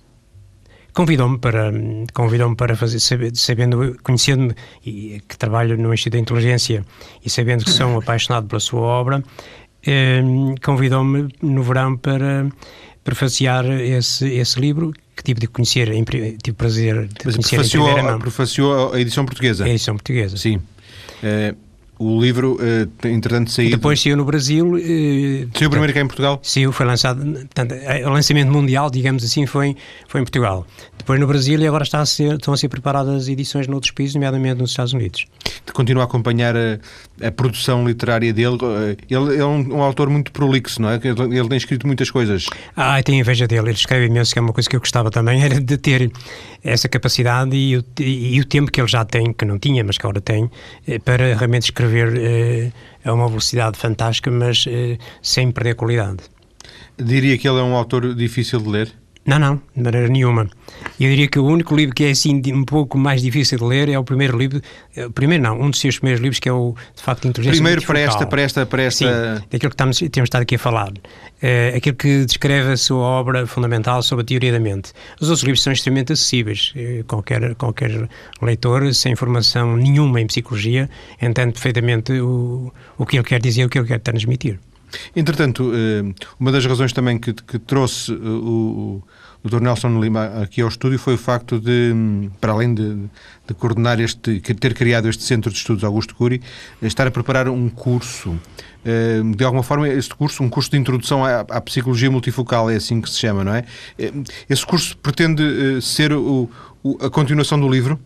convidou-me 0.92 1.38
para 1.38 1.72
convidou-me 2.12 2.56
para 2.56 2.76
fazer 2.76 2.98
sabendo 3.34 3.96
conhecendo-me 4.02 4.54
e 4.84 5.22
que 5.28 5.38
trabalho 5.38 5.76
no 5.76 5.94
Instituto 5.94 6.14
da 6.14 6.18
Inteligência 6.18 6.84
e 7.24 7.30
sabendo 7.30 7.64
que 7.64 7.70
sou 7.70 7.98
apaixonado 7.98 8.46
pela 8.48 8.60
sua 8.60 8.80
obra 8.80 9.22
eh, 9.86 10.20
convidou-me 10.62 11.28
no 11.40 11.62
verão 11.62 11.96
para 11.96 12.48
prefaciar 13.02 13.64
esse, 13.66 14.28
esse 14.28 14.60
livro 14.60 14.92
que 15.16 15.22
tive 15.22 15.40
de 15.40 15.46
conhecer, 15.46 15.88
tive 16.42 16.56
prazer 16.56 17.06
de 17.06 17.14
Mas 17.24 17.36
conhecer 17.36 17.56
prefaciou, 17.56 17.98
em 17.98 18.18
prefaciou 18.18 18.92
a 18.92 19.00
edição 19.00 19.24
portuguesa? 19.24 19.64
A 19.64 19.68
edição 19.68 19.94
portuguesa. 19.94 20.36
Sim. 20.36 20.60
Eh, 21.22 21.54
O 22.02 22.18
livro, 22.18 22.56
uh, 22.56 23.06
entretanto, 23.08 23.50
saiu. 23.50 23.68
Depois 23.68 24.00
saiu 24.00 24.16
no 24.16 24.24
Brasil. 24.24 24.66
Uh, 24.72 25.50
saiu 25.54 25.68
primeiro 25.68 25.92
cá 25.92 26.00
em 26.00 26.06
Portugal? 26.06 26.40
Saiu, 26.42 26.72
foi 26.72 26.86
lançado. 26.86 27.22
Portanto, 27.22 27.74
o 28.06 28.08
lançamento 28.08 28.50
mundial, 28.50 28.90
digamos 28.90 29.22
assim, 29.22 29.44
foi, 29.44 29.76
foi 30.08 30.22
em 30.22 30.24
Portugal. 30.24 30.66
Depois 30.96 31.20
no 31.20 31.26
Brasil 31.26 31.60
e 31.60 31.66
agora 31.66 31.84
está 31.84 32.00
a 32.00 32.06
ser, 32.06 32.36
estão 32.36 32.54
a 32.54 32.56
ser 32.56 32.68
preparadas 32.68 33.28
edições 33.28 33.66
noutros 33.66 33.90
países, 33.90 34.14
nomeadamente 34.14 34.58
nos 34.62 34.70
Estados 34.70 34.94
Unidos. 34.94 35.26
Continua 35.74 36.04
a 36.04 36.06
acompanhar 36.06 36.56
a, 36.56 36.78
a 37.22 37.30
produção 37.30 37.86
literária 37.86 38.32
dele. 38.32 38.58
Ele 39.08 39.36
é 39.36 39.44
um, 39.44 39.76
um, 39.76 39.82
autor 39.82 40.08
muito 40.08 40.32
prolixo, 40.32 40.80
não 40.80 40.90
é? 40.90 41.00
Ele, 41.02 41.38
ele 41.38 41.48
tem 41.48 41.58
escrito 41.58 41.86
muitas 41.86 42.10
coisas. 42.10 42.46
Ah, 42.76 43.02
tem 43.02 43.18
inveja 43.18 43.46
dele. 43.46 43.68
Ele 43.68 43.76
escreve 43.76 44.06
imenso, 44.06 44.32
que 44.32 44.38
é 44.38 44.42
uma 44.42 44.52
coisa 44.52 44.68
que 44.68 44.76
eu 44.76 44.80
gostava 44.80 45.10
também, 45.10 45.42
era 45.44 45.60
de 45.60 45.76
ter 45.76 46.10
essa 46.62 46.88
capacidade 46.88 47.56
e 47.56 47.76
o, 47.76 47.84
e, 47.98 48.36
e 48.36 48.40
o 48.40 48.44
tempo 48.44 48.70
que 48.70 48.80
ele 48.80 48.88
já 48.88 49.04
tem, 49.04 49.32
que 49.32 49.44
não 49.44 49.58
tinha, 49.58 49.82
mas 49.82 49.98
que 49.98 50.06
agora 50.06 50.20
tem, 50.20 50.50
eh, 50.86 50.98
para 50.98 51.34
realmente 51.34 51.64
escrever 51.64 52.16
eh, 52.16 52.72
a 53.04 53.12
uma 53.12 53.28
velocidade 53.28 53.78
fantástica, 53.78 54.30
mas 54.30 54.64
eh, 54.68 54.98
sem 55.22 55.50
perder 55.50 55.74
qualidade. 55.74 56.18
Diria 56.98 57.36
que 57.38 57.48
ele 57.48 57.58
é 57.58 57.62
um 57.62 57.74
autor 57.74 58.14
difícil 58.14 58.60
de 58.60 58.68
ler? 58.68 58.99
Não, 59.26 59.38
não, 59.38 59.60
de 59.76 59.82
maneira 59.82 60.08
nenhuma. 60.08 60.48
Eu 60.98 61.10
diria 61.10 61.28
que 61.28 61.38
o 61.38 61.44
único 61.44 61.76
livro 61.76 61.94
que 61.94 62.04
é 62.04 62.10
assim 62.10 62.40
um 62.52 62.64
pouco 62.64 62.96
mais 62.96 63.20
difícil 63.20 63.58
de 63.58 63.64
ler 63.64 63.88
é 63.88 63.98
o 63.98 64.02
primeiro 64.02 64.36
livro, 64.36 64.62
o 64.96 65.10
primeiro 65.10 65.42
não, 65.44 65.60
um 65.60 65.70
dos 65.70 65.78
seus 65.78 65.98
primeiros 65.98 66.22
livros 66.22 66.40
que 66.40 66.48
é 66.48 66.52
o 66.52 66.74
de 66.96 67.02
facto 67.02 67.28
Inteligência 67.28 67.56
Primeiro 67.56 67.82
para 67.82 68.00
esta, 68.00 68.26
para 68.26 68.42
esta, 68.42 68.66
para 68.66 68.82
esta... 68.82 69.36
Sim, 69.36 69.42
daquilo 69.50 69.70
que 69.70 69.74
estamos, 69.74 69.98
temos 69.98 70.26
estado 70.26 70.42
aqui 70.42 70.54
a 70.54 70.58
falar. 70.58 70.92
É, 71.40 71.74
aquilo 71.76 71.96
que 71.96 72.24
descreve 72.24 72.72
a 72.72 72.76
sua 72.76 73.02
obra 73.02 73.46
fundamental 73.46 74.02
sobre 74.02 74.22
a 74.22 74.26
teoria 74.26 74.52
da 74.52 74.60
mente. 74.60 74.92
Os 75.20 75.28
outros 75.28 75.42
livros 75.44 75.62
são 75.62 75.72
extremamente 75.72 76.12
acessíveis. 76.12 76.72
Eh, 76.74 77.04
qualquer, 77.06 77.54
qualquer 77.56 78.08
leitor, 78.40 78.92
sem 78.94 79.14
formação 79.14 79.76
nenhuma 79.76 80.20
em 80.20 80.26
psicologia, 80.26 80.88
entende 81.20 81.52
perfeitamente 81.52 82.12
o, 82.20 82.72
o 82.96 83.06
que 83.06 83.16
ele 83.16 83.24
quer 83.24 83.40
dizer, 83.40 83.64
o 83.64 83.68
que 83.68 83.78
ele 83.78 83.86
quer 83.86 84.00
transmitir. 84.00 84.58
Entretanto, 85.14 85.72
eh, 85.74 86.12
uma 86.38 86.52
das 86.52 86.64
razões 86.64 86.92
também 86.92 87.18
que, 87.18 87.32
que 87.32 87.58
trouxe 87.58 88.12
eh, 88.12 88.16
o, 88.16 89.02
o 89.42 89.48
Dr. 89.48 89.60
Nelson 89.60 90.00
Lima 90.00 90.26
aqui 90.42 90.60
ao 90.60 90.68
estúdio 90.68 90.98
foi 90.98 91.14
o 91.14 91.18
facto 91.18 91.58
de, 91.60 91.92
para 92.40 92.52
além 92.52 92.74
de, 92.74 92.96
de, 93.46 93.54
coordenar 93.54 94.00
este, 94.00 94.40
ter 94.40 94.74
criado 94.74 95.08
este 95.08 95.22
Centro 95.22 95.50
de 95.50 95.56
Estudos 95.56 95.84
Augusto 95.84 96.14
Cury, 96.14 96.42
estar 96.82 97.06
a 97.06 97.10
preparar 97.10 97.48
um 97.48 97.68
curso. 97.68 98.38
Eh, 98.84 99.22
de 99.36 99.44
alguma 99.44 99.62
forma, 99.62 99.88
este 99.88 100.14
curso, 100.14 100.42
um 100.42 100.48
curso 100.48 100.70
de 100.70 100.78
introdução 100.78 101.24
à, 101.24 101.40
à 101.40 101.60
psicologia 101.60 102.10
multifocal, 102.10 102.70
é 102.70 102.76
assim 102.76 103.00
que 103.00 103.10
se 103.10 103.18
chama, 103.18 103.44
não 103.44 103.54
é? 103.54 103.64
Esse 104.48 104.64
curso 104.64 104.96
pretende 104.98 105.80
ser 105.82 106.12
o, 106.12 106.48
a 107.00 107.10
continuação 107.10 107.60
do 107.60 107.68
livro? 107.68 108.00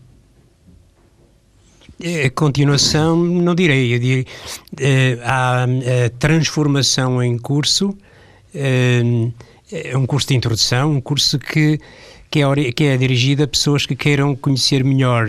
A 2.03 2.29
continuação, 2.31 3.15
não 3.15 3.55
direi, 3.55 3.93
eu 3.95 3.99
direi, 3.99 4.21
uh, 4.23 5.21
há 5.23 5.63
a 5.63 6.09
transformação 6.19 7.23
em 7.23 7.37
curso, 7.37 7.97
é 8.53 9.97
um 9.97 10.05
curso 10.05 10.27
de 10.27 10.35
introdução, 10.35 10.91
um 10.93 11.01
curso 11.01 11.39
que, 11.39 11.79
que, 12.29 12.41
é, 12.41 12.71
que 12.71 12.83
é 12.85 12.97
dirigido 12.97 13.43
a 13.43 13.47
pessoas 13.47 13.85
que 13.85 13.95
queiram 13.95 14.35
conhecer 14.35 14.83
melhor, 14.83 15.27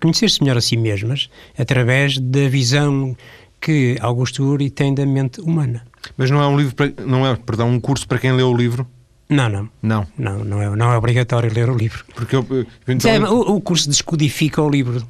conhecer-se 0.00 0.40
melhor 0.42 0.56
a 0.56 0.60
si 0.60 0.76
mesmas, 0.76 1.28
através 1.58 2.18
da 2.18 2.48
visão 2.48 3.16
que 3.60 3.96
Augusto 4.00 4.44
Uri 4.44 4.70
tem 4.70 4.94
da 4.94 5.04
mente 5.04 5.40
humana. 5.40 5.84
Mas 6.16 6.30
não 6.30 6.40
é 6.40 6.46
um 6.46 6.56
livro, 6.56 6.74
para, 6.74 6.92
não 7.04 7.26
é, 7.26 7.34
perdão, 7.34 7.68
um 7.70 7.80
curso 7.80 8.06
para 8.06 8.18
quem 8.18 8.32
lê 8.32 8.42
o 8.42 8.56
livro? 8.56 8.86
Não, 9.28 9.48
não. 9.48 9.68
Não. 9.82 10.06
Não, 10.16 10.44
não 10.44 10.62
é, 10.62 10.76
não 10.76 10.92
é 10.92 10.96
obrigatório 10.96 11.52
ler 11.52 11.68
o 11.68 11.76
livro. 11.76 12.04
Porque 12.14 12.36
eu, 12.36 12.46
então... 12.86 13.34
o, 13.34 13.56
o 13.56 13.60
curso 13.60 13.88
descodifica 13.88 14.62
o 14.62 14.70
livro. 14.70 15.04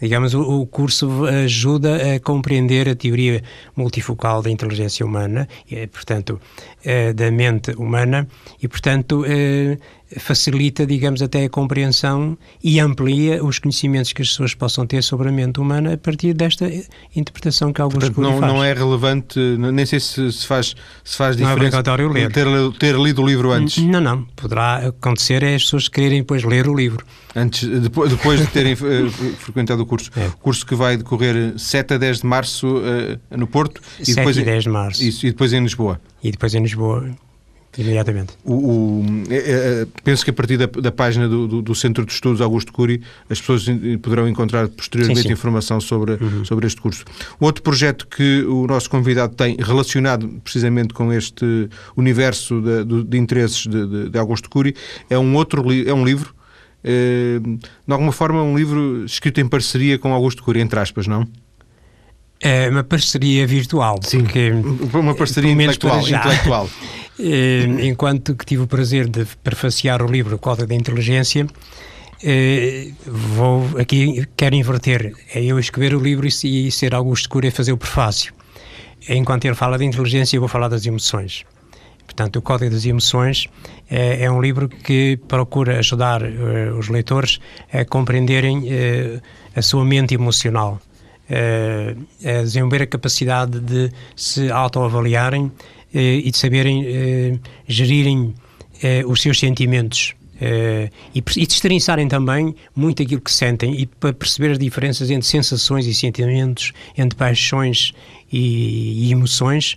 Digamos, 0.00 0.32
o, 0.34 0.64
curso 0.66 1.24
ajuda 1.24 2.14
a 2.14 2.20
compreender 2.20 2.88
a 2.88 2.94
teoria 2.94 3.42
multifocal 3.76 4.42
da 4.42 4.50
inteligência 4.50 5.04
humana, 5.04 5.48
e, 5.68 5.86
portanto, 5.88 6.40
eh, 6.84 7.12
da 7.12 7.30
mente 7.30 7.72
humana, 7.72 8.28
e, 8.62 8.68
portanto, 8.68 9.24
eh, 9.26 9.76
facilita, 10.16 10.86
digamos, 10.86 11.20
até 11.20 11.44
a 11.44 11.48
compreensão 11.50 12.36
e 12.62 12.80
amplia 12.80 13.44
os 13.44 13.58
conhecimentos 13.58 14.12
que 14.12 14.22
as 14.22 14.28
pessoas 14.28 14.54
possam 14.54 14.86
ter 14.86 15.02
sobre 15.02 15.28
a 15.28 15.32
mente 15.32 15.60
humana 15.60 15.94
a 15.94 15.98
partir 15.98 16.32
desta 16.32 16.70
interpretação 17.14 17.72
que 17.72 17.80
alguns 17.80 18.04
Portanto, 18.04 18.20
não, 18.20 18.38
faz. 18.38 18.52
não 18.52 18.64
é 18.64 18.72
relevante, 18.72 19.38
nem 19.38 19.84
sei 19.84 20.00
se, 20.00 20.32
se 20.32 20.46
faz, 20.46 20.74
se 21.04 21.16
faz 21.16 21.36
não 21.36 21.48
é 21.50 21.54
diferença 21.54 21.78
é 21.78 22.06
ler. 22.06 22.32
Ter, 22.32 22.46
ter 22.78 22.94
lido 22.96 23.22
o 23.22 23.26
livro 23.26 23.50
antes. 23.50 23.82
Não, 23.82 24.00
não. 24.00 24.24
Poderá 24.36 24.88
acontecer 24.88 25.42
é 25.42 25.54
as 25.54 25.64
pessoas 25.64 25.88
quererem 25.88 26.20
depois 26.20 26.42
ler 26.44 26.68
o 26.68 26.74
livro. 26.74 27.04
Antes, 27.36 27.68
depois, 27.68 28.10
depois 28.10 28.40
de 28.40 28.46
terem 28.46 28.72
eh, 28.80 29.34
frequentado 29.38 29.82
o 29.82 29.86
curso. 29.86 30.10
É. 30.16 30.30
Curso 30.40 30.64
que 30.64 30.74
vai 30.74 30.96
decorrer 30.96 31.58
7 31.58 31.94
a 31.94 31.98
10 31.98 32.20
de 32.20 32.26
março 32.26 32.66
uh, 32.78 33.36
no 33.36 33.46
Porto. 33.46 33.80
E 34.00 34.06
7 34.06 34.16
depois, 34.16 34.36
e 34.36 34.44
10 34.44 34.64
de 34.64 34.70
março. 34.70 35.04
Isso, 35.04 35.26
e 35.26 35.30
depois 35.30 35.52
em 35.52 35.62
Lisboa. 35.62 36.00
E 36.22 36.30
depois 36.30 36.54
em 36.54 36.62
Lisboa 36.62 37.10
Imediatamente. 37.76 38.32
O, 38.44 38.54
o 38.54 39.04
é, 39.30 39.36
é, 39.36 39.86
penso 40.02 40.24
que 40.24 40.30
a 40.30 40.32
partir 40.32 40.56
da, 40.56 40.66
da 40.66 40.90
página 40.90 41.28
do, 41.28 41.46
do, 41.46 41.62
do, 41.62 41.74
Centro 41.74 42.04
de 42.04 42.12
Estudos 42.12 42.40
Augusto 42.40 42.72
Cury 42.72 43.02
as 43.28 43.40
pessoas 43.40 43.66
poderão 44.02 44.28
encontrar 44.28 44.68
posteriormente 44.68 45.20
sim, 45.20 45.28
sim. 45.28 45.32
informação 45.32 45.80
sobre, 45.80 46.12
uhum. 46.12 46.44
sobre 46.44 46.66
este 46.66 46.80
curso. 46.80 47.04
Outro 47.38 47.62
projeto 47.62 48.06
que 48.06 48.42
o 48.44 48.66
nosso 48.66 48.88
convidado 48.88 49.34
tem 49.34 49.56
relacionado 49.60 50.28
precisamente 50.42 50.94
com 50.94 51.12
este 51.12 51.68
universo 51.96 52.60
de, 52.60 52.84
de, 52.84 53.04
de 53.04 53.18
interesses 53.18 53.66
de, 53.66 54.08
de, 54.08 54.18
Augusto 54.18 54.48
Cury 54.48 54.74
é 55.10 55.18
um 55.18 55.36
outro 55.36 55.64
é 55.86 55.92
um 55.92 56.04
livro 56.04 56.34
eh, 56.82 57.38
de 57.40 57.92
alguma 57.92 58.12
forma 58.12 58.42
um 58.42 58.56
livro 58.56 59.04
escrito 59.04 59.40
em 59.40 59.48
parceria 59.48 59.98
com 59.98 60.12
Augusto 60.12 60.42
Cury, 60.42 60.60
entre 60.60 60.78
aspas, 60.80 61.06
não? 61.06 61.26
É 62.40 62.68
uma 62.68 62.84
parceria 62.84 63.46
virtual. 63.46 63.98
Sim, 64.02 64.22
porque, 64.22 64.52
uma 64.94 65.14
parceria 65.14 65.50
intelectual. 65.50 66.00
intelectual. 66.00 66.70
Eh, 67.20 67.66
enquanto 67.82 68.34
que 68.36 68.44
tive 68.44 68.62
o 68.62 68.66
prazer 68.66 69.08
de 69.08 69.24
prefaciar 69.42 70.02
o 70.02 70.06
livro 70.06 70.38
Código 70.38 70.68
da 70.68 70.74
Inteligência, 70.74 71.46
eh, 72.22 72.92
vou 73.06 73.66
aqui, 73.78 74.24
quero 74.36 74.54
inverter, 74.54 75.12
é 75.34 75.42
eu 75.42 75.58
escrever 75.58 75.94
o 75.94 76.00
livro 76.00 76.26
e 76.26 76.70
ser 76.70 76.94
Augusto 76.94 77.28
Cura 77.28 77.50
fazer 77.50 77.72
o 77.72 77.76
prefácio. 77.76 78.32
Enquanto 79.08 79.44
ele 79.46 79.54
fala 79.54 79.78
de 79.78 79.84
inteligência, 79.84 80.36
eu 80.36 80.40
vou 80.40 80.48
falar 80.48 80.68
das 80.68 80.86
emoções. 80.86 81.44
Portanto, 82.04 82.36
o 82.36 82.42
Código 82.42 82.70
das 82.70 82.86
Emoções 82.86 83.46
é, 83.88 84.24
é 84.24 84.30
um 84.30 84.40
livro 84.40 84.68
que 84.68 85.18
procura 85.28 85.78
ajudar 85.78 86.22
uh, 86.22 86.76
os 86.78 86.88
leitores 86.88 87.38
a 87.72 87.84
compreenderem 87.84 88.60
uh, 88.60 89.22
a 89.54 89.62
sua 89.62 89.84
mente 89.84 90.14
emocional, 90.14 90.80
uh, 91.30 92.06
a 92.26 92.42
desenvolver 92.42 92.82
a 92.82 92.86
capacidade 92.86 93.60
de 93.60 93.92
se 94.16 94.50
autoavaliarem 94.50 95.52
e 95.92 96.30
de 96.30 96.36
saberem 96.36 96.84
eh, 96.86 97.38
gerirem 97.66 98.34
eh, 98.82 99.02
os 99.06 99.20
seus 99.20 99.38
sentimentos. 99.38 100.14
E, 100.40 101.18
e 101.18 101.46
destrinçarem 101.48 102.06
também 102.06 102.54
muito 102.76 103.02
aquilo 103.02 103.20
que 103.20 103.32
sentem 103.32 103.74
e 103.74 103.86
para 103.86 104.12
perceber 104.12 104.52
as 104.52 104.58
diferenças 104.58 105.10
entre 105.10 105.26
sensações 105.26 105.84
e 105.84 105.92
sentimentos, 105.92 106.72
entre 106.96 107.18
paixões 107.18 107.92
e, 108.32 109.08
e 109.08 109.10
emoções, 109.10 109.72
uh, 109.72 109.76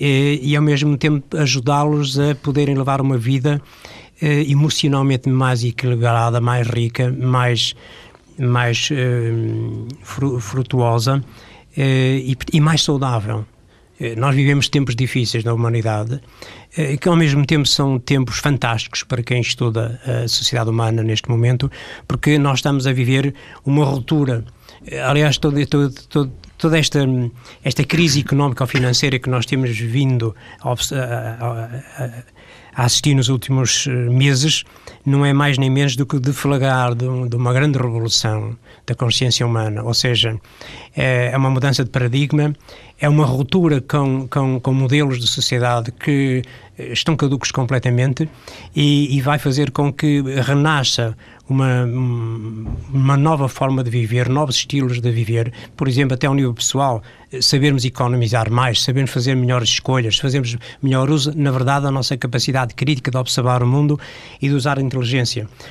e 0.00 0.56
ao 0.56 0.62
mesmo 0.62 0.96
tempo 0.96 1.36
ajudá-los 1.36 2.18
a 2.18 2.34
poderem 2.36 2.74
levar 2.74 3.02
uma 3.02 3.18
vida 3.18 3.60
emocionalmente 4.22 5.28
mais 5.28 5.62
equilibrada, 5.62 6.40
mais 6.40 6.66
rica, 6.66 7.12
mais, 7.12 7.76
mais 8.38 8.88
frutuosa 10.40 11.22
e, 11.76 12.34
e 12.50 12.60
mais 12.62 12.82
saudável. 12.82 13.44
Eh, 14.00 14.14
nós 14.16 14.34
vivemos 14.34 14.68
tempos 14.68 14.94
difíceis 14.94 15.44
na 15.44 15.52
humanidade, 15.52 16.20
eh, 16.76 16.96
que 16.96 17.08
ao 17.08 17.16
mesmo 17.16 17.44
tempo 17.44 17.66
são 17.66 17.98
tempos 17.98 18.38
fantásticos 18.38 19.02
para 19.02 19.22
quem 19.22 19.40
estuda 19.40 20.00
a 20.04 20.28
sociedade 20.28 20.70
humana 20.70 21.02
neste 21.02 21.28
momento, 21.28 21.70
porque 22.06 22.38
nós 22.38 22.58
estamos 22.58 22.86
a 22.86 22.92
viver 22.92 23.34
uma 23.64 23.84
ruptura. 23.84 24.44
Eh, 24.86 25.00
aliás, 25.00 25.38
todo, 25.38 25.64
todo, 25.66 25.92
todo, 26.08 26.32
toda 26.56 26.78
esta, 26.78 27.00
esta 27.64 27.84
crise 27.84 28.20
económica 28.20 28.64
ou 28.64 28.68
financeira 28.68 29.18
que 29.18 29.28
nós 29.28 29.46
temos 29.46 29.76
vindo 29.78 30.34
a, 30.60 30.70
a, 30.70 32.04
a 32.74 32.84
assistir 32.84 33.14
nos 33.14 33.28
últimos 33.28 33.86
meses 33.86 34.64
não 35.08 35.24
é 35.24 35.32
mais 35.32 35.58
nem 35.58 35.70
menos 35.70 35.96
do 35.96 36.06
que 36.06 36.18
deflagrar 36.18 36.94
de, 36.94 37.06
de 37.28 37.36
uma 37.36 37.52
grande 37.52 37.78
revolução 37.78 38.56
da 38.86 38.94
consciência 38.94 39.46
humana, 39.46 39.82
ou 39.82 39.94
seja, 39.94 40.38
é, 40.96 41.30
é 41.32 41.36
uma 41.36 41.50
mudança 41.50 41.84
de 41.84 41.90
paradigma, 41.90 42.54
é 43.00 43.08
uma 43.08 43.24
ruptura 43.24 43.80
com, 43.80 44.26
com, 44.28 44.60
com 44.60 44.72
modelos 44.72 45.20
de 45.20 45.26
sociedade 45.26 45.92
que 45.92 46.42
eh, 46.76 46.92
estão 46.92 47.16
caducos 47.16 47.52
completamente 47.52 48.28
e, 48.74 49.16
e 49.16 49.20
vai 49.20 49.38
fazer 49.38 49.70
com 49.70 49.92
que 49.92 50.22
renasça 50.42 51.16
uma, 51.48 51.84
uma 52.92 53.16
nova 53.16 53.48
forma 53.48 53.82
de 53.82 53.90
viver, 53.90 54.28
novos 54.28 54.56
estilos 54.56 55.00
de 55.00 55.10
viver, 55.10 55.52
por 55.76 55.88
exemplo, 55.88 56.14
até 56.14 56.26
ao 56.26 56.34
nível 56.34 56.52
pessoal, 56.52 57.02
sabermos 57.40 57.84
economizar 57.84 58.50
mais, 58.50 58.82
sabermos 58.82 59.10
fazer 59.10 59.34
melhores 59.34 59.68
escolhas, 59.70 60.18
fazermos 60.18 60.56
melhor 60.82 61.08
uso, 61.10 61.32
na 61.36 61.50
verdade, 61.50 61.84
da 61.84 61.90
nossa 61.90 62.16
capacidade 62.16 62.74
crítica 62.74 63.10
de 63.10 63.16
observar 63.16 63.62
o 63.62 63.66
mundo 63.66 63.98
e 64.42 64.48
de 64.48 64.54
usar 64.54 64.78
a 64.78 64.82
inteligência. 64.82 64.97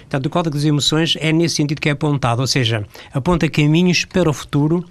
Portanto, 0.01 0.25
o 0.25 0.29
Código 0.29 0.55
das 0.55 0.65
Emoções 0.65 1.15
é 1.19 1.31
nesse 1.31 1.55
sentido 1.55 1.81
que 1.81 1.89
é 1.89 1.91
apontado, 1.91 2.41
ou 2.41 2.47
seja, 2.47 2.85
aponta 3.13 3.49
caminhos 3.49 4.05
para 4.05 4.29
o 4.29 4.33
futuro 4.33 4.85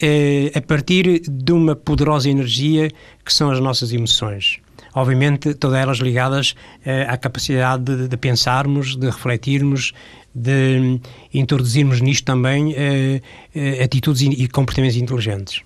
eh, 0.00 0.52
a 0.54 0.60
partir 0.60 1.22
de 1.28 1.52
uma 1.52 1.74
poderosa 1.74 2.28
energia 2.28 2.90
que 3.24 3.32
são 3.32 3.50
as 3.50 3.60
nossas 3.60 3.92
emoções. 3.92 4.58
Obviamente, 4.94 5.54
todas 5.54 5.78
elas 5.78 5.98
ligadas 5.98 6.54
eh, 6.84 7.06
à 7.08 7.16
capacidade 7.16 7.84
de, 7.84 8.08
de, 8.08 8.16
pensarmos, 8.16 8.96
de 8.96 9.06
refletirmos, 9.06 9.92
de 10.36 11.00
introduzirmos 11.32 12.02
nisto 12.02 12.24
também 12.24 12.74
eh, 12.76 13.22
eh, 13.54 13.82
atitudes 13.82 14.20
e 14.20 14.46
comportamentos 14.48 14.96
inteligentes. 14.98 15.62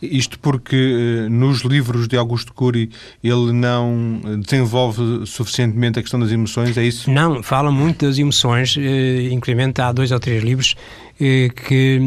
Isto 0.00 0.38
porque 0.38 1.26
nos 1.30 1.60
livros 1.60 2.08
de 2.08 2.16
Augusto 2.16 2.54
Cury 2.54 2.88
ele 3.22 3.52
não 3.52 4.20
desenvolve 4.40 5.26
suficientemente 5.26 5.98
a 5.98 6.02
questão 6.02 6.18
das 6.18 6.30
emoções, 6.30 6.78
é 6.78 6.84
isso? 6.84 7.10
Não, 7.10 7.42
fala 7.42 7.70
muito 7.70 8.06
das 8.06 8.18
emoções, 8.18 8.76
inclusive 9.30 9.72
há 9.78 9.92
dois 9.92 10.12
ou 10.12 10.20
três 10.20 10.42
livros 10.42 10.76
que 11.18 12.00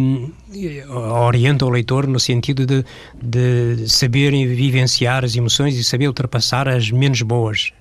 orienta 0.89 1.65
o 1.65 1.69
leitor 1.69 2.07
no 2.07 2.19
sentido 2.19 2.65
de, 2.65 2.85
de 3.21 3.89
saber 3.89 4.31
vivenciar 4.31 5.25
as 5.25 5.35
emoções 5.35 5.75
e 5.75 5.83
saber 5.83 6.07
ultrapassar 6.07 6.69
as 6.69 6.89
menos 6.89 7.21
boas. 7.21 7.71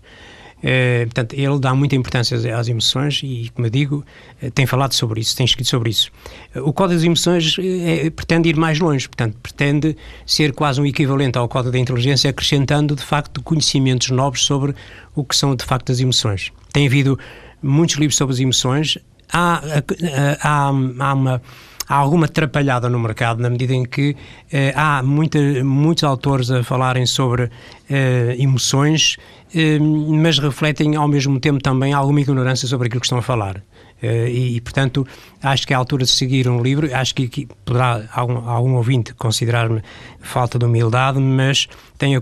É, 0.63 1.05
portanto, 1.05 1.35
ele 1.35 1.59
dá 1.59 1.75
muita 1.75 1.95
importância 1.95 2.37
às 2.59 2.69
emoções 2.69 3.21
e, 3.23 3.51
como 3.55 3.67
eu 3.67 3.71
digo, 3.71 4.05
eh, 4.41 4.51
tem 4.51 4.65
falado 4.67 4.95
sobre 4.95 5.21
isso, 5.21 5.37
tem 5.37 5.45
escrito 5.45 5.69
sobre 5.69 5.91
isso. 5.91 6.11
O 6.57 6.73
Código 6.73 6.99
das 6.99 7.05
Emoções 7.05 7.57
é, 7.59 8.09
pretende 8.09 8.49
ir 8.49 8.57
mais 8.57 8.79
longe, 8.81 9.07
portanto, 9.07 9.37
pretende 9.43 9.97
ser 10.25 10.53
quase 10.53 10.81
um 10.81 10.87
equivalente 10.87 11.37
ao 11.37 11.47
Código 11.47 11.73
da 11.73 11.79
Inteligência, 11.79 12.31
acrescentando, 12.31 12.97
de 12.97 13.03
facto, 13.03 13.43
conhecimentos 13.43 14.11
novos 14.11 14.45
sobre 14.45 14.75
o 15.15 15.23
que 15.23 15.37
são, 15.37 15.55
de 15.55 15.65
facto, 15.65 15.93
as 15.93 16.01
emoções. 16.01 16.51
Tem 16.73 16.87
havido 16.87 17.19
muitos 17.63 17.97
livros 17.97 18.17
sobre 18.17 18.33
as 18.33 18.41
emoções, 18.41 18.99
há, 19.31 19.63
há, 20.43 20.69
há 20.69 21.15
uma 21.15 21.43
há 21.89 21.95
alguma 21.95 22.27
atrapalhada 22.27 22.89
no 22.89 22.99
mercado 22.99 23.41
na 23.41 23.51
medida 23.51 23.75
em 23.75 23.85
que 23.85 24.17
eh, 24.53 24.73
há 24.77 25.03
muita, 25.03 25.39
muitos 25.65 26.05
autores 26.05 26.51
a 26.51 26.63
falarem 26.63 27.07
sobre 27.07 27.51
eh, 27.89 28.37
emoções, 28.39 29.17
eh, 29.55 29.79
mas 29.79 30.39
refletem 30.39 30.97
ao 30.97 31.09
mesmo 31.09 31.39
tempo 31.41 31.61
também 31.61 31.93
alguma 31.93 32.21
ignorância 32.21 32.67
sobre 32.69 32.89
aquilo 32.89 33.01
que 33.01 33.07
estão 33.07 33.19
a 33.19 33.23
falar. 33.23 33.63
Eh, 34.03 34.29
e, 34.29 34.57
e, 34.57 34.61
portanto, 34.61 35.07
acho 35.43 35.67
que 35.67 35.73
é 35.73 35.77
a 35.77 35.79
altura 35.79 36.05
de 36.05 36.11
seguir 36.11 36.49
um 36.49 36.63
livro. 36.63 36.95
Acho 36.95 37.15
que, 37.15 37.29
que 37.29 37.49
poderá 37.65 38.05
algum, 38.13 38.49
algum 38.49 38.75
ouvinte 38.75 39.15
considerar-me 39.15 39.83
falta 40.21 40.59
de 40.59 40.65
humildade, 40.65 41.19
mas 41.19 41.67
tenho 41.97 42.21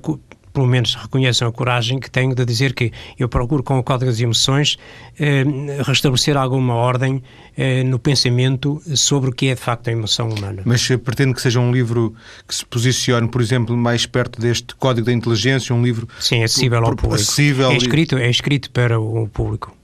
pelo 0.55 0.67
menos 0.67 0.95
reconheçam 0.95 1.49
a 1.49 1.53
coragem 1.53 1.99
que 1.99 2.09
tenho 2.09 2.35
de 2.35 2.45
dizer 2.45 2.73
que 2.73 2.93
eu 3.19 3.29
procuro, 3.29 3.63
com 3.63 3.77
o 3.77 3.83
Código 3.83 4.11
das 4.11 4.21
Emoções, 4.21 4.79
eh, 5.19 5.45
restabelecer 5.85 6.37
alguma 6.37 6.75
ordem 6.75 7.23
eh, 7.57 7.83
no 7.83 7.99
pensamento 7.99 8.81
sobre 8.95 9.31
o 9.31 9.33
que 9.33 9.49
é 9.49 9.55
de 9.55 9.61
facto 9.61 9.89
a 9.89 9.93
emoção 9.93 10.31
humana. 10.31 10.63
Mas 10.65 10.87
pretende 11.05 11.35
que 11.35 11.43
seja 11.43 11.59
um 11.59 11.73
livro 11.73 12.15
que 12.47 12.55
se 12.55 12.65
posicione, 12.65 13.29
por 13.29 13.43
exemplo, 13.43 13.77
mais 13.77 14.07
perto 14.07 14.41
deste 14.41 14.77
Código 14.77 15.07
da 15.07 15.13
Inteligência, 15.13 15.75
um 15.75 15.83
livro. 15.83 16.09
Sim, 16.21 16.45
acessível 16.45 16.79
ao 16.79 16.95
público. 16.95 17.15
Acessível 17.17 17.73
é, 17.73 17.77
escrito, 17.77 18.17
é 18.17 18.31
escrito 18.31 18.71
para 18.71 19.01
o 19.01 19.29
público 19.29 19.77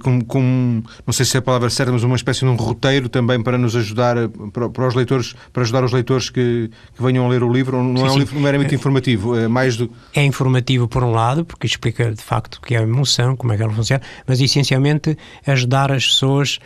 com, 0.00 0.20
com, 0.22 0.82
não 1.06 1.12
sei 1.12 1.26
se 1.26 1.36
é 1.36 1.38
a 1.38 1.42
palavra 1.42 1.70
certa, 1.70 1.92
mas 1.92 2.02
uma 2.02 2.16
espécie 2.16 2.40
de 2.40 2.46
um 2.46 2.56
roteiro 2.56 3.08
também 3.08 3.42
para 3.42 3.58
nos 3.58 3.76
ajudar, 3.76 4.16
para, 4.52 4.68
para 4.68 4.88
os 4.88 4.94
leitores, 4.94 5.34
para 5.52 5.62
ajudar 5.62 5.84
os 5.84 5.92
leitores 5.92 6.30
que, 6.30 6.70
que 6.94 7.02
venham 7.02 7.26
a 7.26 7.28
ler 7.28 7.42
o 7.42 7.52
livro. 7.52 7.82
Não 7.82 7.96
sim, 7.96 8.02
é 8.02 8.06
um 8.06 8.12
sim. 8.12 8.18
livro 8.20 8.40
meramente 8.40 8.74
é, 8.74 8.76
informativo, 8.76 9.36
é 9.36 9.48
mais 9.48 9.76
do... 9.76 9.90
É 10.14 10.24
informativo 10.24 10.88
por 10.88 11.02
um 11.02 11.12
lado, 11.12 11.44
porque 11.44 11.66
explica 11.66 12.12
de 12.12 12.22
facto 12.22 12.56
o 12.56 12.60
que 12.60 12.74
é 12.74 12.78
a 12.78 12.82
emoção, 12.82 13.36
como 13.36 13.52
é 13.52 13.56
que 13.56 13.62
ela 13.62 13.72
funciona, 13.72 14.02
mas 14.26 14.40
essencialmente 14.40 15.16
ajudar 15.46 15.92
as 15.92 16.06
pessoas 16.06 16.58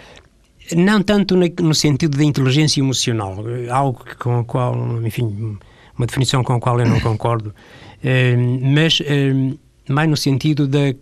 não 0.74 1.03
tanto 1.03 1.36
no 1.36 1.74
sentido 1.74 2.18
da 2.18 2.24
inteligência 2.24 2.80
emocional, 2.80 3.44
algo 3.70 4.05
com 4.18 4.40
a 4.40 4.44
qual, 4.44 4.74
enfim, 5.05 5.57
uma 5.97 6.07
definição 6.07 6.42
com 6.42 6.55
a 6.55 6.61
qual 6.61 6.80
eu 6.80 6.86
não 6.86 6.99
concordo, 7.01 7.55
eh, 8.03 8.36
mas 8.36 9.01
eh, 9.05 9.55
mais 9.88 10.09
no 10.09 10.16
sentido 10.16 10.66
da 10.66 10.94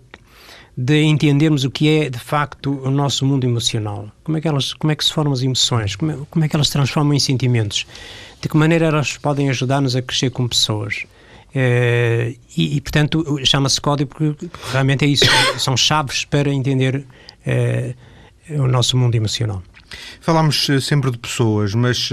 de 0.77 1.03
entendermos 1.03 1.65
o 1.65 1.71
que 1.71 1.89
é 1.89 2.11
de 2.11 2.19
facto 2.19 2.81
o 2.85 2.91
nosso 2.91 3.25
mundo 3.25 3.45
emocional. 3.45 4.09
Como 4.25 4.37
é 4.37 4.41
que, 4.41 4.49
elas, 4.49 4.73
como 4.73 4.91
é 4.91 4.97
que 4.97 5.05
se 5.05 5.13
formam 5.13 5.33
as 5.33 5.43
emoções? 5.43 5.95
Como 5.95 6.11
é, 6.11 6.19
como 6.29 6.45
é 6.45 6.49
que 6.49 6.57
elas 6.57 6.67
se 6.67 6.73
transformam 6.73 7.15
em 7.15 7.21
sentimentos? 7.21 7.87
De 8.41 8.49
que 8.49 8.57
maneira 8.57 8.87
elas 8.87 9.17
podem 9.17 9.49
ajudar-nos 9.51 9.95
a 9.95 10.03
crescer 10.03 10.31
como 10.31 10.49
pessoas? 10.49 11.05
É, 11.55 12.35
e, 12.57 12.77
e, 12.77 12.81
portanto, 12.81 13.25
chama-se 13.45 13.81
código 13.81 14.11
porque 14.11 14.49
realmente 14.73 15.05
é 15.05 15.09
isso, 15.09 15.25
são 15.57 15.77
chaves 15.77 16.25
para 16.25 16.53
entender 16.53 17.07
é, 17.47 17.95
o 18.51 18.67
nosso 18.67 18.97
mundo 18.97 19.15
emocional. 19.15 19.63
Falámos 20.21 20.69
eh, 20.69 20.81
sempre 20.81 21.13
de 21.13 21.19
pessoas, 21.19 21.73
mas 21.73 22.11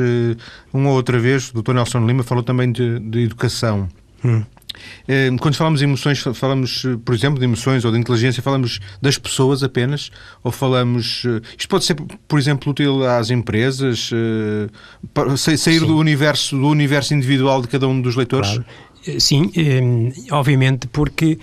uma 0.71 0.89
ou 0.89 0.95
outra 0.95 1.17
vez 1.17 1.49
o 1.49 1.63
Dr. 1.63 1.73
Nelson 1.73 2.05
Lima 2.05 2.21
falou 2.21 2.43
também 2.43 2.71
de, 2.71 2.99
de 2.99 3.21
educação. 3.21 3.89
Hum. 4.23 4.43
Eh, 5.07 5.29
quando 5.39 5.55
falamos 5.55 5.79
de 5.79 5.85
emoções, 5.85 6.19
falamos, 6.33 6.83
eh, 6.85 6.97
por 7.03 7.13
exemplo, 7.13 7.39
de 7.39 7.45
emoções 7.45 7.83
ou 7.85 7.91
de 7.91 7.97
inteligência, 7.97 8.41
falamos 8.41 8.79
das 9.01 9.17
pessoas 9.17 9.63
apenas? 9.63 10.11
Ou 10.43 10.51
falamos. 10.51 11.23
Eh, 11.25 11.41
isto 11.57 11.67
pode 11.67 11.85
ser, 11.85 11.95
por 12.27 12.39
exemplo, 12.39 12.71
útil 12.71 13.05
às 13.05 13.29
empresas? 13.29 14.09
Sair 15.37 15.79
Sim. 15.79 15.85
do 15.85 15.97
universo, 15.97 16.57
do 16.57 16.67
universo 16.67 17.13
individual 17.13 17.61
de 17.61 17.67
cada 17.67 17.87
um 17.87 18.01
dos 18.01 18.15
leitores? 18.15 18.49
Claro. 18.49 18.65
Sim, 19.19 19.51
obviamente, 20.29 20.85
porque 20.87 21.39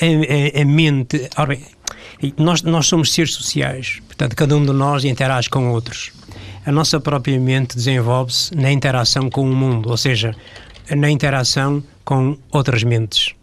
a, 0.00 0.60
a, 0.60 0.64
mente. 0.64 1.28
Bem, 1.48 1.62
nós, 2.36 2.62
nós 2.62 2.86
somos 2.86 3.12
seres 3.12 3.34
sociais, 3.34 4.00
portanto, 4.06 4.36
cada 4.36 4.56
um 4.56 4.64
de 4.64 4.72
nós 4.72 5.04
interage 5.04 5.48
com 5.48 5.70
outros. 5.70 6.12
A 6.64 6.72
nossa 6.72 6.98
própria 6.98 7.38
mente 7.38 7.76
desenvolve-se 7.76 8.54
na 8.54 8.72
interação 8.72 9.30
com 9.30 9.48
o 9.48 9.54
mundo, 9.54 9.88
ou 9.88 9.96
seja, 9.96 10.34
na 10.94 11.10
interação 11.10 11.82
com 12.04 12.36
outras 12.52 12.82
mentes. 12.84 13.34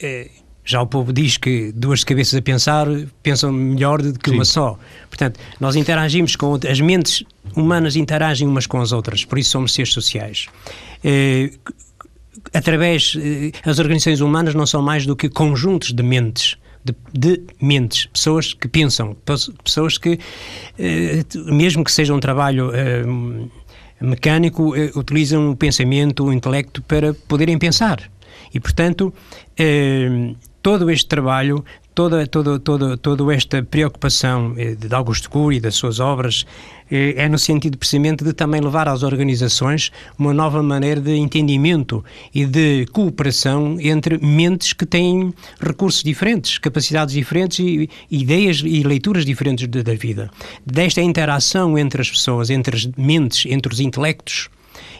É, 0.00 0.30
já 0.64 0.80
o 0.80 0.86
povo 0.86 1.12
diz 1.12 1.36
que 1.36 1.72
duas 1.72 2.02
cabeças 2.04 2.34
a 2.34 2.42
pensar 2.42 2.86
pensam 3.22 3.52
melhor 3.52 4.00
do 4.00 4.18
que 4.18 4.30
Sim. 4.30 4.36
uma 4.36 4.44
só. 4.44 4.78
Portanto, 5.08 5.38
nós 5.60 5.76
interagimos 5.76 6.36
com 6.36 6.46
outras, 6.46 6.72
as 6.72 6.80
mentes 6.80 7.22
humanas 7.54 7.96
interagem 7.96 8.48
umas 8.48 8.66
com 8.66 8.80
as 8.80 8.92
outras, 8.92 9.24
por 9.24 9.38
isso 9.38 9.50
somos 9.50 9.74
seres 9.74 9.92
sociais. 9.92 10.46
É, 11.02 11.50
através, 12.54 13.14
é, 13.18 13.52
as 13.68 13.78
organizações 13.78 14.20
humanas 14.20 14.54
não 14.54 14.66
são 14.66 14.80
mais 14.80 15.04
do 15.04 15.14
que 15.14 15.28
conjuntos 15.28 15.92
de 15.92 16.02
mentes. 16.02 16.56
De, 16.82 16.94
de, 17.14 17.42
mentes, 17.58 18.04
pessoas 18.06 18.52
que 18.52 18.68
pensam, 18.68 19.16
pessoas 19.64 19.96
que, 19.96 20.18
mesmo 21.46 21.82
que 21.82 21.90
seja 21.90 22.12
um 22.12 22.20
trabalho 22.20 22.72
mecânico 24.00 24.74
eh, 24.76 24.90
utilizam 24.94 25.50
o 25.50 25.56
pensamento, 25.56 26.24
o 26.24 26.32
intelecto 26.32 26.82
para 26.82 27.14
poderem 27.14 27.58
pensar. 27.58 28.10
E, 28.52 28.60
portanto, 28.60 29.12
eh, 29.56 30.34
todo 30.62 30.90
este 30.90 31.06
trabalho, 31.06 31.64
toda, 31.94 32.26
toda, 32.26 32.58
toda, 32.58 32.96
toda 32.96 33.34
esta 33.34 33.62
preocupação 33.62 34.54
eh, 34.56 34.74
de 34.74 34.92
Augusto 34.94 35.30
Cury 35.30 35.56
e 35.56 35.60
das 35.60 35.76
suas 35.76 36.00
obras 36.00 36.44
eh, 36.90 37.14
é 37.16 37.28
no 37.28 37.38
sentido 37.38 37.78
precisamente 37.78 38.24
de 38.24 38.32
também 38.32 38.60
levar 38.60 38.88
às 38.88 39.02
organizações 39.02 39.92
uma 40.18 40.34
nova 40.34 40.62
maneira 40.62 41.00
de 41.00 41.14
entendimento 41.14 42.04
e 42.34 42.44
de 42.44 42.86
cooperação 42.92 43.76
entre 43.80 44.18
mentes 44.18 44.72
que 44.72 44.84
têm 44.84 45.32
recursos 45.60 46.02
diferentes, 46.02 46.58
capacidades 46.58 47.14
diferentes 47.14 47.60
e 47.60 47.88
ideias 48.10 48.60
e 48.64 48.82
leituras 48.82 49.24
diferentes 49.24 49.66
da 49.68 49.94
vida. 49.94 50.30
Desta 50.66 51.00
interação 51.00 51.78
entre 51.78 52.02
as 52.02 52.10
pessoas, 52.10 52.50
entre 52.50 52.76
as 52.76 52.86
mentes, 52.96 53.46
entre 53.50 53.72
os 53.72 53.80
intelectos, 53.80 54.48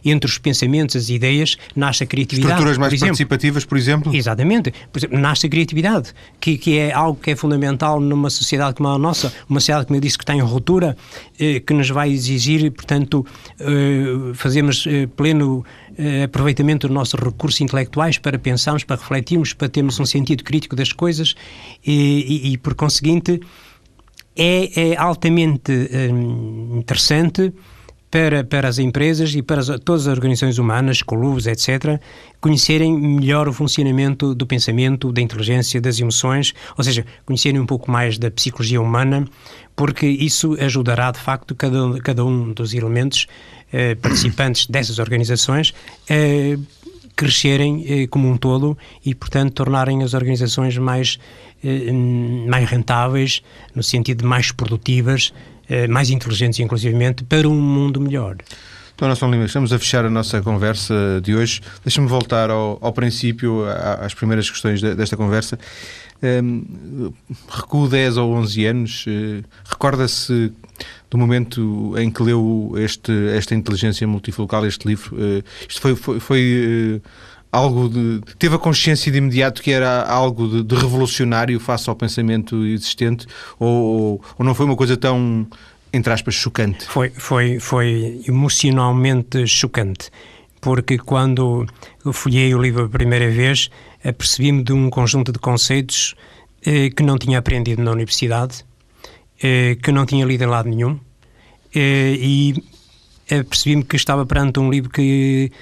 entre 0.04 0.28
os 0.28 0.38
pensamentos, 0.38 0.96
as 0.96 1.08
ideias, 1.08 1.56
nasce 1.74 2.04
a 2.04 2.06
criatividade. 2.06 2.52
Estruturas 2.52 2.78
mais 2.78 2.92
por 2.92 3.00
participativas, 3.00 3.64
por 3.64 3.78
exemplo? 3.78 4.14
Exatamente. 4.14 4.72
Por 4.92 4.98
exemplo, 4.98 5.18
nasce 5.18 5.46
a 5.46 5.50
criatividade, 5.50 6.12
que, 6.40 6.58
que 6.58 6.78
é 6.78 6.92
algo 6.92 7.18
que 7.20 7.30
é 7.30 7.36
fundamental 7.36 8.00
numa 8.00 8.30
sociedade 8.30 8.76
como 8.76 8.88
a 8.88 8.98
nossa, 8.98 9.32
uma 9.48 9.60
sociedade, 9.60 9.86
como 9.86 9.96
eu 9.96 10.00
disse, 10.00 10.18
que 10.18 10.24
está 10.24 10.34
em 10.34 10.40
ruptura, 10.40 10.96
eh, 11.38 11.60
que 11.60 11.72
nos 11.72 11.90
vai 11.90 12.10
exigir, 12.10 12.70
portanto, 12.72 13.24
eh, 13.60 14.32
fazermos 14.34 14.86
eh, 14.86 15.06
pleno 15.06 15.64
eh, 15.96 16.24
aproveitamento 16.24 16.88
dos 16.88 16.94
nossos 16.94 17.20
recursos 17.20 17.60
intelectuais 17.60 18.18
para 18.18 18.38
pensarmos, 18.38 18.84
para 18.84 18.96
refletirmos, 18.96 19.52
para 19.52 19.68
termos 19.68 19.98
um 20.00 20.06
sentido 20.06 20.42
crítico 20.42 20.74
das 20.74 20.92
coisas 20.92 21.34
e, 21.86 22.42
e, 22.46 22.52
e 22.52 22.58
por 22.58 22.74
conseguinte, 22.74 23.40
é, 24.36 24.90
é 24.90 24.96
altamente 24.96 25.72
eh, 25.72 26.08
interessante 26.76 27.52
para, 28.14 28.44
para 28.44 28.68
as 28.68 28.78
empresas 28.78 29.34
e 29.34 29.42
para 29.42 29.60
as, 29.60 29.66
todas 29.80 30.06
as 30.06 30.16
organizações 30.16 30.56
humanas, 30.56 31.02
clubes, 31.02 31.48
etc., 31.48 32.00
conhecerem 32.40 32.96
melhor 32.96 33.48
o 33.48 33.52
funcionamento 33.52 34.36
do 34.36 34.46
pensamento, 34.46 35.10
da 35.10 35.20
inteligência, 35.20 35.80
das 35.80 35.98
emoções, 35.98 36.54
ou 36.78 36.84
seja, 36.84 37.04
conhecerem 37.26 37.60
um 37.60 37.66
pouco 37.66 37.90
mais 37.90 38.16
da 38.16 38.30
psicologia 38.30 38.80
humana, 38.80 39.26
porque 39.74 40.06
isso 40.06 40.56
ajudará, 40.60 41.10
de 41.10 41.18
facto, 41.18 41.56
cada, 41.56 41.98
cada 42.02 42.24
um 42.24 42.52
dos 42.52 42.72
elementos 42.72 43.26
eh, 43.72 43.96
participantes 43.96 44.68
dessas 44.68 45.00
organizações 45.00 45.74
a 46.08 46.56
crescerem 47.16 47.84
eh, 47.88 48.06
como 48.06 48.28
um 48.28 48.36
todo 48.36 48.78
e, 49.04 49.12
portanto, 49.12 49.54
tornarem 49.54 50.04
as 50.04 50.14
organizações 50.14 50.78
mais, 50.78 51.18
eh, 51.64 51.90
mais 52.48 52.70
rentáveis, 52.70 53.42
no 53.74 53.82
sentido 53.82 54.18
de 54.18 54.24
mais 54.24 54.52
produtivas, 54.52 55.32
eh, 55.32 55.53
mais 55.88 56.10
inteligentes, 56.10 56.60
inclusivamente, 56.60 57.24
para 57.24 57.48
um 57.48 57.60
mundo 57.60 58.00
melhor. 58.00 58.36
Então, 58.94 59.08
Nelson 59.08 59.28
Lima, 59.28 59.44
estamos 59.44 59.72
a 59.72 59.78
fechar 59.78 60.04
a 60.04 60.10
nossa 60.10 60.40
conversa 60.40 61.20
de 61.20 61.34
hoje. 61.34 61.60
Deixa-me 61.82 62.06
voltar 62.06 62.48
ao, 62.48 62.78
ao 62.80 62.92
princípio, 62.92 63.64
às 64.00 64.14
primeiras 64.14 64.48
questões 64.48 64.80
desta 64.80 65.16
conversa. 65.16 65.58
Um, 66.22 67.12
recuo 67.48 67.88
10 67.88 68.16
ou 68.16 68.32
11 68.34 68.66
anos, 68.66 69.04
uh, 69.06 69.44
recorda-se 69.64 70.52
do 71.10 71.18
momento 71.18 71.94
em 71.98 72.08
que 72.08 72.22
leu 72.22 72.72
este, 72.76 73.12
esta 73.36 73.54
inteligência 73.54 74.06
multifocal, 74.06 74.64
este 74.64 74.86
livro? 74.86 75.14
Uh, 75.16 75.44
isto 75.68 75.80
foi, 75.80 75.96
foi, 75.96 76.20
foi 76.20 77.00
uh, 77.04 77.08
algo 77.54 77.88
de. 77.88 78.20
Teve 78.38 78.56
a 78.56 78.58
consciência 78.58 79.10
de 79.10 79.18
imediato 79.18 79.62
que 79.62 79.70
era 79.70 80.02
algo 80.02 80.48
de, 80.48 80.62
de 80.62 80.74
revolucionário 80.74 81.58
face 81.60 81.88
ao 81.88 81.96
pensamento 81.96 82.64
existente? 82.64 83.26
Ou, 83.58 84.20
ou, 84.38 84.44
não 84.44 84.54
foi 84.54 84.66
uma 84.66 84.76
coisa 84.76 84.96
tão 84.96 85.46
entre 85.94 86.12
aspas, 86.12 86.34
chocante. 86.34 86.84
Foi, 86.86 87.10
foi, 87.10 87.60
foi 87.60 88.20
emocionalmente 88.26 89.46
chocante, 89.46 90.10
porque 90.60 90.98
quando 90.98 91.64
eu 92.04 92.12
folhei 92.12 92.52
o 92.52 92.60
livro 92.60 92.86
a 92.86 92.88
primeira 92.88 93.30
vez, 93.30 93.70
apercebi-me 94.04 94.64
de 94.64 94.72
um 94.72 94.90
conjunto 94.90 95.30
de 95.30 95.38
conceitos 95.38 96.16
eh, 96.66 96.90
que 96.90 97.04
não 97.04 97.16
tinha 97.16 97.38
aprendido 97.38 97.80
na 97.80 97.92
universidade, 97.92 98.64
eh, 99.40 99.76
que 99.80 99.92
não 99.92 100.04
tinha 100.04 100.26
lido 100.26 100.42
em 100.42 100.48
lado 100.48 100.68
nenhum, 100.68 100.98
eh, 101.72 102.16
e 102.18 102.64
apercebi-me 103.30 103.84
que 103.84 103.94
estava 103.94 104.26
perante 104.26 104.58
um 104.58 104.70
livro 104.70 104.90
que 104.90 105.52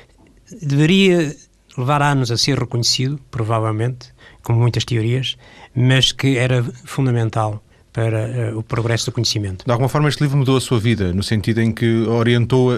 deveria 0.63 1.37
levar 1.77 2.03
anos 2.03 2.31
a 2.31 2.37
ser 2.37 2.59
reconhecido, 2.59 3.19
provavelmente, 3.31 4.09
como 4.43 4.59
muitas 4.59 4.85
teorias, 4.85 5.37
mas 5.75 6.13
que 6.13 6.37
era 6.37 6.63
fundamental 6.85 7.63
para 7.93 8.53
uh, 8.55 8.59
o 8.59 8.63
progresso 8.63 9.07
do 9.07 9.13
conhecimento. 9.13 9.65
De 9.65 9.71
alguma 9.71 9.89
forma 9.89 10.09
este 10.09 10.23
livro 10.23 10.39
mudou 10.39 10.57
a 10.57 10.61
sua 10.61 10.81
vida, 10.81 11.13
no 11.13 11.23
sentido 11.23 11.61
em 11.61 11.73
que 11.73 12.03
orientou, 12.07 12.71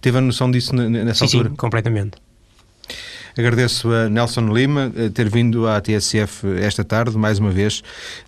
teve 0.00 0.18
a 0.18 0.20
noção 0.20 0.50
disso 0.50 0.74
nessa 0.74 1.26
sim, 1.26 1.36
altura? 1.36 1.50
Sim, 1.50 1.56
completamente. 1.56 2.18
Agradeço 3.38 3.92
a 3.92 4.08
Nelson 4.08 4.52
Lima 4.52 4.92
eh, 4.96 5.10
ter 5.10 5.30
vindo 5.30 5.68
à 5.68 5.80
TSF 5.80 6.44
esta 6.60 6.82
tarde, 6.82 7.16
mais 7.16 7.38
uma 7.38 7.52
vez, 7.52 7.84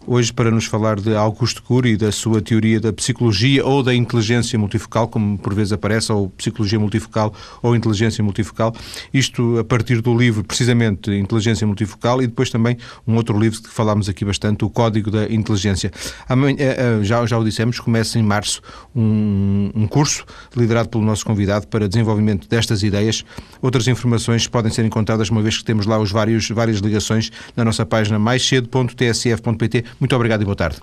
hoje 0.06 0.32
para 0.32 0.52
nos 0.52 0.66
falar 0.66 1.00
de 1.00 1.16
Augusto 1.16 1.64
Cury 1.64 1.94
e 1.94 1.96
da 1.96 2.12
sua 2.12 2.40
teoria 2.40 2.78
da 2.78 2.92
psicologia 2.92 3.66
ou 3.66 3.82
da 3.82 3.92
inteligência 3.92 4.56
multifocal, 4.56 5.08
como 5.08 5.36
por 5.36 5.52
vezes 5.52 5.72
aparece, 5.72 6.12
ou 6.12 6.28
psicologia 6.28 6.78
multifocal 6.78 7.34
ou 7.60 7.74
inteligência 7.74 8.22
multifocal. 8.22 8.72
Isto 9.12 9.58
a 9.58 9.64
partir 9.64 10.00
do 10.00 10.16
livro, 10.16 10.44
precisamente, 10.44 11.10
Inteligência 11.10 11.66
Multifocal, 11.66 12.22
e 12.22 12.28
depois 12.28 12.48
também 12.48 12.76
um 13.04 13.16
outro 13.16 13.36
livro 13.36 13.60
que 13.60 13.68
falámos 13.68 14.08
aqui 14.08 14.24
bastante, 14.24 14.64
O 14.64 14.70
Código 14.70 15.10
da 15.10 15.24
Inteligência. 15.24 15.90
Eh, 16.28 16.56
eh, 16.56 16.98
já, 17.02 17.26
já 17.26 17.36
o 17.36 17.42
dissemos, 17.42 17.80
começa 17.80 18.16
em 18.16 18.22
março 18.22 18.62
um, 18.94 19.72
um 19.74 19.88
curso 19.88 20.24
liderado 20.56 20.88
pelo 20.88 21.02
nosso 21.02 21.26
convidado 21.26 21.66
para 21.66 21.88
desenvolvimento 21.88 22.48
destas 22.48 22.84
ideias. 22.84 23.24
Outras 23.60 23.88
informações 23.88 24.46
podem 24.46 24.70
ser 24.70 24.84
encontradas 24.84 24.99
encontradas, 25.00 25.30
uma 25.30 25.42
vez 25.42 25.58
que 25.58 25.64
temos 25.64 25.86
lá 25.86 25.98
os 25.98 26.10
vários, 26.10 26.48
várias 26.50 26.78
ligações 26.78 27.30
na 27.56 27.64
nossa 27.64 27.84
página 27.84 28.18
maiscedo.tsf.pt. 28.18 29.84
Muito 29.98 30.14
obrigado 30.14 30.42
e 30.42 30.44
boa 30.44 30.56
tarde. 30.56 30.80